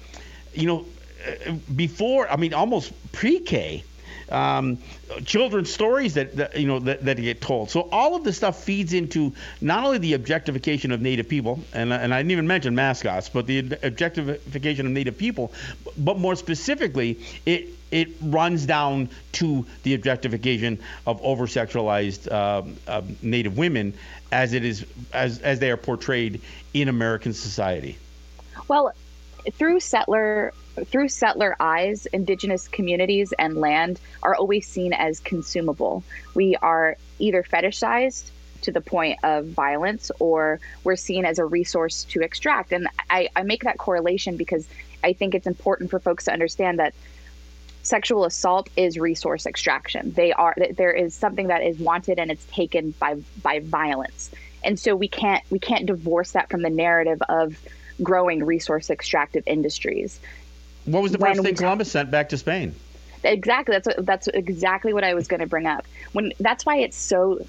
you 0.53 0.65
know, 0.65 0.85
uh, 1.27 1.51
before. 1.75 2.27
I 2.27 2.37
mean, 2.37 2.55
almost 2.55 2.91
pre-K 3.11 3.83
um, 4.31 4.77
children's 5.25 5.71
stories 5.71 6.15
that, 6.15 6.35
that 6.35 6.57
you 6.57 6.67
know 6.67 6.79
that, 6.79 7.03
that, 7.05 7.17
get 7.17 7.41
told. 7.41 7.69
So 7.69 7.81
all 7.91 8.15
of 8.15 8.23
this 8.23 8.37
stuff 8.37 8.63
feeds 8.63 8.93
into 8.93 9.33
not 9.61 9.83
only 9.83 9.97
the 9.97 10.13
objectification 10.13 10.91
of 10.91 11.01
Native 11.01 11.29
people, 11.29 11.59
and, 11.73 11.93
and 11.93 12.13
I 12.13 12.19
didn't 12.19 12.31
even 12.31 12.47
mention 12.47 12.75
mascots, 12.75 13.29
but 13.29 13.47
the 13.47 13.77
objectification 13.83 14.85
of 14.85 14.91
Native 14.91 15.17
people, 15.17 15.51
but 15.97 16.17
more 16.17 16.35
specifically, 16.35 17.19
it 17.45 17.69
it 17.89 18.09
runs 18.21 18.65
down 18.65 19.09
to 19.31 19.65
the 19.83 19.93
objectification 19.93 20.79
of 21.05 21.21
over-sexualized 21.23 22.29
uh, 22.29 22.63
uh, 22.87 23.01
Native 23.21 23.57
women 23.57 23.93
as 24.31 24.53
it 24.53 24.65
is 24.65 24.85
as 25.13 25.39
as 25.39 25.59
they 25.59 25.71
are 25.71 25.77
portrayed 25.77 26.41
in 26.73 26.89
American 26.89 27.33
society. 27.33 27.97
Well, 28.67 28.93
through 29.53 29.79
settler 29.79 30.53
through 30.85 31.09
settler 31.09 31.55
eyes, 31.59 32.05
indigenous 32.07 32.67
communities 32.67 33.33
and 33.37 33.57
land 33.57 33.99
are 34.21 34.35
always 34.35 34.67
seen 34.67 34.93
as 34.93 35.19
consumable. 35.19 36.03
We 36.33 36.55
are 36.55 36.97
either 37.19 37.43
fetishized 37.43 38.29
to 38.61 38.71
the 38.71 38.81
point 38.81 39.19
of 39.23 39.45
violence 39.45 40.11
or 40.19 40.59
we're 40.83 40.95
seen 40.95 41.25
as 41.25 41.39
a 41.39 41.45
resource 41.45 42.03
to 42.05 42.21
extract. 42.21 42.71
And 42.71 42.87
I, 43.09 43.29
I 43.35 43.43
make 43.43 43.63
that 43.63 43.77
correlation 43.77 44.37
because 44.37 44.67
I 45.03 45.13
think 45.13 45.35
it's 45.35 45.47
important 45.47 45.89
for 45.89 45.99
folks 45.99 46.25
to 46.25 46.33
understand 46.33 46.79
that 46.79 46.93
sexual 47.83 48.25
assault 48.25 48.69
is 48.75 48.97
resource 48.97 49.45
extraction. 49.45 50.11
They 50.11 50.33
are 50.33 50.55
there 50.75 50.91
is 50.91 51.15
something 51.15 51.47
that 51.47 51.63
is 51.63 51.79
wanted 51.79 52.19
and 52.19 52.31
it's 52.31 52.45
taken 52.45 52.91
by 52.91 53.15
by 53.41 53.59
violence. 53.59 54.31
And 54.63 54.79
so 54.79 54.95
we 54.95 55.07
can't 55.07 55.43
we 55.49 55.59
can't 55.59 55.85
divorce 55.85 56.31
that 56.31 56.49
from 56.49 56.61
the 56.61 56.69
narrative 56.69 57.21
of 57.29 57.57
growing 58.03 58.43
resource 58.43 58.89
extractive 58.89 59.43
industries. 59.47 60.19
What 60.87 61.03
was 61.03 61.11
the 61.11 61.17
first 61.17 61.41
thing 61.41 61.55
Columbus 61.55 61.91
sent 61.91 62.09
back 62.09 62.29
to 62.29 62.37
Spain? 62.37 62.73
Exactly. 63.23 63.73
That's 63.73 63.87
what, 63.87 64.05
that's 64.05 64.27
exactly 64.27 64.93
what 64.93 65.03
I 65.03 65.13
was 65.13 65.27
going 65.27 65.41
to 65.41 65.47
bring 65.47 65.65
up. 65.65 65.85
When 66.13 66.31
that's 66.39 66.65
why 66.65 66.77
it's 66.77 66.97
so 66.97 67.45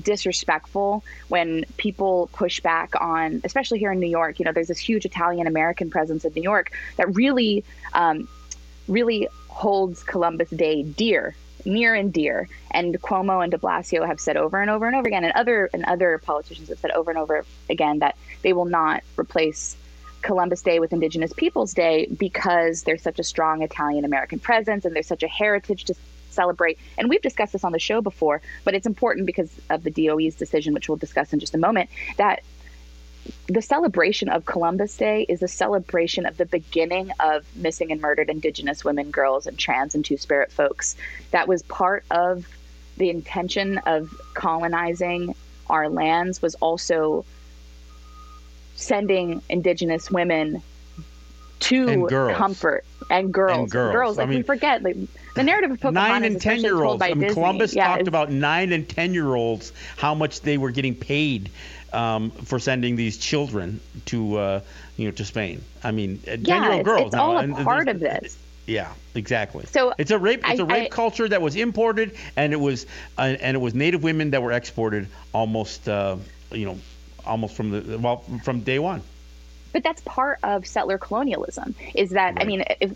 disrespectful 0.00 1.04
when 1.28 1.64
people 1.76 2.28
push 2.32 2.60
back 2.60 2.92
on, 3.00 3.40
especially 3.44 3.78
here 3.78 3.92
in 3.92 4.00
New 4.00 4.08
York. 4.08 4.38
You 4.38 4.44
know, 4.44 4.52
there's 4.52 4.68
this 4.68 4.78
huge 4.78 5.04
Italian 5.04 5.46
American 5.46 5.90
presence 5.90 6.24
in 6.24 6.32
New 6.34 6.42
York 6.42 6.72
that 6.96 7.14
really, 7.14 7.64
um, 7.92 8.28
really 8.88 9.28
holds 9.48 10.02
Columbus 10.02 10.50
Day 10.50 10.82
dear, 10.82 11.34
near 11.64 11.94
and 11.94 12.12
dear. 12.12 12.48
And 12.70 13.00
Cuomo 13.00 13.42
and 13.42 13.50
De 13.50 13.58
Blasio 13.58 14.06
have 14.06 14.20
said 14.20 14.36
over 14.36 14.60
and 14.60 14.70
over 14.70 14.86
and 14.86 14.96
over 14.96 15.06
again, 15.06 15.24
and 15.24 15.32
other 15.34 15.70
and 15.72 15.84
other 15.84 16.18
politicians 16.18 16.68
have 16.68 16.78
said 16.78 16.90
over 16.90 17.10
and 17.10 17.18
over 17.18 17.44
again 17.68 18.00
that 18.00 18.16
they 18.42 18.52
will 18.52 18.64
not 18.64 19.02
replace 19.18 19.76
Columbus 20.22 20.62
Day 20.62 20.78
with 20.78 20.92
Indigenous 20.92 21.32
Peoples 21.32 21.74
Day 21.74 22.06
because 22.06 22.82
there's 22.82 23.02
such 23.02 23.18
a 23.18 23.24
strong 23.24 23.62
Italian 23.62 24.04
American 24.04 24.38
presence 24.38 24.84
and 24.84 24.94
there's 24.94 25.06
such 25.06 25.22
a 25.22 25.28
heritage 25.28 25.84
to 25.84 25.94
celebrate. 26.30 26.78
And 26.96 27.08
we've 27.08 27.22
discussed 27.22 27.52
this 27.52 27.64
on 27.64 27.72
the 27.72 27.78
show 27.78 28.00
before, 28.00 28.40
but 28.64 28.74
it's 28.74 28.86
important 28.86 29.26
because 29.26 29.50
of 29.70 29.82
the 29.82 29.90
DOE's 29.90 30.34
decision, 30.34 30.74
which 30.74 30.88
we'll 30.88 30.96
discuss 30.96 31.32
in 31.32 31.40
just 31.40 31.54
a 31.54 31.58
moment, 31.58 31.90
that 32.16 32.42
the 33.46 33.62
celebration 33.62 34.28
of 34.28 34.44
Columbus 34.44 34.96
Day 34.96 35.24
is 35.28 35.42
a 35.42 35.48
celebration 35.48 36.26
of 36.26 36.36
the 36.36 36.46
beginning 36.46 37.12
of 37.20 37.44
missing 37.54 37.92
and 37.92 38.00
murdered 38.00 38.30
Indigenous 38.30 38.84
women, 38.84 39.10
girls, 39.10 39.46
and 39.46 39.58
trans 39.58 39.94
and 39.94 40.04
Two 40.04 40.16
Spirit 40.16 40.50
folks. 40.50 40.96
That 41.30 41.46
was 41.46 41.62
part 41.62 42.04
of 42.10 42.46
the 42.96 43.10
intention 43.10 43.78
of 43.78 44.10
colonizing 44.34 45.34
our 45.70 45.88
lands 45.88 46.42
was 46.42 46.54
also 46.56 47.24
sending 48.82 49.42
indigenous 49.48 50.10
women 50.10 50.62
to 51.60 51.88
and 51.88 52.36
comfort 52.36 52.84
and 53.10 53.32
girls. 53.32 53.58
And 53.58 53.70
girls. 53.70 53.92
girls. 53.92 54.16
Like 54.18 54.26
I 54.26 54.30
mean, 54.30 54.38
we 54.38 54.42
forget, 54.42 54.82
like 54.82 54.96
the 55.34 55.42
narrative 55.42 55.70
of 55.70 55.80
Pocahontas 55.80 56.10
nine 56.10 56.24
and 56.24 56.40
ten 56.40 56.60
year 56.60 56.82
olds. 56.82 57.02
I 57.02 57.08
mean, 57.08 57.20
Disney. 57.20 57.34
Columbus 57.34 57.74
yeah, 57.74 57.88
talked 57.88 58.08
about 58.08 58.30
nine 58.30 58.72
and 58.72 58.88
ten 58.88 59.14
year 59.14 59.34
olds 59.34 59.72
how 59.96 60.14
much 60.14 60.40
they 60.40 60.58
were 60.58 60.70
getting 60.70 60.94
paid 60.94 61.50
um, 61.92 62.30
for 62.30 62.58
sending 62.58 62.96
these 62.96 63.16
children 63.18 63.80
to 64.06 64.36
uh, 64.38 64.60
you 64.96 65.06
know 65.06 65.12
to 65.12 65.24
Spain. 65.24 65.62
I 65.84 65.92
mean, 65.92 66.18
ten 66.18 66.44
Yeah, 66.44 66.62
year 66.64 66.72
old 66.72 66.84
girls. 66.84 67.06
it's 67.06 67.14
now, 67.14 67.22
all 67.30 67.36
a 67.38 67.42
and 67.42 67.54
part 67.56 67.88
of 67.88 68.00
this. 68.00 68.36
Yeah, 68.66 68.92
exactly. 69.16 69.66
So, 69.66 69.92
it's 69.98 70.12
a 70.12 70.18
rape. 70.18 70.42
It's 70.48 70.60
a 70.60 70.64
I- 70.64 70.66
rape 70.66 70.84
I- 70.84 70.88
culture 70.88 71.28
that 71.28 71.42
was 71.42 71.56
imported, 71.56 72.16
and 72.36 72.52
it 72.52 72.60
was 72.60 72.86
uh, 73.18 73.22
and 73.40 73.56
it 73.56 73.60
was 73.60 73.74
Native 73.74 74.02
women 74.02 74.30
that 74.30 74.42
were 74.42 74.52
exported 74.52 75.08
almost 75.32 75.88
uh, 75.88 76.16
you 76.50 76.66
know 76.66 76.78
almost 77.26 77.54
from 77.54 77.70
the 77.70 77.98
well 77.98 78.18
from 78.42 78.60
day 78.60 78.78
one. 78.78 79.02
but 79.72 79.82
that's 79.82 80.02
part 80.02 80.38
of 80.42 80.66
settler 80.66 80.98
colonialism 80.98 81.74
is 81.94 82.10
that 82.10 82.36
i 82.40 82.44
mean 82.44 82.64
if, 82.80 82.92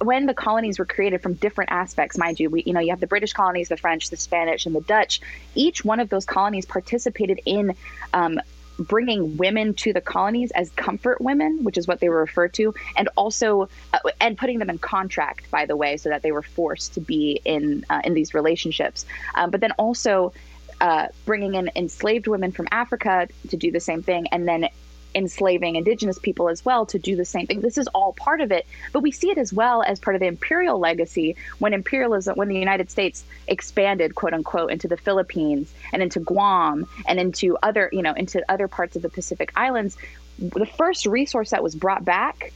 when 0.00 0.26
the 0.26 0.34
colonies 0.34 0.78
were 0.78 0.84
created 0.84 1.20
from 1.22 1.34
different 1.34 1.70
aspects 1.70 2.16
mind 2.16 2.40
you 2.40 2.48
we, 2.50 2.62
you 2.64 2.72
know 2.72 2.80
you 2.80 2.90
have 2.90 3.00
the 3.00 3.06
british 3.06 3.32
colonies 3.32 3.68
the 3.68 3.76
french 3.76 4.10
the 4.10 4.16
spanish 4.16 4.66
and 4.66 4.74
the 4.74 4.80
dutch. 4.80 5.20
Each 5.54 5.84
one 5.84 6.00
of 6.00 6.08
those 6.08 6.24
colonies 6.24 6.66
participated 6.66 7.40
in 7.44 7.74
um, 8.12 8.40
bringing 8.78 9.36
women 9.36 9.74
to 9.74 9.92
the 9.92 10.00
colonies 10.00 10.50
as 10.50 10.70
comfort 10.70 11.20
women 11.20 11.62
which 11.62 11.78
is 11.78 11.86
what 11.86 12.00
they 12.00 12.08
were 12.08 12.20
referred 12.20 12.52
to 12.52 12.74
and 12.96 13.08
also 13.16 13.68
uh, 13.92 13.98
and 14.20 14.36
putting 14.36 14.58
them 14.58 14.68
in 14.70 14.78
contract 14.78 15.50
by 15.50 15.64
the 15.66 15.76
way 15.76 15.96
so 15.96 16.08
that 16.08 16.22
they 16.22 16.32
were 16.32 16.42
forced 16.42 16.94
to 16.94 17.00
be 17.00 17.40
in 17.44 17.84
uh, 17.90 18.00
in 18.04 18.14
these 18.14 18.34
relationships. 18.34 19.06
Um, 19.34 19.50
but 19.50 19.60
then 19.60 19.72
also 19.72 20.32
uh, 20.80 21.08
bringing 21.24 21.54
in 21.54 21.70
enslaved 21.76 22.26
women 22.26 22.52
from 22.52 22.68
Africa 22.70 23.28
to 23.48 23.56
do 23.56 23.70
the 23.70 23.80
same 23.80 24.02
thing, 24.02 24.28
and 24.28 24.46
then 24.46 24.68
enslaving 25.14 25.76
indigenous 25.76 26.18
people 26.18 26.48
as 26.48 26.64
well 26.64 26.86
to 26.86 26.98
do 26.98 27.14
the 27.14 27.24
same 27.24 27.46
thing. 27.46 27.60
This 27.60 27.78
is 27.78 27.86
all 27.88 28.12
part 28.12 28.40
of 28.40 28.50
it, 28.50 28.66
but 28.92 29.00
we 29.00 29.12
see 29.12 29.30
it 29.30 29.38
as 29.38 29.52
well 29.52 29.82
as 29.82 30.00
part 30.00 30.16
of 30.16 30.20
the 30.20 30.26
imperial 30.26 30.78
legacy 30.78 31.36
when 31.58 31.72
imperialism, 31.72 32.36
when 32.36 32.48
the 32.48 32.56
United 32.56 32.90
States 32.90 33.24
expanded, 33.46 34.14
quote 34.14 34.34
unquote, 34.34 34.72
into 34.72 34.88
the 34.88 34.96
Philippines 34.96 35.72
and 35.92 36.02
into 36.02 36.20
Guam 36.20 36.88
and 37.06 37.20
into 37.20 37.56
other, 37.62 37.88
you 37.92 38.02
know, 38.02 38.12
into 38.12 38.42
other 38.50 38.66
parts 38.66 38.96
of 38.96 39.02
the 39.02 39.08
Pacific 39.08 39.52
Islands. 39.54 39.96
The 40.38 40.66
first 40.66 41.06
resource 41.06 41.50
that 41.50 41.62
was 41.62 41.76
brought 41.76 42.04
back, 42.04 42.52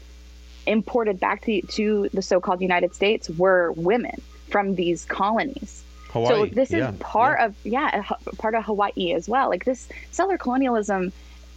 imported 0.67 1.21
back 1.21 1.43
to, 1.43 1.63
to 1.63 2.09
the 2.13 2.23
so-called 2.23 2.61
United 2.61 2.93
States, 2.93 3.31
were 3.31 3.71
women 3.71 4.21
from 4.51 4.75
these 4.75 5.05
colonies. 5.05 5.85
So 6.27 6.47
this 6.47 6.71
is 6.71 6.79
yeah, 6.79 6.93
part 6.99 7.39
yeah. 7.39 7.47
of 7.47 7.57
yeah, 7.65 8.03
part 8.39 8.55
of 8.55 8.65
Hawaii 8.65 9.13
as 9.13 9.29
well. 9.29 9.49
Like 9.49 9.65
this 9.65 9.89
settler 10.11 10.39
colonialism, 10.39 11.13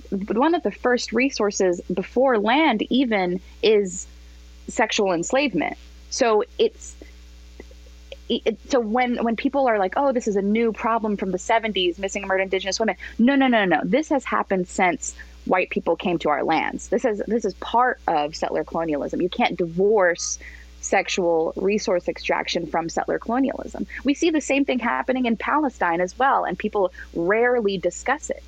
one 0.10 0.56
of 0.56 0.64
the 0.64 0.72
first 0.72 1.14
resources 1.14 1.82
before 1.94 2.38
land 2.38 2.84
even 2.90 3.40
is 3.64 4.08
sexual 4.68 5.14
enslavement. 5.14 5.78
So 6.10 6.44
it's 6.60 6.96
it, 8.30 8.58
so 8.70 8.80
when 8.80 9.24
when 9.24 9.36
people 9.36 9.68
are 9.68 9.78
like, 9.78 9.94
"Oh, 9.98 10.12
this 10.12 10.28
is 10.28 10.36
a 10.36 10.42
new 10.42 10.72
problem 10.72 11.18
from 11.18 11.32
the 11.32 11.38
70s, 11.38 12.00
missing 12.00 12.24
and 12.24 12.30
murdered 12.30 12.44
indigenous 12.44 12.80
women." 12.80 12.96
No, 13.20 13.36
no, 13.36 13.48
no, 13.48 13.66
no. 13.66 13.82
This 13.84 14.10
has 14.10 14.24
happened 14.24 14.68
since 14.68 15.16
white 15.46 15.70
people 15.70 15.96
came 15.96 16.18
to 16.20 16.30
our 16.30 16.44
lands. 16.44 16.88
This 16.90 17.04
is 17.04 17.22
this 17.28 17.46
is 17.46 17.54
part 17.56 18.00
of 18.08 18.36
settler 18.36 18.64
colonialism. 18.64 19.22
You 19.22 19.30
can't 19.30 19.58
divorce 19.58 20.40
sexual 20.82 21.54
resource 21.56 22.08
extraction 22.08 22.68
from 22.68 22.90
settler 22.90 23.20
colonialism. 23.20 23.88
We 24.04 24.14
see 24.14 24.30
the 24.30 24.42
same 24.42 24.66
thing 24.66 24.80
happening 24.80 25.26
in 25.26 25.38
Palestine 25.38 26.02
as 26.02 26.18
well, 26.18 26.44
and 26.44 26.58
people 26.58 26.92
rarely 27.14 27.78
discuss 27.78 28.30
it. 28.30 28.44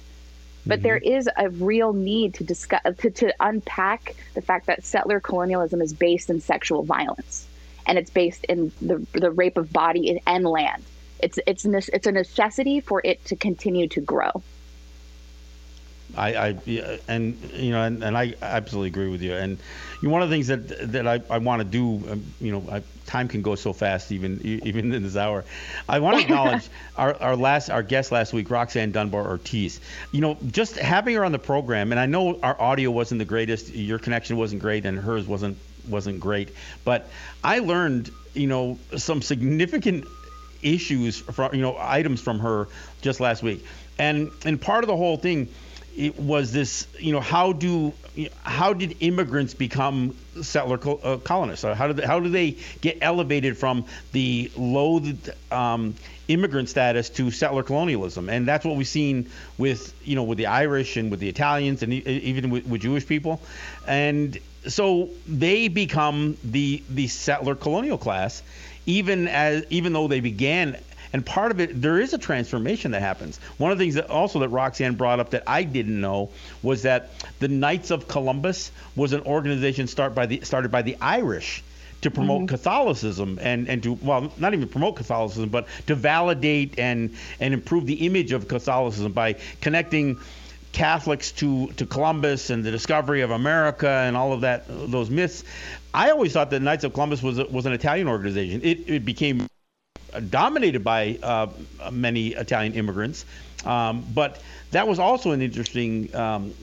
But 0.66 0.80
mm-hmm. 0.80 0.84
there 0.84 0.98
is 0.98 1.30
a 1.36 1.50
real 1.50 1.94
need 1.94 2.36
to 2.36 2.44
discuss 2.44 2.82
to, 3.00 3.10
to 3.12 3.34
unpack 3.40 4.16
the 4.34 4.42
fact 4.42 4.68
that 4.68 4.84
settler 4.84 5.20
colonialism 5.20 5.82
is 5.82 5.94
based 5.94 6.30
in 6.30 6.42
sexual 6.42 6.84
violence, 6.84 7.48
and 7.86 7.98
it's 7.98 8.10
based 8.10 8.46
in 8.46 8.72
the 8.82 9.06
the 9.14 9.32
rape 9.32 9.58
of 9.58 9.72
body 9.72 10.22
and 10.26 10.46
land. 10.46 10.84
It's 11.20 11.40
it's 11.46 11.66
it's 11.66 12.08
a 12.08 12.12
necessity 12.12 12.80
for 12.80 13.02
it 13.04 13.24
to 13.26 13.36
continue 13.36 13.88
to 13.90 14.02
grow. 14.02 14.42
I, 16.16 16.34
I 16.36 16.58
yeah, 16.66 16.98
and 17.08 17.38
you 17.54 17.72
know, 17.72 17.84
and, 17.84 18.04
and 18.04 18.18
I 18.18 18.34
absolutely 18.42 18.90
agree 18.90 19.10
with 19.10 19.22
you. 19.22 19.34
And 19.34 19.58
you 20.02 20.08
know, 20.08 20.14
one 20.14 20.22
of 20.22 20.30
the 20.30 20.36
things 20.36 20.48
that 20.48 20.92
that 20.92 21.08
I, 21.08 21.22
I 21.30 21.40
want 21.40 21.62
to 21.62 21.64
do, 21.66 22.12
um, 22.12 22.24
you 22.40 22.52
know, 22.52 22.64
I, 22.72 22.84
time 23.06 23.28
can 23.28 23.42
go 23.42 23.56
so 23.56 23.74
fast, 23.74 24.12
even 24.12 24.40
even 24.44 24.94
in 24.94 25.04
this 25.04 25.16
hour. 25.16 25.44
I 25.90 26.00
want 26.00 26.18
to 26.18 26.24
acknowledge 26.26 26.70
our, 26.98 27.16
our 27.22 27.36
last 27.36 27.70
our 27.70 27.84
guest 27.84 28.12
last 28.12 28.34
week, 28.34 28.50
Roxanne 28.50 28.92
Dunbar 28.92 29.26
Ortiz. 29.26 29.80
You 30.12 30.22
know, 30.22 30.38
just 30.52 30.78
having 30.78 31.16
her 31.16 31.26
on 31.26 31.32
the 31.32 31.40
program, 31.40 31.92
and 31.92 32.00
I 32.00 32.06
know 32.06 32.40
our 32.42 32.60
audio 32.62 32.92
wasn't 32.92 33.20
the 33.20 33.26
greatest, 33.26 33.74
your 33.74 34.00
connection 34.00 34.38
wasn't 34.38 34.62
great, 34.62 34.86
and 34.86 34.98
hers 34.98 35.28
wasn't 35.28 35.58
wasn't 35.88 36.20
great, 36.20 36.50
but 36.86 37.10
I 37.44 37.60
learned, 37.60 38.10
you 38.34 38.48
know, 38.48 38.80
some 38.96 39.22
significant 39.22 40.06
issues 40.62 41.20
from 41.20 41.54
you 41.54 41.62
know 41.62 41.76
items 41.80 42.22
from 42.22 42.40
her 42.40 42.68
just 43.02 43.20
last 43.20 43.44
week, 43.44 43.66
and 44.00 44.32
and 44.46 44.62
part 44.62 44.84
of 44.84 44.88
the 44.88 44.96
whole 44.96 45.18
thing 45.18 45.48
it 45.96 46.20
was 46.20 46.52
this 46.52 46.88
you 47.00 47.12
know 47.12 47.20
how 47.20 47.54
do 47.54 47.94
how 48.44 48.74
did 48.74 48.98
immigrants 49.00 49.54
become 49.54 50.16
settler 50.42 50.80
uh, 51.04 51.18
colonists? 51.18 51.64
How 51.64 51.88
did 51.88 51.98
they, 51.98 52.06
how 52.06 52.20
do 52.20 52.30
they 52.30 52.58
get 52.82 53.00
elevated 53.02 53.58
from 53.58 53.86
the 54.12 54.52
loathed 54.56 55.32
um, 55.52 55.96
immigrant 56.28 56.70
status 56.70 57.10
to 57.12 57.32
settler 57.32 57.64
colonialism? 57.64 58.30
And 58.30 58.48
that's 58.48 58.66
what 58.66 58.76
we've 58.76 58.88
seen 58.88 59.30
with 59.58 59.94
you 60.04 60.16
know 60.16 60.24
with 60.24 60.38
the 60.38 60.48
Irish 60.48 60.98
and 60.98 61.12
with 61.12 61.20
the 61.20 61.30
Italians 61.30 61.84
and 61.84 61.94
even 61.94 62.50
with, 62.50 62.66
with 62.66 62.82
Jewish 62.82 63.08
people. 63.08 63.42
And 63.88 64.38
so 64.68 65.10
they 65.28 65.68
become 65.68 66.38
the 66.44 66.84
the 66.90 67.08
settler 67.08 67.56
colonial 67.56 67.98
class 67.98 68.42
even 68.86 69.28
as 69.28 69.66
even 69.70 69.94
though 69.94 70.08
they 70.08 70.20
began 70.20 70.78
and 71.14 71.26
part 71.26 71.52
of 71.52 71.60
it 71.60 71.82
there 71.82 72.00
is 72.00 72.14
a 72.14 72.18
transformation 72.18 72.92
that 72.92 73.02
happens 73.02 73.38
one 73.58 73.72
of 73.72 73.78
the 73.78 73.84
things 73.84 73.96
that 73.96 74.10
also 74.10 74.40
that 74.40 74.50
roxanne 74.50 74.96
brought 74.96 75.20
up 75.20 75.30
that 75.30 75.44
i 75.48 75.64
didn't 75.64 76.00
know 76.00 76.30
was 76.62 76.82
that 76.82 77.12
the 77.40 77.48
knights 77.48 77.92
of 77.92 78.08
columbus 78.08 78.72
was 78.96 79.14
an 79.14 79.22
organization 79.22 79.88
start 79.88 80.14
by 80.14 80.26
the, 80.26 80.42
started 80.42 80.72
by 80.72 80.82
the 80.82 80.98
irish 81.00 81.64
to 82.02 82.12
promote 82.12 82.40
mm-hmm. 82.40 82.48
Catholicism 82.48 83.40
and, 83.42 83.70
and 83.70 83.82
to 83.84 83.94
well 83.94 84.32
not 84.38 84.54
even 84.54 84.68
promote 84.68 84.98
Catholicism 84.98 85.48
but 85.48 85.68
to 85.88 85.96
validate 85.96 86.78
and 86.78 87.16
and 87.40 87.54
improve 87.54 87.86
the 87.86 88.06
image 88.06 88.34
of 88.34 88.50
Catholicism 88.50 89.14
by 89.14 89.38
connecting 89.62 90.20
Catholics 90.74 91.32
to, 91.34 91.68
to 91.74 91.86
Columbus 91.86 92.50
and 92.50 92.64
the 92.64 92.72
discovery 92.72 93.22
of 93.22 93.32
America 93.32 93.88
and 93.88 94.18
all 94.18 94.34
of 94.34 94.42
that 94.42 94.66
those 94.68 95.10
myths. 95.10 95.44
I 95.94 96.10
always 96.10 96.34
thought 96.34 96.50
that 96.50 96.62
Knights 96.62 96.84
of 96.84 96.94
Columbus 96.94 97.24
was 97.24 97.38
was 97.38 97.66
an 97.66 97.74
Italian 97.74 98.08
organization. 98.08 98.62
It, 98.64 98.90
it 98.90 99.06
became 99.06 99.48
dominated 100.20 100.84
by 100.84 101.18
uh, 101.22 101.48
many 101.92 102.30
Italian 102.30 102.74
immigrants, 102.74 103.26
um, 103.66 104.06
but 104.14 104.42
that 104.72 104.88
was 104.88 105.00
also 105.00 105.32
an 105.32 105.42
interesting 105.42 106.14
um, 106.16 106.54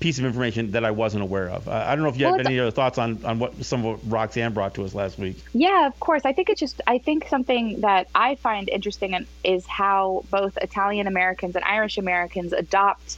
piece 0.00 0.18
of 0.18 0.24
information 0.24 0.72
that 0.72 0.84
I 0.84 0.90
wasn't 0.90 1.22
aware 1.22 1.48
of. 1.48 1.68
Uh, 1.68 1.72
I 1.72 1.94
don't 1.94 2.02
know 2.02 2.10
if 2.10 2.18
you 2.18 2.26
Well, 2.26 2.38
have 2.38 2.46
any 2.46 2.58
other 2.58 2.70
thoughts 2.70 2.98
on, 2.98 3.24
on 3.24 3.38
what 3.38 3.64
some 3.64 3.84
of 3.84 4.04
what 4.04 4.10
Roxanne 4.10 4.52
brought 4.52 4.74
to 4.74 4.84
us 4.84 4.94
last 4.94 5.18
week. 5.18 5.42
Yeah, 5.52 5.86
of 5.86 5.98
course. 6.00 6.22
I 6.24 6.32
think 6.32 6.48
it's 6.48 6.60
just, 6.60 6.80
I 6.86 6.98
think 6.98 7.28
something 7.28 7.80
that 7.80 8.08
I 8.14 8.34
find 8.36 8.68
interesting 8.68 9.26
is 9.44 9.66
how 9.66 10.24
both 10.30 10.56
Italian 10.58 11.06
Americans 11.06 11.56
and 11.56 11.64
Irish 11.64 11.98
Americans 11.98 12.52
adopt. 12.52 13.16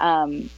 Um, 0.00 0.50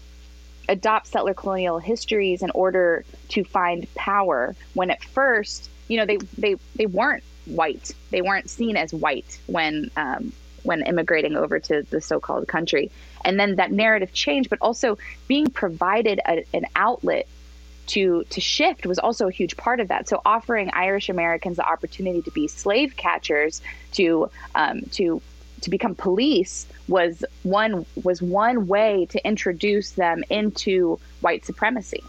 adopt 0.68 1.06
settler 1.06 1.32
colonial 1.32 1.78
histories 1.78 2.42
in 2.42 2.50
order 2.50 3.04
to 3.28 3.42
find 3.42 3.92
power 3.94 4.54
when 4.74 4.90
at 4.90 5.02
first 5.02 5.70
you 5.88 5.96
know 5.96 6.04
they 6.04 6.18
they, 6.36 6.56
they 6.76 6.84
weren't 6.86 7.22
white. 7.48 7.92
They 8.10 8.22
weren't 8.22 8.50
seen 8.50 8.76
as 8.76 8.92
white 8.92 9.38
when 9.46 9.90
um, 9.96 10.32
when 10.62 10.82
immigrating 10.82 11.36
over 11.36 11.58
to 11.58 11.82
the 11.90 12.00
so-called 12.00 12.46
country. 12.48 12.90
And 13.24 13.38
then 13.38 13.56
that 13.56 13.72
narrative 13.72 14.12
changed 14.12 14.50
but 14.50 14.58
also 14.60 14.98
being 15.26 15.48
provided 15.48 16.20
a, 16.26 16.44
an 16.52 16.66
outlet 16.76 17.26
to 17.88 18.24
to 18.24 18.40
shift 18.40 18.86
was 18.86 18.98
also 18.98 19.28
a 19.28 19.30
huge 19.30 19.56
part 19.56 19.80
of 19.80 19.88
that. 19.88 20.08
So 20.08 20.20
offering 20.24 20.70
Irish 20.72 21.08
Americans 21.08 21.56
the 21.56 21.66
opportunity 21.66 22.22
to 22.22 22.30
be 22.30 22.46
slave 22.46 22.96
catchers, 22.96 23.62
to 23.92 24.30
um, 24.54 24.82
to 24.92 25.22
to 25.62 25.70
become 25.70 25.94
police 25.94 26.66
was 26.86 27.24
one 27.42 27.86
was 28.04 28.22
one 28.22 28.66
way 28.66 29.06
to 29.10 29.26
introduce 29.26 29.92
them 29.92 30.22
into 30.30 31.00
white 31.20 31.44
supremacy, 31.44 32.04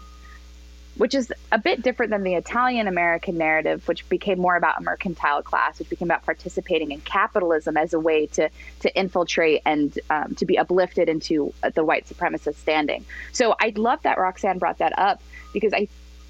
which 1.00 1.14
is 1.14 1.32
a 1.50 1.56
bit 1.56 1.80
different 1.80 2.10
than 2.10 2.24
the 2.24 2.34
Italian 2.34 2.86
American 2.86 3.38
narrative, 3.38 3.88
which 3.88 4.06
became 4.10 4.38
more 4.38 4.54
about 4.54 4.78
a 4.80 4.82
mercantile 4.82 5.40
class, 5.40 5.78
which 5.78 5.88
became 5.88 6.08
about 6.08 6.26
participating 6.26 6.90
in 6.90 7.00
capitalism 7.00 7.78
as 7.78 7.94
a 7.94 7.98
way 7.98 8.26
to 8.26 8.50
to 8.80 8.94
infiltrate 8.94 9.62
and 9.64 9.98
um, 10.10 10.34
to 10.34 10.44
be 10.44 10.58
uplifted 10.58 11.08
into 11.08 11.54
the 11.74 11.82
white 11.82 12.06
supremacist 12.06 12.56
standing. 12.56 13.06
So 13.32 13.56
I 13.58 13.72
love 13.74 14.02
that 14.02 14.18
Roxanne 14.18 14.58
brought 14.58 14.76
that 14.78 14.92
up 14.98 15.22
because 15.54 15.72
I 15.72 15.88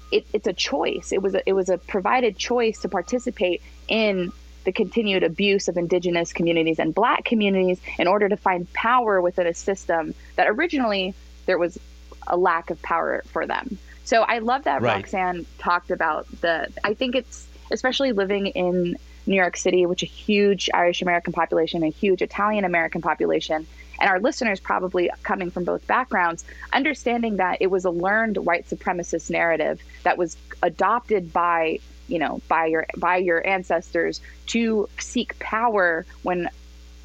it, 0.09 0.25
it's 0.31 0.47
a 0.47 0.53
choice. 0.53 1.11
It 1.11 1.21
was 1.21 1.35
a, 1.35 1.41
it 1.45 1.51
was 1.51 1.67
a 1.67 1.77
provided 1.77 2.37
choice 2.37 2.79
to 2.83 2.87
participate 2.87 3.61
in 3.89 4.31
the 4.63 4.71
continued 4.71 5.23
abuse 5.23 5.67
of 5.67 5.75
indigenous 5.75 6.31
communities 6.31 6.79
and 6.79 6.95
black 6.95 7.25
communities 7.25 7.81
in 7.99 8.07
order 8.07 8.29
to 8.29 8.37
find 8.37 8.71
power 8.71 9.19
within 9.19 9.47
a 9.47 9.53
system 9.53 10.13
that 10.37 10.47
originally 10.47 11.13
there 11.45 11.57
was 11.57 11.77
a 12.25 12.37
lack 12.37 12.69
of 12.69 12.81
power 12.81 13.21
for 13.33 13.45
them. 13.45 13.77
So 14.03 14.21
I 14.21 14.39
love 14.39 14.63
that 14.63 14.81
Right. 14.81 14.95
Roxanne 14.95 15.45
talked 15.57 15.91
about 15.91 16.27
the 16.41 16.67
I 16.83 16.93
think 16.93 17.15
it's 17.15 17.47
especially 17.71 18.11
living 18.11 18.47
in 18.47 18.97
New 19.25 19.35
York 19.35 19.55
City, 19.55 19.85
which 19.85 20.03
a 20.03 20.07
huge 20.07 20.69
Irish 20.73 21.01
American 21.01 21.33
population, 21.33 21.83
a 21.83 21.89
huge 21.89 22.21
Italian 22.21 22.65
American 22.65 23.01
population, 23.01 23.67
and 23.99 24.09
our 24.09 24.19
listeners 24.19 24.59
probably 24.59 25.09
coming 25.23 25.51
from 25.51 25.63
both 25.63 25.85
backgrounds, 25.85 26.43
understanding 26.73 27.37
that 27.37 27.57
it 27.61 27.67
was 27.67 27.85
a 27.85 27.91
learned 27.91 28.37
white 28.37 28.67
supremacist 28.67 29.29
narrative 29.29 29.81
that 30.03 30.17
was 30.17 30.35
adopted 30.63 31.31
by 31.31 31.79
you 32.07 32.19
know 32.19 32.41
by 32.47 32.65
your 32.65 32.85
by 32.97 33.17
your 33.17 33.45
ancestors 33.45 34.21
to 34.47 34.89
seek 34.99 35.37
power 35.39 36.05
when 36.23 36.49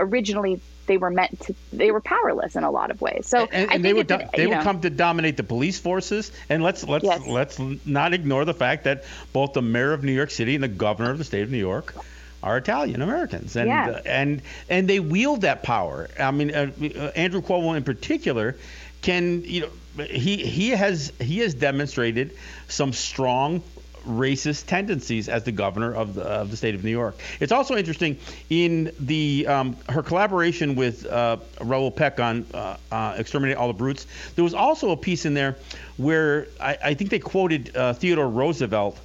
originally 0.01 0.61
they 0.87 0.97
were 0.97 1.11
meant 1.11 1.39
to 1.41 1.55
they 1.73 1.91
were 1.91 2.01
powerless 2.01 2.57
in 2.57 2.65
a 2.65 2.71
lot 2.71 2.91
of 2.91 3.01
ways 3.01 3.27
so 3.27 3.49
and, 3.53 3.73
and 3.73 3.85
they 3.85 3.93
would 3.93 4.07
do, 4.07 4.19
they 4.35 4.47
would 4.47 4.57
know, 4.57 4.63
come 4.63 4.81
to 4.81 4.91
dominate 4.91 5.37
the 5.37 5.43
police 5.43 5.79
forces 5.79 6.33
and 6.49 6.63
let's 6.63 6.85
let's 6.85 7.05
yes. 7.05 7.27
let's 7.27 7.59
not 7.85 8.13
ignore 8.13 8.45
the 8.45 8.55
fact 8.55 8.85
that 8.85 9.05
both 9.33 9.53
the 9.53 9.63
mayor 9.63 9.93
of 9.93 10.05
New 10.05 10.13
York 10.13 10.31
City 10.31 10.55
and 10.55 10.65
the 10.65 10.69
governor 10.69 11.11
of 11.11 11.19
the 11.19 11.25
state 11.25 11.43
of 11.43 11.51
New 11.51 11.59
York 11.59 11.95
are 12.43 12.59
Italian 12.59 13.03
Americans, 13.03 13.57
and 13.57 13.69
yeah. 13.69 13.89
uh, 13.89 14.03
and 14.05 14.43
and 14.69 14.89
they 14.89 15.01
wield 15.01 15.41
that 15.41 15.63
power. 15.63 16.09
I 16.19 16.31
mean, 16.31 16.55
uh, 16.55 16.71
uh, 16.81 17.11
Andrew 17.17 17.43
Cuomo 17.43 17.77
in 17.77 17.83
particular 17.83 18.57
can 19.03 19.43
you 19.45 19.63
know 19.63 20.05
he 20.05 20.37
he 20.37 20.71
has 20.71 21.13
he 21.21 21.39
has 21.39 21.55
demonstrated 21.55 22.37
some 22.69 22.93
strong 22.93 23.63
racist 24.07 24.67
tendencies 24.67 25.29
as 25.29 25.45
the 25.45 25.53
governor 25.53 25.95
of 25.95 26.15
the, 26.15 26.23
of 26.23 26.51
the 26.51 26.57
state 26.57 26.75
of 26.75 26.85
New 26.85 26.91
York. 26.91 27.17
It's 27.41 27.53
also 27.53 27.77
interesting 27.77 28.19
in 28.49 28.93
the 29.01 29.47
um, 29.47 29.77
her 29.89 30.03
collaboration 30.03 30.75
with 30.75 31.07
uh, 31.07 31.39
Raoul 31.61 31.91
Peck 31.91 32.21
on 32.21 32.47
uh, 32.55 32.77
uh, 32.91 33.15
Exterminate 33.19 33.57
All 33.57 33.69
the 33.69 33.75
Brutes. 33.75 34.07
There 34.35 34.45
was 34.45 34.55
also 34.55 34.91
a 34.91 34.97
piece 34.97 35.27
in 35.27 35.35
there 35.35 35.57
where 35.97 36.47
I, 36.61 36.79
I 36.85 36.95
think 36.95 37.11
they 37.11 37.19
quoted 37.19 37.77
uh, 37.77 37.93
Theodore 37.95 38.29
Roosevelt 38.29 38.99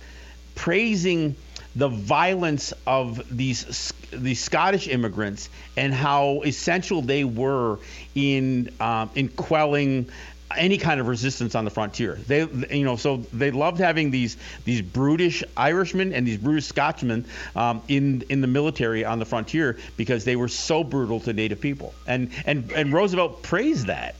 praising 0.55 1.35
the 1.75 1.87
violence 1.87 2.73
of 2.85 3.21
these 3.35 3.93
these 4.11 4.41
Scottish 4.43 4.87
immigrants 4.87 5.49
and 5.77 5.93
how 5.93 6.41
essential 6.43 7.01
they 7.01 7.23
were 7.23 7.79
in 8.13 8.69
um, 8.79 9.09
in 9.15 9.29
quelling 9.29 10.09
any 10.57 10.77
kind 10.77 10.99
of 10.99 11.07
resistance 11.07 11.55
on 11.55 11.65
the 11.65 11.71
frontier. 11.71 12.15
They, 12.27 12.41
you 12.71 12.85
know, 12.85 12.95
so 12.95 13.17
they 13.33 13.51
loved 13.51 13.79
having 13.79 14.11
these 14.11 14.37
these 14.65 14.81
brutish 14.81 15.43
Irishmen 15.57 16.13
and 16.13 16.27
these 16.27 16.37
brutish 16.37 16.65
Scotchmen 16.65 17.25
um, 17.55 17.81
in 17.87 18.23
in 18.29 18.41
the 18.41 18.47
military 18.47 19.05
on 19.05 19.19
the 19.19 19.25
frontier 19.25 19.77
because 19.97 20.25
they 20.25 20.35
were 20.35 20.47
so 20.47 20.83
brutal 20.83 21.19
to 21.21 21.33
Native 21.33 21.61
people. 21.61 21.93
And 22.07 22.31
and 22.45 22.71
and 22.71 22.93
Roosevelt 22.93 23.43
praised 23.43 23.87
that. 23.87 24.15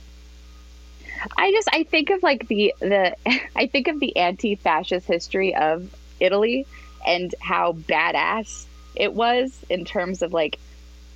I 1.36 1.52
just 1.52 1.68
I 1.72 1.84
think 1.84 2.10
of 2.10 2.22
like 2.22 2.48
the 2.48 2.74
the 2.80 3.16
I 3.56 3.66
think 3.66 3.88
of 3.88 4.00
the 4.00 4.16
anti-fascist 4.16 5.06
history 5.06 5.54
of 5.54 5.88
Italy 6.20 6.66
and 7.06 7.34
how 7.40 7.72
badass 7.72 8.66
it 8.94 9.12
was 9.12 9.56
in 9.68 9.84
terms 9.84 10.22
of 10.22 10.32
like 10.32 10.58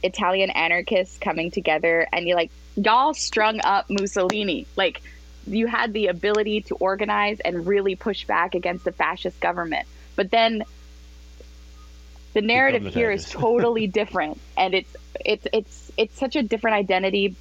Italian 0.03 0.51
anarchists 0.51 1.18
coming 1.18 1.51
together 1.51 2.07
and 2.12 2.28
you 2.28 2.34
like 2.34 2.51
y'all 2.76 3.14
strung 3.14 3.61
up 3.64 3.88
Mussolini. 3.90 4.66
Like 4.76 5.03
you 5.47 5.66
had 5.66 5.92
the 5.92 6.09
ability 6.09 6.62
to 6.62 6.74
organize 6.76 7.40
and 7.40 7.66
really 7.66 7.97
push 7.97 8.24
back 8.24 8.55
against 8.55 8.84
the 8.84 8.92
fascist 8.92 9.40
government. 9.40 9.86
But 10.14 10.30
then 10.30 10.64
the 12.34 12.42
narrative 12.42 12.92
here 12.92 13.11
is 13.11 13.24
totally 13.30 13.86
different 13.86 14.40
and 14.57 14.74
it's 14.74 14.97
it's 15.24 15.47
it's 15.53 15.92
it's 15.97 16.18
such 16.18 16.36
a 16.36 16.42
different 16.42 16.76
identity 16.76 17.34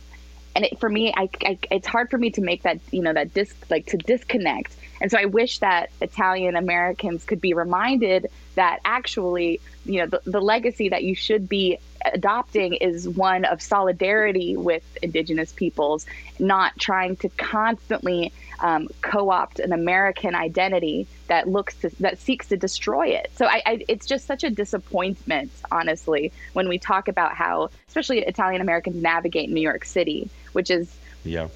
and 0.56 0.66
it, 0.66 0.80
for 0.80 0.90
me 0.90 1.14
I, 1.16 1.30
I, 1.44 1.60
it's 1.72 1.88
hard 1.88 2.10
for 2.10 2.18
me 2.18 2.32
to 2.32 2.42
make 2.42 2.64
that 2.64 2.80
you 2.92 3.02
know 3.02 3.14
that 3.14 3.34
dis 3.34 3.54
like 3.70 3.88
to 3.88 3.98
disconnect 3.98 4.76
and 5.02 5.12
so 5.12 5.18
I 5.18 5.26
wish 5.26 5.60
that 5.60 5.92
Italian 6.02 6.56
Americans 6.56 7.26
could 7.26 7.42
be 7.42 7.54
reminded 7.54 8.28
that 8.56 8.80
actually, 8.86 9.60
you 9.86 10.00
know, 10.00 10.08
the, 10.08 10.22
the 10.26 10.40
legacy 10.40 10.90
that 10.90 11.04
you 11.04 11.16
should 11.16 11.50
be 11.50 11.78
adopting 12.06 12.76
is 12.76 13.08
one 13.08 13.46
of 13.46 13.62
solidarity 13.62 14.56
with 14.56 14.84
indigenous 15.02 15.52
peoples, 15.52 16.06
not 16.40 16.78
trying 16.80 17.18
to 17.18 17.30
constantly 17.30 18.32
um, 18.60 18.88
co-opt 19.02 19.60
an 19.60 19.74
American 19.74 20.34
identity 20.34 21.08
that 21.28 21.50
looks 21.50 21.76
to, 21.76 21.90
that 22.00 22.20
seeks 22.20 22.48
to 22.50 22.58
destroy 22.58 23.08
it. 23.08 23.32
So 23.36 23.46
I, 23.46 23.62
I, 23.66 23.86
it's 23.88 24.06
just 24.06 24.26
such 24.26 24.44
a 24.44 24.50
disappointment, 24.50 25.52
honestly, 25.72 26.32
when 26.54 26.70
we 26.70 26.78
talk 26.78 27.10
about 27.10 27.34
how, 27.34 27.70
especially 27.90 28.20
Italian 28.20 28.62
Americans 28.62 29.02
navigate 29.02 29.50
New 29.50 29.62
York 29.62 29.84
City, 29.84 30.30
which 30.56 30.72
is 30.72 30.98
yeah 31.24 31.48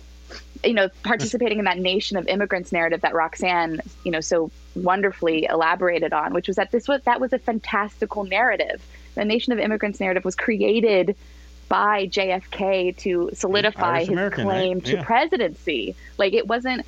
you 0.64 0.74
know, 0.74 0.89
participating 1.04 1.60
in 1.60 1.66
that 1.66 1.80
nation 1.80 2.18
of 2.18 2.28
immigrants 2.28 2.72
narrative 2.72 3.02
that 3.02 3.14
Roxanne, 3.14 3.82
you 4.04 4.12
know, 4.12 4.20
so 4.20 4.52
wonderfully 4.76 5.45
elaborated 5.45 6.14
on, 6.14 6.34
which 6.34 6.47
was 6.47 6.58
that 6.58 6.72
this 6.72 6.88
was 6.88 7.02
that 7.04 7.22
was 7.22 7.32
a 7.34 7.39
fantastical 7.39 8.24
narrative. 8.26 8.82
The 9.16 9.26
nation 9.26 9.54
of 9.54 9.60
immigrants 9.60 10.00
narrative 10.00 10.26
was 10.26 10.36
created 10.36 11.16
by 11.70 12.08
JFK 12.08 12.97
to 12.97 13.30
solidify 13.34 14.04
his 14.04 14.34
claim 14.34 14.78
right? 14.78 14.86
to 14.86 14.93
yeah. 14.93 15.04
presidency. 15.04 15.95
Like 16.18 16.34
it 16.34 16.47
wasn't, 16.47 16.86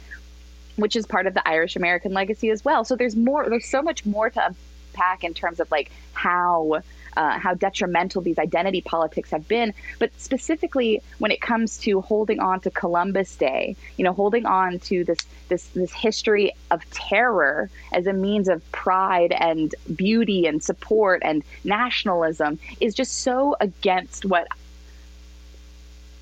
which 0.76 0.96
is 0.96 1.06
part 1.06 1.28
of 1.28 1.34
the 1.34 1.48
Irish 1.48 1.76
American 1.76 2.14
legacy 2.14 2.50
as 2.50 2.66
well. 2.66 2.84
So 2.84 2.96
there's 2.96 3.16
more. 3.16 3.50
There's 3.50 3.70
so 3.70 3.82
much 3.82 4.06
more 4.06 4.30
to 4.30 4.56
unpack 4.94 5.24
in 5.24 5.34
terms 5.34 5.60
of 5.60 5.72
like 5.72 5.92
how 6.14 6.82
uh, 7.18 7.38
how 7.40 7.54
detrimental 7.54 8.22
these 8.22 8.40
identity 8.40 8.82
politics 8.82 9.32
have 9.32 9.48
been. 9.48 9.74
But 10.00 10.12
specifically, 10.18 11.02
when 11.20 11.32
it 11.32 11.42
comes 11.42 11.78
to 11.80 12.02
holding 12.02 12.40
on 12.40 12.60
to 12.62 12.72
Columbus 12.72 13.36
Day, 13.36 13.76
you 13.98 14.04
know, 14.04 14.14
holding 14.14 14.46
on 14.46 14.80
to 14.80 15.04
this 15.04 15.20
this 15.50 15.66
this 15.68 15.92
history 15.92 16.54
of 16.70 16.90
terror 16.92 17.70
as 17.92 18.08
a 18.08 18.14
means 18.14 18.48
of 18.48 18.70
pride 18.72 19.34
and 19.34 19.74
beauty 19.96 20.46
and 20.46 20.64
support 20.64 21.22
and 21.24 21.44
nationalism 21.64 22.60
is 22.80 22.94
just 22.94 23.22
so 23.22 23.56
against 23.60 24.26
what 24.26 24.48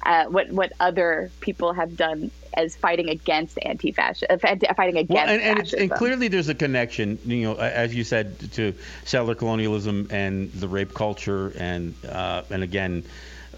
uh, 0.06 0.26
what 0.26 0.52
what 0.52 0.74
other 0.80 1.32
people 1.42 1.74
have 1.74 1.96
done 1.96 2.32
as 2.54 2.76
fighting 2.76 3.10
against 3.10 3.58
anti-fascism, 3.64 4.28
uh, 4.44 4.74
fighting 4.74 4.98
against 4.98 5.10
well, 5.10 5.30
and, 5.30 5.42
and, 5.42 5.74
and, 5.74 5.92
clearly 5.92 6.28
there's 6.28 6.50
a 6.50 6.56
connection, 6.56 7.20
you 7.26 7.44
know, 7.44 7.56
as 7.56 7.94
you 7.94 8.04
said, 8.04 8.52
to 8.54 8.74
settler 9.06 9.36
colonialism 9.36 10.08
and 10.10 10.52
the 10.54 10.68
rape 10.68 10.94
culture, 10.94 11.54
and 11.58 11.94
uh, 12.06 12.44
and 12.50 12.64
again, 12.64 13.04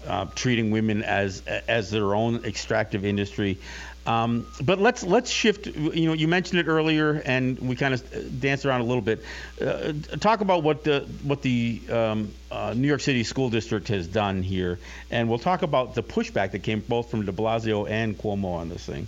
uh, 0.06 0.26
treating 0.34 0.70
women 0.70 1.02
as 1.02 1.42
as 1.46 1.90
their 1.90 2.14
own 2.14 2.44
extractive 2.44 3.04
industry. 3.04 3.58
Um, 4.06 4.46
but 4.60 4.80
let's 4.80 5.04
let's 5.04 5.30
shift. 5.30 5.66
You 5.66 6.06
know, 6.06 6.12
you 6.12 6.26
mentioned 6.26 6.58
it 6.60 6.66
earlier, 6.66 7.22
and 7.24 7.58
we 7.58 7.76
kind 7.76 7.94
of 7.94 8.40
danced 8.40 8.66
around 8.66 8.80
a 8.80 8.84
little 8.84 9.02
bit. 9.02 9.22
Uh, 9.60 9.92
talk 10.18 10.40
about 10.40 10.62
what 10.62 10.84
the 10.84 11.06
what 11.22 11.42
the 11.42 11.80
um, 11.88 12.32
uh, 12.50 12.74
New 12.76 12.88
York 12.88 13.00
City 13.00 13.22
School 13.22 13.48
District 13.48 13.86
has 13.88 14.08
done 14.08 14.42
here, 14.42 14.78
and 15.10 15.28
we'll 15.28 15.38
talk 15.38 15.62
about 15.62 15.94
the 15.94 16.02
pushback 16.02 16.50
that 16.52 16.60
came 16.60 16.80
both 16.80 17.10
from 17.10 17.24
De 17.24 17.32
Blasio 17.32 17.88
and 17.88 18.18
Cuomo 18.18 18.56
on 18.56 18.68
this 18.68 18.84
thing. 18.84 19.06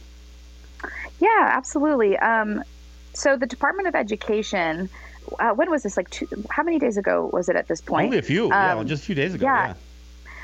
Yeah, 1.18 1.50
absolutely. 1.52 2.16
Um, 2.16 2.62
so 3.14 3.36
the 3.36 3.46
Department 3.46 3.88
of 3.88 3.94
Education. 3.94 4.88
Uh, 5.38 5.54
when 5.54 5.70
was 5.70 5.82
this? 5.82 5.96
Like, 5.96 6.10
two, 6.10 6.28
how 6.50 6.62
many 6.62 6.78
days 6.78 6.98
ago 6.98 7.30
was 7.32 7.48
it 7.48 7.56
at 7.56 7.66
this 7.66 7.80
point? 7.80 8.04
Only 8.04 8.18
a 8.18 8.22
few. 8.22 8.48
yeah, 8.48 8.74
um, 8.74 8.86
just 8.86 9.04
a 9.04 9.06
few 9.06 9.14
days 9.14 9.34
ago. 9.34 9.46
yeah. 9.46 9.68
yeah. 9.68 9.74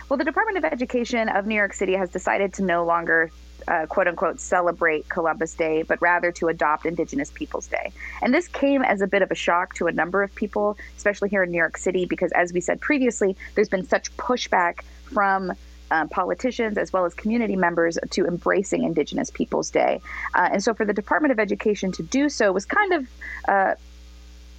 Well, 0.09 0.17
the 0.17 0.25
Department 0.25 0.59
of 0.59 0.65
Education 0.65 1.29
of 1.29 1.47
New 1.47 1.55
York 1.55 1.73
City 1.73 1.95
has 1.95 2.11
decided 2.11 2.55
to 2.55 2.65
no 2.65 2.85
longer 2.85 3.31
uh, 3.69 3.87
quote 3.87 4.09
unquote 4.09 4.41
celebrate 4.41 5.09
Columbus 5.09 5.55
Day, 5.55 5.83
but 5.83 6.01
rather 6.01 6.33
to 6.33 6.49
adopt 6.49 6.87
Indigenous 6.87 7.31
Peoples 7.31 7.67
Day. 7.67 7.93
And 8.23 8.35
this 8.35 8.49
came 8.49 8.83
as 8.83 9.01
a 9.01 9.07
bit 9.07 9.23
of 9.23 9.31
a 9.31 9.35
shock 9.35 9.75
to 9.75 9.87
a 9.87 9.93
number 9.93 10.23
of 10.23 10.35
people, 10.35 10.77
especially 10.97 11.29
here 11.29 11.43
in 11.43 11.51
New 11.51 11.59
York 11.59 11.77
City, 11.77 12.07
because 12.07 12.33
as 12.33 12.53
we 12.53 12.61
said 12.61 12.81
previously, 12.81 13.37
there's 13.55 13.69
been 13.69 13.87
such 13.87 14.15
pushback 14.17 14.83
from 15.05 15.53
um, 15.91 16.09
politicians 16.09 16.79
as 16.79 16.93
well 16.93 17.05
as 17.05 17.15
community 17.15 17.57
members 17.57 17.99
to 18.11 18.27
embracing 18.27 18.85
Indigenous 18.85 19.31
Peoples 19.31 19.71
Day. 19.71 20.01
Uh, 20.35 20.51
and 20.53 20.63
so 20.63 20.73
for 20.73 20.85
the 20.85 20.93
Department 20.93 21.33
of 21.33 21.41
Education 21.41 21.91
to 21.93 22.03
do 22.03 22.29
so 22.29 22.53
was 22.53 22.65
kind 22.65 22.93
of, 22.93 23.09
uh, 23.49 23.75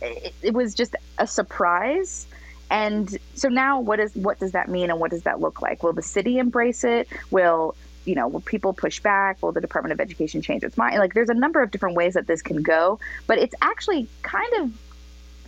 it, 0.01 0.33
it 0.41 0.53
was 0.53 0.75
just 0.75 0.95
a 1.17 1.27
surprise 1.27 2.27
and 2.71 3.17
so 3.35 3.49
now 3.49 3.81
what 3.81 3.99
is 3.99 4.15
what 4.15 4.39
does 4.39 4.53
that 4.53 4.69
mean 4.69 4.89
and 4.89 4.99
what 4.99 5.11
does 5.11 5.23
that 5.23 5.39
look 5.39 5.61
like 5.61 5.83
will 5.83 5.93
the 5.93 6.01
city 6.01 6.39
embrace 6.39 6.83
it 6.83 7.07
will 7.29 7.75
you 8.05 8.15
know, 8.15 8.27
will 8.27 8.41
people 8.41 8.73
push 8.73 8.99
back? 8.99 9.41
Will 9.41 9.51
the 9.51 9.61
Department 9.61 9.93
of 9.93 9.99
Education 9.99 10.41
change 10.41 10.63
its 10.63 10.77
mind? 10.77 10.97
Like, 10.97 11.13
there's 11.13 11.29
a 11.29 11.33
number 11.35 11.61
of 11.61 11.71
different 11.71 11.95
ways 11.95 12.13
that 12.15 12.27
this 12.27 12.41
can 12.41 12.61
go, 12.61 12.99
but 13.27 13.37
it's 13.37 13.55
actually 13.61 14.07
kind 14.21 14.53
of, 14.59 14.71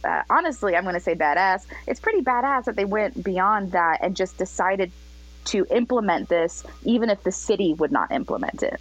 uh, 0.03 0.23
honestly, 0.29 0.75
I'm 0.75 0.83
going 0.83 0.95
to 0.95 1.01
say 1.01 1.15
badass. 1.15 1.65
It's 1.87 1.99
pretty 1.99 2.21
badass 2.21 2.65
that 2.65 2.75
they 2.75 2.85
went 2.85 3.23
beyond 3.23 3.71
that 3.71 3.99
and 4.01 4.15
just 4.15 4.37
decided 4.37 4.91
to 5.45 5.65
implement 5.71 6.29
this, 6.29 6.63
even 6.83 7.09
if 7.09 7.23
the 7.23 7.31
city 7.31 7.73
would 7.73 7.91
not 7.91 8.11
implement 8.11 8.63
it. 8.63 8.79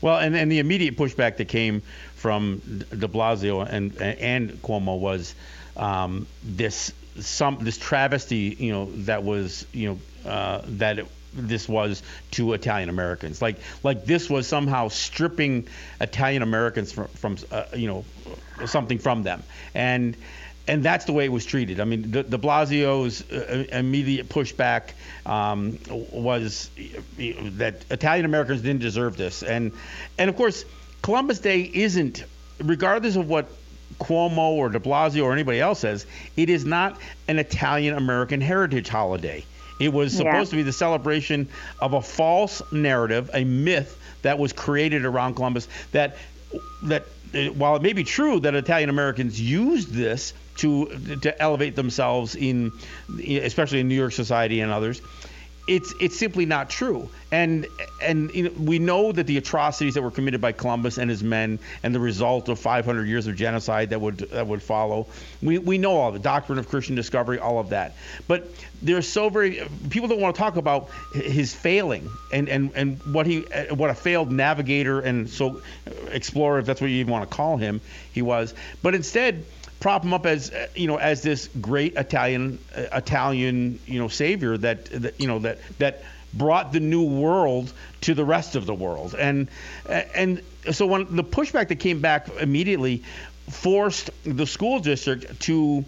Well, 0.00 0.18
and, 0.18 0.36
and 0.36 0.50
the 0.50 0.58
immediate 0.58 0.96
pushback 0.96 1.38
that 1.38 1.48
came 1.48 1.82
from 2.14 2.60
De 2.90 3.08
Blasio 3.08 3.66
and 3.68 3.96
and 4.00 4.50
Cuomo 4.62 4.98
was 4.98 5.34
um, 5.76 6.26
this 6.42 6.92
some 7.20 7.58
this 7.60 7.78
travesty, 7.78 8.56
you 8.58 8.72
know, 8.72 8.90
that 9.04 9.24
was 9.24 9.66
you 9.72 9.88
know 10.24 10.30
uh, 10.30 10.62
that 10.64 10.98
it, 10.98 11.06
this 11.36 11.68
was 11.68 12.02
to 12.32 12.52
Italian 12.52 12.88
Americans. 12.88 13.40
Like 13.42 13.56
like 13.82 14.04
this 14.04 14.28
was 14.30 14.46
somehow 14.46 14.88
stripping 14.88 15.68
Italian 16.00 16.42
Americans 16.42 16.92
from, 16.92 17.08
from 17.08 17.36
uh, 17.50 17.64
you 17.74 17.86
know 17.86 18.04
something 18.66 18.98
from 18.98 19.22
them. 19.22 19.42
And 19.74 20.16
and 20.68 20.82
that's 20.82 21.04
the 21.04 21.12
way 21.12 21.24
it 21.24 21.32
was 21.32 21.46
treated. 21.46 21.78
I 21.78 21.84
mean, 21.84 22.10
the, 22.10 22.22
de 22.24 22.38
Blasio's 22.38 23.22
uh, 23.30 23.64
immediate 23.70 24.28
pushback 24.28 24.90
um, 25.24 25.78
was 25.88 26.70
that 27.18 27.84
Italian 27.90 28.24
Americans 28.24 28.62
didn't 28.62 28.80
deserve 28.80 29.16
this, 29.16 29.42
and 29.42 29.72
and 30.18 30.28
of 30.28 30.36
course, 30.36 30.64
Columbus 31.02 31.38
Day 31.38 31.70
isn't, 31.72 32.24
regardless 32.58 33.16
of 33.16 33.28
what 33.28 33.48
Cuomo 34.00 34.50
or 34.50 34.68
De 34.68 34.80
Blasio 34.80 35.24
or 35.24 35.32
anybody 35.32 35.60
else 35.60 35.80
says, 35.80 36.06
it 36.36 36.50
is 36.50 36.64
not 36.64 36.98
an 37.28 37.38
Italian 37.38 37.96
American 37.96 38.40
heritage 38.40 38.88
holiday. 38.88 39.44
It 39.78 39.92
was 39.92 40.12
supposed 40.12 40.48
yeah. 40.48 40.50
to 40.50 40.56
be 40.56 40.62
the 40.62 40.72
celebration 40.72 41.48
of 41.80 41.92
a 41.92 42.00
false 42.00 42.62
narrative, 42.72 43.30
a 43.34 43.44
myth 43.44 43.98
that 44.22 44.38
was 44.38 44.52
created 44.52 45.04
around 45.04 45.34
Columbus 45.34 45.68
that 45.92 46.16
that 46.84 47.06
uh, 47.34 47.46
while 47.48 47.76
it 47.76 47.82
may 47.82 47.92
be 47.92 48.04
true 48.04 48.40
that 48.40 48.54
Italian 48.54 48.88
Americans 48.88 49.40
used 49.40 49.92
this 49.92 50.32
to 50.56 50.86
to 51.22 51.42
elevate 51.42 51.76
themselves 51.76 52.34
in 52.34 52.72
especially 53.20 53.80
in 53.80 53.88
New 53.88 53.94
York 53.94 54.12
society 54.12 54.60
and 54.60 54.72
others, 54.72 55.02
it's 55.66 55.92
it's 56.00 56.16
simply 56.16 56.46
not 56.46 56.70
true. 56.70 57.08
And 57.32 57.66
and 58.00 58.32
you 58.32 58.44
know, 58.44 58.50
we 58.58 58.78
know 58.78 59.10
that 59.10 59.26
the 59.26 59.36
atrocities 59.36 59.94
that 59.94 60.02
were 60.02 60.12
committed 60.12 60.40
by 60.40 60.52
Columbus 60.52 60.96
and 60.96 61.10
his 61.10 61.24
men, 61.24 61.58
and 61.82 61.94
the 61.94 62.00
result 62.00 62.48
of 62.48 62.58
500 62.58 63.04
years 63.04 63.26
of 63.26 63.34
genocide 63.34 63.90
that 63.90 64.00
would 64.00 64.18
that 64.18 64.46
would 64.46 64.62
follow, 64.62 65.06
we, 65.42 65.58
we 65.58 65.76
know 65.76 65.96
all 65.96 66.12
the 66.12 66.20
doctrine 66.20 66.58
of 66.58 66.68
Christian 66.68 66.94
discovery, 66.94 67.40
all 67.40 67.58
of 67.58 67.70
that. 67.70 67.96
But 68.28 68.48
there's 68.80 69.08
so 69.08 69.28
very 69.28 69.66
people 69.90 70.08
don't 70.08 70.20
want 70.20 70.36
to 70.36 70.38
talk 70.40 70.56
about 70.56 70.88
his 71.12 71.52
failing 71.52 72.08
and 72.32 72.48
and 72.48 72.70
and 72.76 72.98
what 73.12 73.26
he 73.26 73.40
what 73.70 73.90
a 73.90 73.94
failed 73.94 74.30
navigator 74.30 75.00
and 75.00 75.28
so 75.28 75.62
explorer, 76.10 76.60
if 76.60 76.66
that's 76.66 76.80
what 76.80 76.90
you 76.90 76.98
even 76.98 77.12
want 77.12 77.28
to 77.28 77.36
call 77.36 77.56
him, 77.56 77.80
he 78.12 78.22
was. 78.22 78.54
But 78.82 78.94
instead 78.94 79.44
prop 79.80 80.04
him 80.04 80.14
up 80.14 80.26
as 80.26 80.52
you 80.74 80.86
know 80.86 80.96
as 80.96 81.22
this 81.22 81.48
great 81.60 81.94
Italian 81.96 82.58
uh, 82.76 82.82
Italian 82.92 83.78
you 83.86 83.98
know 83.98 84.08
savior 84.08 84.56
that, 84.56 84.86
that 84.86 85.20
you 85.20 85.26
know 85.26 85.38
that 85.40 85.58
that 85.78 86.02
brought 86.34 86.72
the 86.72 86.80
new 86.80 87.04
world 87.04 87.72
to 88.02 88.14
the 88.14 88.24
rest 88.24 88.56
of 88.56 88.66
the 88.66 88.74
world 88.74 89.14
and 89.14 89.48
and 89.88 90.42
so 90.70 90.86
when 90.86 91.16
the 91.16 91.24
pushback 91.24 91.68
that 91.68 91.76
came 91.76 92.00
back 92.00 92.28
immediately 92.40 93.02
forced 93.50 94.10
the 94.24 94.46
school 94.46 94.80
district 94.80 95.40
to 95.40 95.84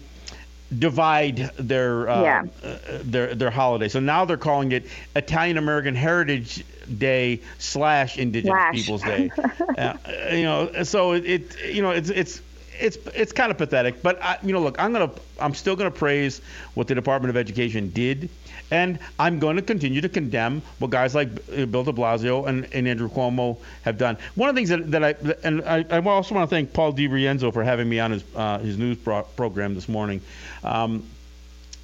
divide 0.77 1.37
their 1.57 2.09
uh, 2.09 2.21
yeah. 2.21 2.43
uh, 2.63 2.77
their 3.03 3.35
their 3.35 3.49
holiday. 3.49 3.87
So 3.87 3.99
now 3.99 4.25
they're 4.25 4.37
calling 4.37 4.71
it 4.71 4.85
Italian 5.15 5.57
American 5.57 5.95
Heritage 5.95 6.63
Day 6.97 7.41
slash 7.57 8.17
Indigenous. 8.17 8.71
Peoples 8.71 9.01
Day. 9.01 9.31
uh, 9.77 9.95
you 10.31 10.43
know, 10.43 10.83
so 10.83 11.13
it, 11.13 11.25
it 11.25 11.65
you 11.73 11.81
know 11.81 11.91
it's 11.91 12.09
it's 12.09 12.41
it's 12.79 12.97
it's 13.13 13.31
kind 13.31 13.51
of 13.51 13.57
pathetic, 13.57 14.01
but 14.01 14.21
I, 14.21 14.37
you 14.43 14.53
know, 14.53 14.61
look, 14.61 14.79
I'm 14.79 14.93
gonna 14.93 15.11
I'm 15.39 15.53
still 15.53 15.75
gonna 15.75 15.91
praise 15.91 16.41
what 16.73 16.87
the 16.87 16.95
Department 16.95 17.29
of 17.29 17.37
Education 17.37 17.89
did, 17.91 18.29
and 18.71 18.99
I'm 19.17 19.39
going 19.39 19.55
to 19.55 19.61
continue 19.61 20.01
to 20.01 20.09
condemn 20.09 20.61
what 20.79 20.91
guys 20.91 21.15
like 21.15 21.29
uh, 21.55 21.65
Bill 21.65 21.83
De 21.83 21.91
Blasio 21.91 22.47
and, 22.47 22.67
and 22.73 22.87
Andrew 22.87 23.09
Cuomo 23.09 23.57
have 23.83 23.97
done. 23.97 24.17
One 24.35 24.49
of 24.49 24.55
the 24.55 24.59
things 24.59 24.69
that, 24.69 24.91
that 24.91 25.03
I 25.03 25.15
and 25.43 25.61
I, 25.63 25.85
I 25.89 25.99
also 25.99 26.35
want 26.35 26.49
to 26.49 26.55
thank 26.55 26.73
Paul 26.73 26.93
DiRienzo 26.93 27.53
for 27.53 27.63
having 27.63 27.89
me 27.89 27.99
on 27.99 28.11
his 28.11 28.23
uh, 28.35 28.59
his 28.59 28.77
news 28.77 28.97
pro- 28.97 29.23
program 29.23 29.75
this 29.75 29.89
morning. 29.89 30.21
Um, 30.63 31.03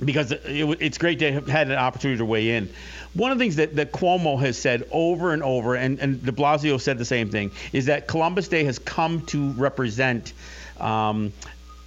because 0.04 0.32
it, 0.32 0.42
it's 0.44 0.98
great 0.98 1.20
to 1.20 1.32
have 1.32 1.48
had 1.48 1.68
an 1.68 1.78
opportunity 1.78 2.18
to 2.18 2.26
weigh 2.26 2.52
in. 2.52 2.70
One 3.14 3.32
of 3.32 3.38
the 3.38 3.44
things 3.44 3.56
that, 3.56 3.78
that 3.78 3.94
Cuomo 3.94 4.38
has 4.42 4.58
said 4.58 4.86
over 4.92 5.32
and 5.32 5.42
over, 5.42 5.76
and, 5.76 6.00
and 6.00 6.24
de 6.24 6.34
Blasio 6.34 6.80
said 6.82 6.98
the 6.98 7.06
same 7.06 7.30
thing, 7.30 7.52
is 7.72 7.86
that 7.86 8.08
Columbus 8.08 8.50
Day 8.50 8.66
has 8.66 8.78
come 8.78 9.26
to 9.28 9.52
represent 9.54 10.34
um, 10.80 11.34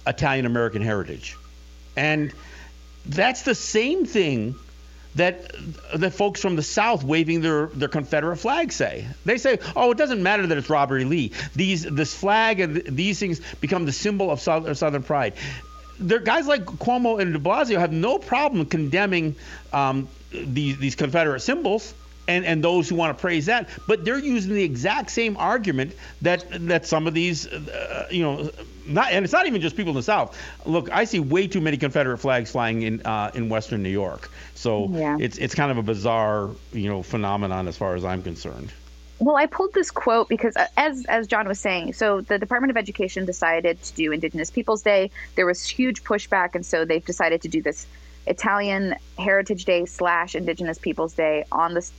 Italian 0.05 0.45
American 0.45 0.81
heritage. 0.81 1.37
And 1.95 2.31
that's 3.05 3.43
the 3.43 3.55
same 3.55 4.05
thing 4.05 4.55
that 5.15 5.51
the 5.95 6.11
folks 6.11 6.39
from 6.41 6.55
the 6.55 6.63
South 6.63 7.03
waving 7.03 7.41
their, 7.41 7.67
their 7.67 7.89
Confederate 7.89 8.37
flag 8.37 8.71
say. 8.71 9.07
They 9.25 9.37
say, 9.37 9.59
"Oh, 9.75 9.91
it 9.91 9.97
doesn't 9.97 10.21
matter 10.21 10.45
that 10.47 10.57
it's 10.57 10.69
Robert 10.69 10.99
E. 10.99 11.05
Lee. 11.05 11.31
These 11.55 11.83
this 11.83 12.13
flag 12.13 12.59
and 12.59 12.75
these 12.85 13.19
things 13.19 13.41
become 13.59 13.85
the 13.85 13.91
symbol 13.91 14.29
of 14.31 14.39
Southern, 14.39 14.75
Southern 14.75 15.03
pride." 15.03 15.33
There, 15.99 16.19
guys 16.19 16.47
like 16.47 16.63
Cuomo 16.63 17.19
and 17.19 17.33
De 17.33 17.39
Blasio 17.39 17.77
have 17.79 17.91
no 17.91 18.19
problem 18.19 18.65
condemning 18.65 19.35
um, 19.73 20.07
these 20.31 20.77
these 20.77 20.95
Confederate 20.95 21.41
symbols 21.41 21.93
and, 22.27 22.45
and 22.45 22.63
those 22.63 22.87
who 22.87 22.95
want 22.95 23.17
to 23.17 23.19
praise 23.19 23.47
that, 23.47 23.67
but 23.87 24.05
they're 24.05 24.19
using 24.19 24.53
the 24.53 24.63
exact 24.63 25.09
same 25.09 25.35
argument 25.37 25.93
that 26.21 26.45
that 26.67 26.85
some 26.85 27.07
of 27.07 27.15
these, 27.15 27.47
uh, 27.47 28.07
you 28.11 28.21
know, 28.21 28.51
not 28.89 29.11
and 29.11 29.23
it's 29.23 29.33
not 29.33 29.47
even 29.47 29.61
just 29.61 29.75
people 29.75 29.91
in 29.91 29.95
the 29.95 30.03
South. 30.03 30.37
Look, 30.65 30.91
I 30.91 31.05
see 31.05 31.19
way 31.19 31.47
too 31.47 31.61
many 31.61 31.77
Confederate 31.77 32.17
flags 32.17 32.51
flying 32.51 32.81
in 32.81 33.01
uh, 33.05 33.31
in 33.33 33.49
Western 33.49 33.83
New 33.83 33.89
York, 33.89 34.29
so 34.55 34.89
yeah. 34.89 35.17
it's 35.19 35.37
it's 35.37 35.55
kind 35.55 35.71
of 35.71 35.77
a 35.77 35.83
bizarre, 35.83 36.49
you 36.73 36.89
know, 36.89 37.03
phenomenon 37.03 37.67
as 37.67 37.77
far 37.77 37.95
as 37.95 38.03
I'm 38.03 38.21
concerned. 38.21 38.71
Well, 39.19 39.35
I 39.35 39.47
pulled 39.47 39.73
this 39.73 39.91
quote 39.91 40.29
because, 40.29 40.55
uh, 40.55 40.67
as 40.77 41.05
as 41.05 41.27
John 41.27 41.47
was 41.47 41.59
saying, 41.59 41.93
so 41.93 42.21
the 42.21 42.39
Department 42.39 42.71
of 42.71 42.77
Education 42.77 43.25
decided 43.25 43.81
to 43.83 43.93
do 43.93 44.11
Indigenous 44.11 44.49
Peoples 44.49 44.81
Day. 44.81 45.11
There 45.35 45.45
was 45.45 45.67
huge 45.67 46.03
pushback, 46.03 46.55
and 46.55 46.65
so 46.65 46.85
they've 46.85 47.05
decided 47.05 47.41
to 47.41 47.49
do 47.49 47.61
this 47.61 47.85
Italian 48.27 48.95
Heritage 49.17 49.65
Day 49.65 49.85
slash 49.85 50.35
Indigenous 50.35 50.77
Peoples 50.77 51.13
Day 51.13 51.43
on 51.51 51.73
the 51.73 51.89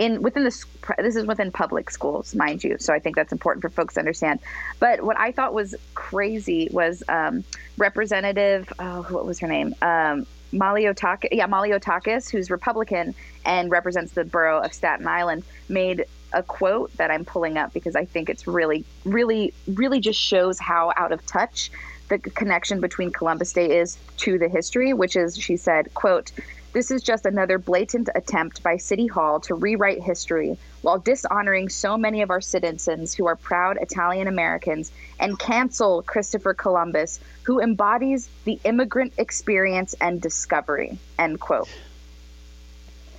in 0.00 0.22
within 0.22 0.44
the 0.44 0.64
this 0.96 1.14
is 1.14 1.26
within 1.26 1.52
public 1.52 1.90
schools, 1.90 2.34
mind 2.34 2.64
you. 2.64 2.78
So 2.80 2.94
I 2.94 2.98
think 2.98 3.16
that's 3.16 3.32
important 3.32 3.62
for 3.62 3.68
folks 3.68 3.94
to 3.94 4.00
understand. 4.00 4.40
But 4.80 5.02
what 5.02 5.18
I 5.20 5.30
thought 5.30 5.52
was 5.52 5.74
crazy 5.94 6.70
was 6.72 7.02
um, 7.08 7.44
Representative, 7.76 8.72
oh, 8.78 9.02
what 9.10 9.26
was 9.26 9.38
her 9.40 9.46
name? 9.46 9.74
Um, 9.82 10.26
Malliotakis, 10.54 11.28
yeah, 11.32 11.46
Malliotakis, 11.46 12.30
who's 12.30 12.50
Republican 12.50 13.14
and 13.44 13.70
represents 13.70 14.12
the 14.12 14.24
borough 14.24 14.60
of 14.60 14.72
Staten 14.72 15.06
Island, 15.06 15.44
made 15.68 16.06
a 16.32 16.42
quote 16.42 16.96
that 16.96 17.10
I'm 17.10 17.26
pulling 17.26 17.58
up 17.58 17.74
because 17.74 17.94
I 17.94 18.06
think 18.06 18.30
it's 18.30 18.46
really, 18.46 18.86
really, 19.04 19.52
really 19.68 20.00
just 20.00 20.18
shows 20.18 20.58
how 20.58 20.92
out 20.96 21.12
of 21.12 21.24
touch 21.26 21.70
the 22.08 22.18
connection 22.18 22.80
between 22.80 23.12
Columbus 23.12 23.52
Day 23.52 23.78
is 23.78 23.98
to 24.16 24.38
the 24.38 24.48
history, 24.48 24.92
which 24.94 25.14
is, 25.14 25.36
she 25.36 25.56
said, 25.56 25.92
quote, 25.94 26.32
this 26.72 26.90
is 26.90 27.02
just 27.02 27.26
another 27.26 27.58
blatant 27.58 28.08
attempt 28.14 28.62
by 28.62 28.76
City 28.76 29.06
Hall 29.06 29.40
to 29.40 29.54
rewrite 29.54 30.02
history 30.02 30.56
while 30.82 30.98
dishonoring 30.98 31.68
so 31.68 31.96
many 31.96 32.22
of 32.22 32.30
our 32.30 32.40
citizens 32.40 33.14
who 33.14 33.26
are 33.26 33.36
proud 33.36 33.76
Italian 33.80 34.28
Americans 34.28 34.92
and 35.18 35.38
cancel 35.38 36.02
Christopher 36.02 36.54
Columbus, 36.54 37.20
who 37.42 37.60
embodies 37.60 38.28
the 38.44 38.60
immigrant 38.64 39.12
experience 39.18 39.94
and 40.00 40.20
discovery. 40.20 40.98
End 41.18 41.40
quote. 41.40 41.68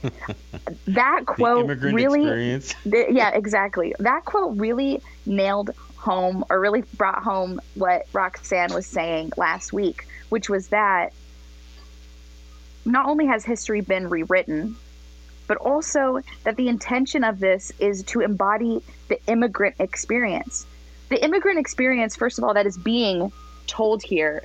that 0.87 1.25
quote 1.25 1.67
really, 1.79 2.59
th- 2.59 3.07
yeah, 3.11 3.29
exactly. 3.31 3.93
That 3.99 4.25
quote 4.25 4.57
really 4.57 5.01
nailed 5.25 5.71
home 5.97 6.43
or 6.49 6.59
really 6.59 6.81
brought 6.95 7.21
home 7.21 7.61
what 7.75 8.07
Roxanne 8.11 8.73
was 8.73 8.87
saying 8.87 9.33
last 9.37 9.71
week, 9.71 10.07
which 10.29 10.49
was 10.49 10.69
that 10.69 11.13
not 12.85 13.07
only 13.07 13.25
has 13.27 13.45
history 13.45 13.81
been 13.81 14.09
rewritten, 14.09 14.75
but 15.47 15.57
also 15.57 16.21
that 16.43 16.55
the 16.55 16.67
intention 16.67 17.23
of 17.23 17.39
this 17.39 17.71
is 17.79 18.03
to 18.03 18.21
embody 18.21 18.81
the 19.09 19.19
immigrant 19.27 19.75
experience. 19.79 20.65
The 21.09 21.23
immigrant 21.23 21.59
experience, 21.59 22.15
first 22.15 22.37
of 22.37 22.43
all, 22.43 22.53
that 22.53 22.65
is 22.65 22.77
being 22.77 23.31
told 23.67 24.01
here 24.01 24.43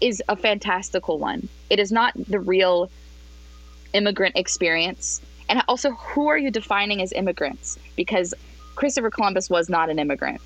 is 0.00 0.22
a 0.28 0.36
fantastical 0.36 1.18
one. 1.18 1.48
It 1.68 1.78
is 1.78 1.90
not 1.90 2.12
the 2.28 2.38
real 2.38 2.90
immigrant 3.92 4.36
experience. 4.36 5.20
And 5.48 5.62
also, 5.66 5.90
who 5.90 6.28
are 6.28 6.38
you 6.38 6.50
defining 6.50 7.02
as 7.02 7.12
immigrants? 7.12 7.78
Because 7.96 8.32
Christopher 8.76 9.10
Columbus 9.10 9.50
was 9.50 9.68
not 9.68 9.90
an 9.90 9.98
immigrant, 9.98 10.40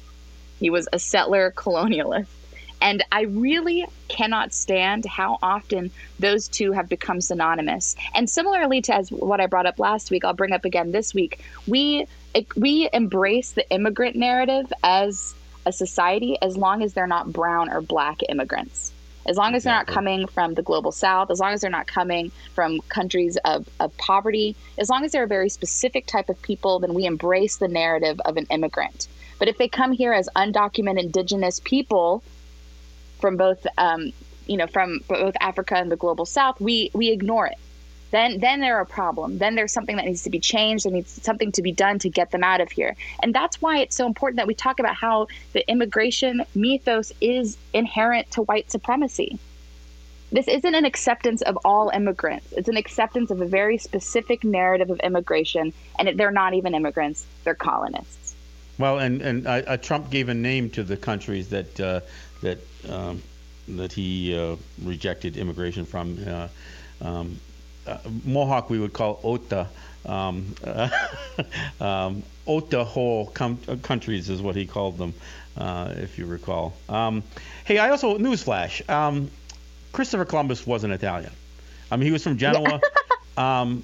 he 0.60 0.70
was 0.70 0.88
a 0.92 0.98
settler 0.98 1.52
colonialist. 1.52 2.26
And 2.84 3.02
I 3.10 3.22
really 3.22 3.86
cannot 4.08 4.52
stand 4.52 5.06
how 5.06 5.38
often 5.42 5.90
those 6.18 6.48
two 6.48 6.72
have 6.72 6.86
become 6.86 7.22
synonymous. 7.22 7.96
And 8.14 8.28
similarly 8.28 8.82
to 8.82 8.94
as 8.94 9.10
what 9.10 9.40
I 9.40 9.46
brought 9.46 9.64
up 9.64 9.78
last 9.78 10.10
week, 10.10 10.22
I'll 10.22 10.34
bring 10.34 10.52
up 10.52 10.66
again 10.66 10.92
this 10.92 11.14
week. 11.14 11.40
We 11.66 12.06
we 12.56 12.90
embrace 12.92 13.52
the 13.52 13.68
immigrant 13.70 14.16
narrative 14.16 14.70
as 14.82 15.34
a 15.64 15.72
society 15.72 16.36
as 16.42 16.58
long 16.58 16.82
as 16.82 16.92
they're 16.92 17.06
not 17.06 17.32
brown 17.32 17.70
or 17.70 17.80
black 17.80 18.18
immigrants. 18.28 18.92
As 19.26 19.38
long 19.38 19.54
as 19.54 19.64
they're 19.64 19.72
not 19.72 19.86
coming 19.86 20.26
from 20.26 20.52
the 20.52 20.60
global 20.60 20.92
south, 20.92 21.30
as 21.30 21.40
long 21.40 21.54
as 21.54 21.62
they're 21.62 21.70
not 21.70 21.86
coming 21.86 22.30
from 22.54 22.82
countries 22.90 23.38
of, 23.46 23.66
of 23.80 23.96
poverty, 23.96 24.54
as 24.76 24.90
long 24.90 25.02
as 25.06 25.12
they're 25.12 25.24
a 25.24 25.28
very 25.28 25.48
specific 25.48 26.06
type 26.06 26.28
of 26.28 26.42
people, 26.42 26.80
then 26.80 26.92
we 26.92 27.06
embrace 27.06 27.56
the 27.56 27.68
narrative 27.68 28.20
of 28.26 28.36
an 28.36 28.46
immigrant. 28.50 29.08
But 29.38 29.48
if 29.48 29.56
they 29.56 29.68
come 29.68 29.92
here 29.92 30.12
as 30.12 30.28
undocumented 30.36 31.04
indigenous 31.04 31.60
people, 31.60 32.22
from 33.24 33.38
both 33.38 33.66
um, 33.78 34.12
you 34.46 34.58
know 34.58 34.66
from 34.66 35.00
both 35.08 35.34
Africa 35.40 35.76
and 35.76 35.90
the 35.90 35.96
global 35.96 36.26
South, 36.26 36.60
we 36.60 36.90
we 36.92 37.08
ignore 37.08 37.46
it. 37.46 37.56
Then 38.10 38.38
then 38.38 38.60
they're 38.60 38.80
a 38.80 38.84
problem. 39.00 39.38
Then 39.38 39.54
there's 39.54 39.72
something 39.72 39.96
that 39.96 40.04
needs 40.04 40.24
to 40.24 40.30
be 40.30 40.40
changed. 40.40 40.84
There 40.84 40.92
needs 40.92 41.10
something 41.22 41.50
to 41.52 41.62
be 41.62 41.72
done 41.72 41.98
to 42.00 42.10
get 42.10 42.32
them 42.32 42.44
out 42.44 42.60
of 42.60 42.70
here. 42.70 42.94
And 43.22 43.34
that's 43.34 43.62
why 43.62 43.78
it's 43.78 43.96
so 43.96 44.06
important 44.06 44.36
that 44.36 44.46
we 44.46 44.54
talk 44.54 44.78
about 44.78 44.94
how 44.94 45.28
the 45.54 45.66
immigration 45.70 46.44
mythos 46.54 47.12
is 47.22 47.56
inherent 47.72 48.30
to 48.32 48.42
white 48.42 48.70
supremacy. 48.70 49.38
this 50.30 50.46
isn't 50.46 50.74
an 50.74 50.84
acceptance 50.84 51.40
of 51.40 51.56
all 51.64 51.88
immigrants. 52.00 52.52
It's 52.52 52.68
an 52.68 52.76
acceptance 52.76 53.30
of 53.30 53.40
a 53.40 53.46
very 53.46 53.78
specific 53.78 54.44
narrative 54.44 54.90
of 54.90 55.00
immigration, 55.00 55.72
and 55.98 56.18
they're 56.18 56.38
not 56.42 56.52
even 56.52 56.74
immigrants; 56.74 57.24
they're 57.42 57.54
colonists. 57.70 58.24
Well, 58.78 58.98
and 58.98 59.22
and 59.22 59.46
uh, 59.46 59.76
Trump 59.76 60.10
gave 60.10 60.28
a 60.28 60.34
name 60.34 60.68
to 60.70 60.82
the 60.82 60.96
countries 60.96 61.48
that 61.50 61.80
uh, 61.80 62.00
that 62.44 62.58
um, 62.88 63.22
that 63.68 63.92
he 63.92 64.36
uh, 64.36 64.56
rejected 64.82 65.36
immigration 65.36 65.84
from. 65.84 66.18
Uh, 66.26 66.48
um, 67.00 67.40
uh, 67.86 67.98
Mohawk 68.24 68.70
we 68.70 68.78
would 68.78 68.92
call 68.92 69.20
Ota. 69.22 69.66
Um, 70.06 70.54
um, 71.80 72.22
Ota 72.46 72.84
whole 72.84 73.26
com- 73.26 73.58
countries 73.82 74.30
is 74.30 74.40
what 74.40 74.54
he 74.54 74.66
called 74.66 74.96
them, 74.96 75.12
if 75.56 76.18
you 76.18 76.26
recall. 76.26 76.74
Um, 76.88 77.22
hey, 77.64 77.78
I 77.78 77.90
also 77.90 78.16
newsflash. 78.18 78.88
Um, 78.88 79.30
Christopher 79.92 80.24
Columbus 80.24 80.66
wasn't 80.66 80.92
Italian. 80.92 81.32
I 81.90 81.96
mean, 81.96 82.06
he 82.06 82.12
was 82.12 82.22
from 82.22 82.38
Genoa. 82.38 82.80
Um, 83.36 83.82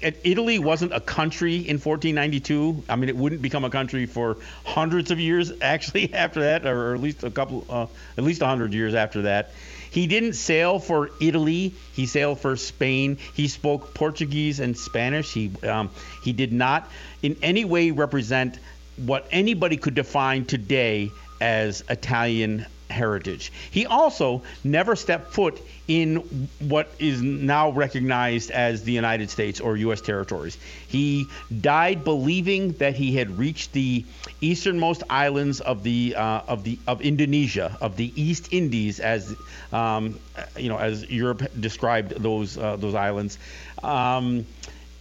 Italy 0.00 0.58
wasn't 0.58 0.92
a 0.92 1.00
country 1.00 1.56
in 1.56 1.78
1492. 1.78 2.84
I 2.88 2.96
mean, 2.96 3.08
it 3.08 3.16
wouldn't 3.16 3.40
become 3.40 3.64
a 3.64 3.70
country 3.70 4.06
for 4.06 4.36
hundreds 4.64 5.10
of 5.10 5.18
years 5.18 5.52
actually 5.62 6.12
after 6.12 6.40
that, 6.40 6.66
or 6.66 6.94
at 6.94 7.00
least 7.00 7.24
a 7.24 7.30
couple, 7.30 7.64
uh, 7.70 7.86
at 8.18 8.24
least 8.24 8.42
a 8.42 8.46
hundred 8.46 8.74
years 8.74 8.94
after 8.94 9.22
that. 9.22 9.52
He 9.90 10.06
didn't 10.06 10.34
sail 10.34 10.78
for 10.78 11.10
Italy. 11.22 11.72
He 11.94 12.04
sailed 12.04 12.40
for 12.40 12.56
Spain. 12.56 13.16
He 13.34 13.48
spoke 13.48 13.94
Portuguese 13.94 14.60
and 14.60 14.76
Spanish. 14.76 15.32
He 15.32 15.50
um, 15.62 15.90
he 16.22 16.32
did 16.34 16.52
not 16.52 16.90
in 17.22 17.36
any 17.40 17.64
way 17.64 17.92
represent 17.92 18.58
what 18.96 19.26
anybody 19.30 19.78
could 19.78 19.94
define 19.94 20.44
today 20.44 21.10
as 21.40 21.82
Italian 21.88 22.66
heritage. 22.90 23.52
He 23.70 23.86
also 23.86 24.42
never 24.64 24.96
stepped 24.96 25.32
foot 25.32 25.60
in 25.88 26.48
what 26.58 26.90
is 26.98 27.22
now 27.22 27.70
recognized 27.70 28.50
as 28.50 28.82
the 28.84 28.92
United 28.92 29.30
States 29.30 29.60
or 29.60 29.76
U.S. 29.76 30.00
territories. 30.00 30.58
He 30.88 31.26
died 31.60 32.04
believing 32.04 32.72
that 32.72 32.94
he 32.94 33.14
had 33.14 33.38
reached 33.38 33.72
the 33.72 34.04
easternmost 34.40 35.02
islands 35.08 35.60
of 35.60 35.82
the 35.82 36.14
uh, 36.16 36.42
of 36.48 36.64
the 36.64 36.78
of 36.86 37.00
Indonesia, 37.02 37.76
of 37.80 37.96
the 37.96 38.12
East 38.20 38.48
Indies, 38.52 39.00
as 39.00 39.34
um, 39.72 40.18
you 40.56 40.68
know, 40.68 40.78
as 40.78 41.08
Europe 41.08 41.42
described 41.58 42.20
those 42.22 42.58
uh, 42.58 42.76
those 42.76 42.94
islands. 42.94 43.38
Um, 43.82 44.46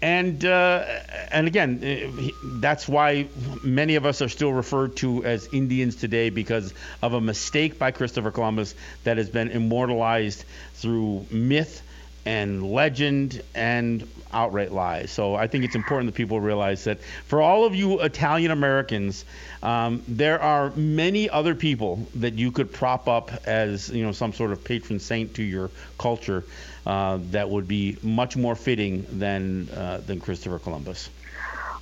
and 0.02 0.44
uh, 0.46 0.86
and 1.32 1.48
again, 1.48 1.82
uh, 1.84 2.30
that's 2.60 2.88
why 2.88 3.28
many 3.64 3.96
of 3.96 4.06
us 4.06 4.22
are 4.22 4.30
still 4.30 4.54
referred 4.54 4.96
to 4.98 5.24
as 5.24 5.48
Indians 5.54 5.96
today 5.96 6.30
because 6.30 6.74
of 7.02 7.14
a 7.14 7.22
mistake 7.22 7.80
by 7.80 7.92
Christopher 7.92 8.32
Columbus 8.32 8.76
that 9.04 9.18
has 9.18 9.30
been 9.30 9.50
immortalized 9.50 10.44
through 10.76 11.26
myth 11.32 11.82
and 12.26 12.72
legend 12.72 13.42
and 13.54 14.08
outright 14.34 14.72
lies. 14.72 15.12
So 15.12 15.36
I 15.36 15.48
think 15.48 15.64
it's 15.64 15.76
important 15.76 16.12
that 16.12 16.18
people 16.18 16.40
realize 16.40 16.84
that 16.86 17.00
for 17.28 17.42
all 17.42 17.66
of 17.66 17.76
you 17.76 18.02
Italian 18.02 18.52
Americans, 18.52 19.24
um, 19.62 20.04
there 20.08 20.42
are 20.42 20.72
many 20.72 21.30
other 21.30 21.56
people 21.56 22.08
that 22.16 22.34
you 22.34 22.52
could 22.52 22.74
prop 22.74 23.08
up 23.08 23.32
as 23.46 23.90
you 23.90 24.04
know 24.04 24.12
some 24.12 24.34
sort 24.34 24.52
of 24.52 24.64
patron 24.64 25.00
saint 25.00 25.36
to 25.36 25.44
your 25.44 25.70
culture 25.98 26.44
uh, 26.86 27.20
that 27.32 27.50
would 27.50 27.68
be 27.68 27.98
much 28.04 28.38
more 28.38 28.56
fitting 28.56 29.06
than 29.12 29.70
uh, 29.70 30.02
than 30.06 30.20
Christopher 30.20 30.60
Columbus. 30.60 31.10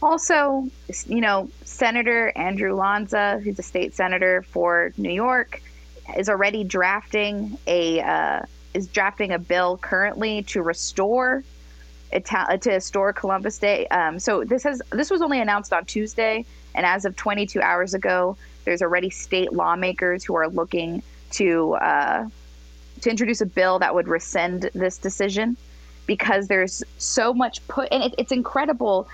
Also, 0.01 0.67
you 1.07 1.21
know, 1.21 1.49
Senator 1.63 2.31
Andrew 2.35 2.75
Lanza, 2.75 3.39
who's 3.43 3.57
a 3.57 3.63
state 3.63 3.93
senator 3.93 4.41
for 4.41 4.91
New 4.97 5.11
York, 5.11 5.61
is 6.17 6.29
already 6.29 6.63
drafting 6.63 7.57
a 7.67 8.01
uh, 8.01 8.41
is 8.73 8.87
drafting 8.87 9.31
a 9.31 9.39
bill 9.39 9.77
currently 9.77 10.43
to 10.43 10.61
restore 10.61 11.43
Ital- 12.13 12.57
to 12.59 12.71
restore 12.71 13.13
Columbus 13.13 13.57
Day. 13.57 13.87
Um, 13.87 14.19
so 14.19 14.43
this 14.43 14.63
has 14.63 14.81
this 14.91 15.09
was 15.09 15.21
only 15.21 15.39
announced 15.41 15.73
on 15.73 15.85
Tuesday, 15.85 16.45
and 16.75 16.85
as 16.85 17.05
of 17.05 17.15
22 17.15 17.61
hours 17.61 17.93
ago, 17.93 18.37
there's 18.65 18.81
already 18.81 19.09
state 19.09 19.51
lawmakers 19.51 20.23
who 20.23 20.35
are 20.35 20.47
looking 20.47 21.01
to 21.31 21.73
uh, 21.75 22.27
to 23.03 23.09
introduce 23.09 23.41
a 23.41 23.45
bill 23.45 23.79
that 23.79 23.93
would 23.93 24.07
rescind 24.07 24.69
this 24.73 24.97
decision 24.97 25.57
because 26.05 26.47
there's 26.47 26.81
so 26.97 27.33
much 27.33 27.65
put 27.67 27.89
and 27.91 28.01
it, 28.01 28.15
it's 28.17 28.31
incredible 28.31 29.09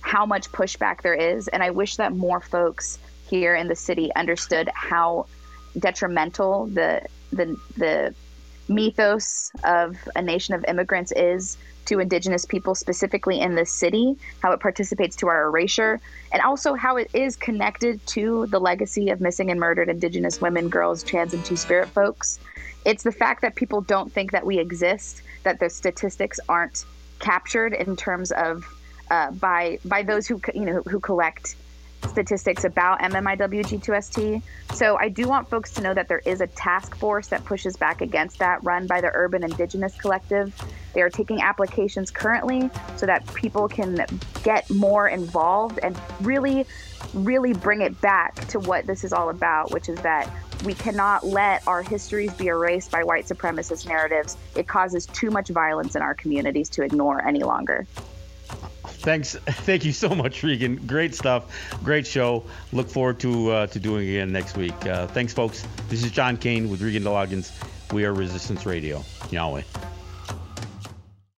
how 0.00 0.24
much 0.24 0.50
pushback 0.52 1.02
there 1.02 1.14
is 1.14 1.46
and 1.48 1.62
i 1.62 1.70
wish 1.70 1.96
that 1.96 2.12
more 2.12 2.40
folks 2.40 2.98
here 3.28 3.54
in 3.54 3.68
the 3.68 3.76
city 3.76 4.10
understood 4.16 4.70
how 4.74 5.26
detrimental 5.78 6.66
the 6.68 7.02
the 7.30 7.54
the 7.76 8.14
mythos 8.68 9.50
of 9.64 9.96
a 10.16 10.22
nation 10.22 10.54
of 10.54 10.64
immigrants 10.66 11.12
is 11.12 11.58
to 11.84 12.00
indigenous 12.00 12.46
people 12.46 12.74
specifically 12.74 13.38
in 13.38 13.54
this 13.54 13.70
city 13.70 14.16
how 14.42 14.50
it 14.50 14.60
participates 14.60 15.14
to 15.14 15.28
our 15.28 15.44
erasure 15.44 16.00
and 16.32 16.40
also 16.40 16.72
how 16.72 16.96
it 16.96 17.10
is 17.12 17.36
connected 17.36 18.04
to 18.06 18.46
the 18.46 18.58
legacy 18.58 19.10
of 19.10 19.20
missing 19.20 19.50
and 19.50 19.60
murdered 19.60 19.90
indigenous 19.90 20.40
women 20.40 20.70
girls 20.70 21.02
trans 21.02 21.34
and 21.34 21.44
two-spirit 21.44 21.88
folks 21.90 22.38
it's 22.86 23.02
the 23.02 23.12
fact 23.12 23.42
that 23.42 23.56
people 23.56 23.80
don't 23.80 24.10
think 24.10 24.30
that 24.30 24.46
we 24.46 24.58
exist, 24.58 25.22
that 25.42 25.58
the 25.58 25.68
statistics 25.68 26.38
aren't 26.48 26.84
captured 27.18 27.74
in 27.74 27.96
terms 27.96 28.30
of 28.30 28.64
uh, 29.10 29.32
by 29.32 29.78
by 29.84 30.02
those 30.02 30.26
who 30.26 30.40
you 30.54 30.64
know 30.64 30.82
who 30.82 31.00
collect 31.00 31.56
statistics 32.08 32.64
about 32.64 33.00
MMIWG2ST. 33.00 34.42
So 34.74 34.96
I 34.98 35.08
do 35.08 35.26
want 35.26 35.50
folks 35.50 35.72
to 35.72 35.82
know 35.82 35.94
that 35.94 36.08
there 36.08 36.22
is 36.24 36.40
a 36.40 36.46
task 36.46 36.94
force 36.96 37.26
that 37.28 37.44
pushes 37.44 37.76
back 37.76 38.00
against 38.00 38.38
that, 38.38 38.62
run 38.62 38.86
by 38.86 39.00
the 39.00 39.10
Urban 39.12 39.42
Indigenous 39.42 39.96
Collective. 39.96 40.54
They 40.94 41.02
are 41.02 41.10
taking 41.10 41.40
applications 41.40 42.10
currently 42.10 42.70
so 42.96 43.06
that 43.06 43.26
people 43.34 43.68
can 43.68 44.06
get 44.44 44.70
more 44.70 45.08
involved 45.08 45.80
and 45.82 45.98
really, 46.20 46.66
really 47.14 47.52
bring 47.52 47.80
it 47.80 48.00
back 48.00 48.34
to 48.48 48.58
what 48.58 48.86
this 48.86 49.04
is 49.04 49.12
all 49.12 49.30
about, 49.30 49.70
which 49.70 49.88
is 49.88 50.00
that 50.02 50.30
we 50.64 50.74
cannot 50.74 51.24
let 51.24 51.66
our 51.68 51.82
histories 51.82 52.32
be 52.34 52.46
erased 52.46 52.90
by 52.90 53.04
white 53.04 53.26
supremacist 53.26 53.86
narratives. 53.86 54.36
It 54.54 54.66
causes 54.66 55.06
too 55.06 55.30
much 55.30 55.48
violence 55.48 55.96
in 55.96 56.02
our 56.02 56.14
communities 56.14 56.68
to 56.70 56.82
ignore 56.82 57.26
any 57.26 57.42
longer. 57.42 57.86
Thanks, 58.88 59.34
thank 59.34 59.84
you 59.84 59.92
so 59.92 60.08
much, 60.08 60.42
Regan. 60.42 60.86
Great 60.86 61.14
stuff, 61.14 61.44
great 61.84 62.06
show. 62.06 62.44
Look 62.72 62.88
forward 62.88 63.20
to 63.20 63.50
uh, 63.50 63.66
to 63.68 63.78
doing 63.78 64.06
it 64.06 64.10
again 64.12 64.32
next 64.32 64.56
week. 64.56 64.86
Uh, 64.86 65.06
thanks, 65.08 65.32
folks. 65.32 65.66
This 65.88 66.04
is 66.04 66.10
John 66.10 66.36
Kane 66.36 66.70
with 66.70 66.80
Regan 66.80 67.02
de 67.02 67.10
Loggans. 67.10 67.52
We 67.92 68.04
are 68.04 68.12
Resistance 68.12 68.66
Radio. 68.66 69.04
Yahweh. 69.30 69.62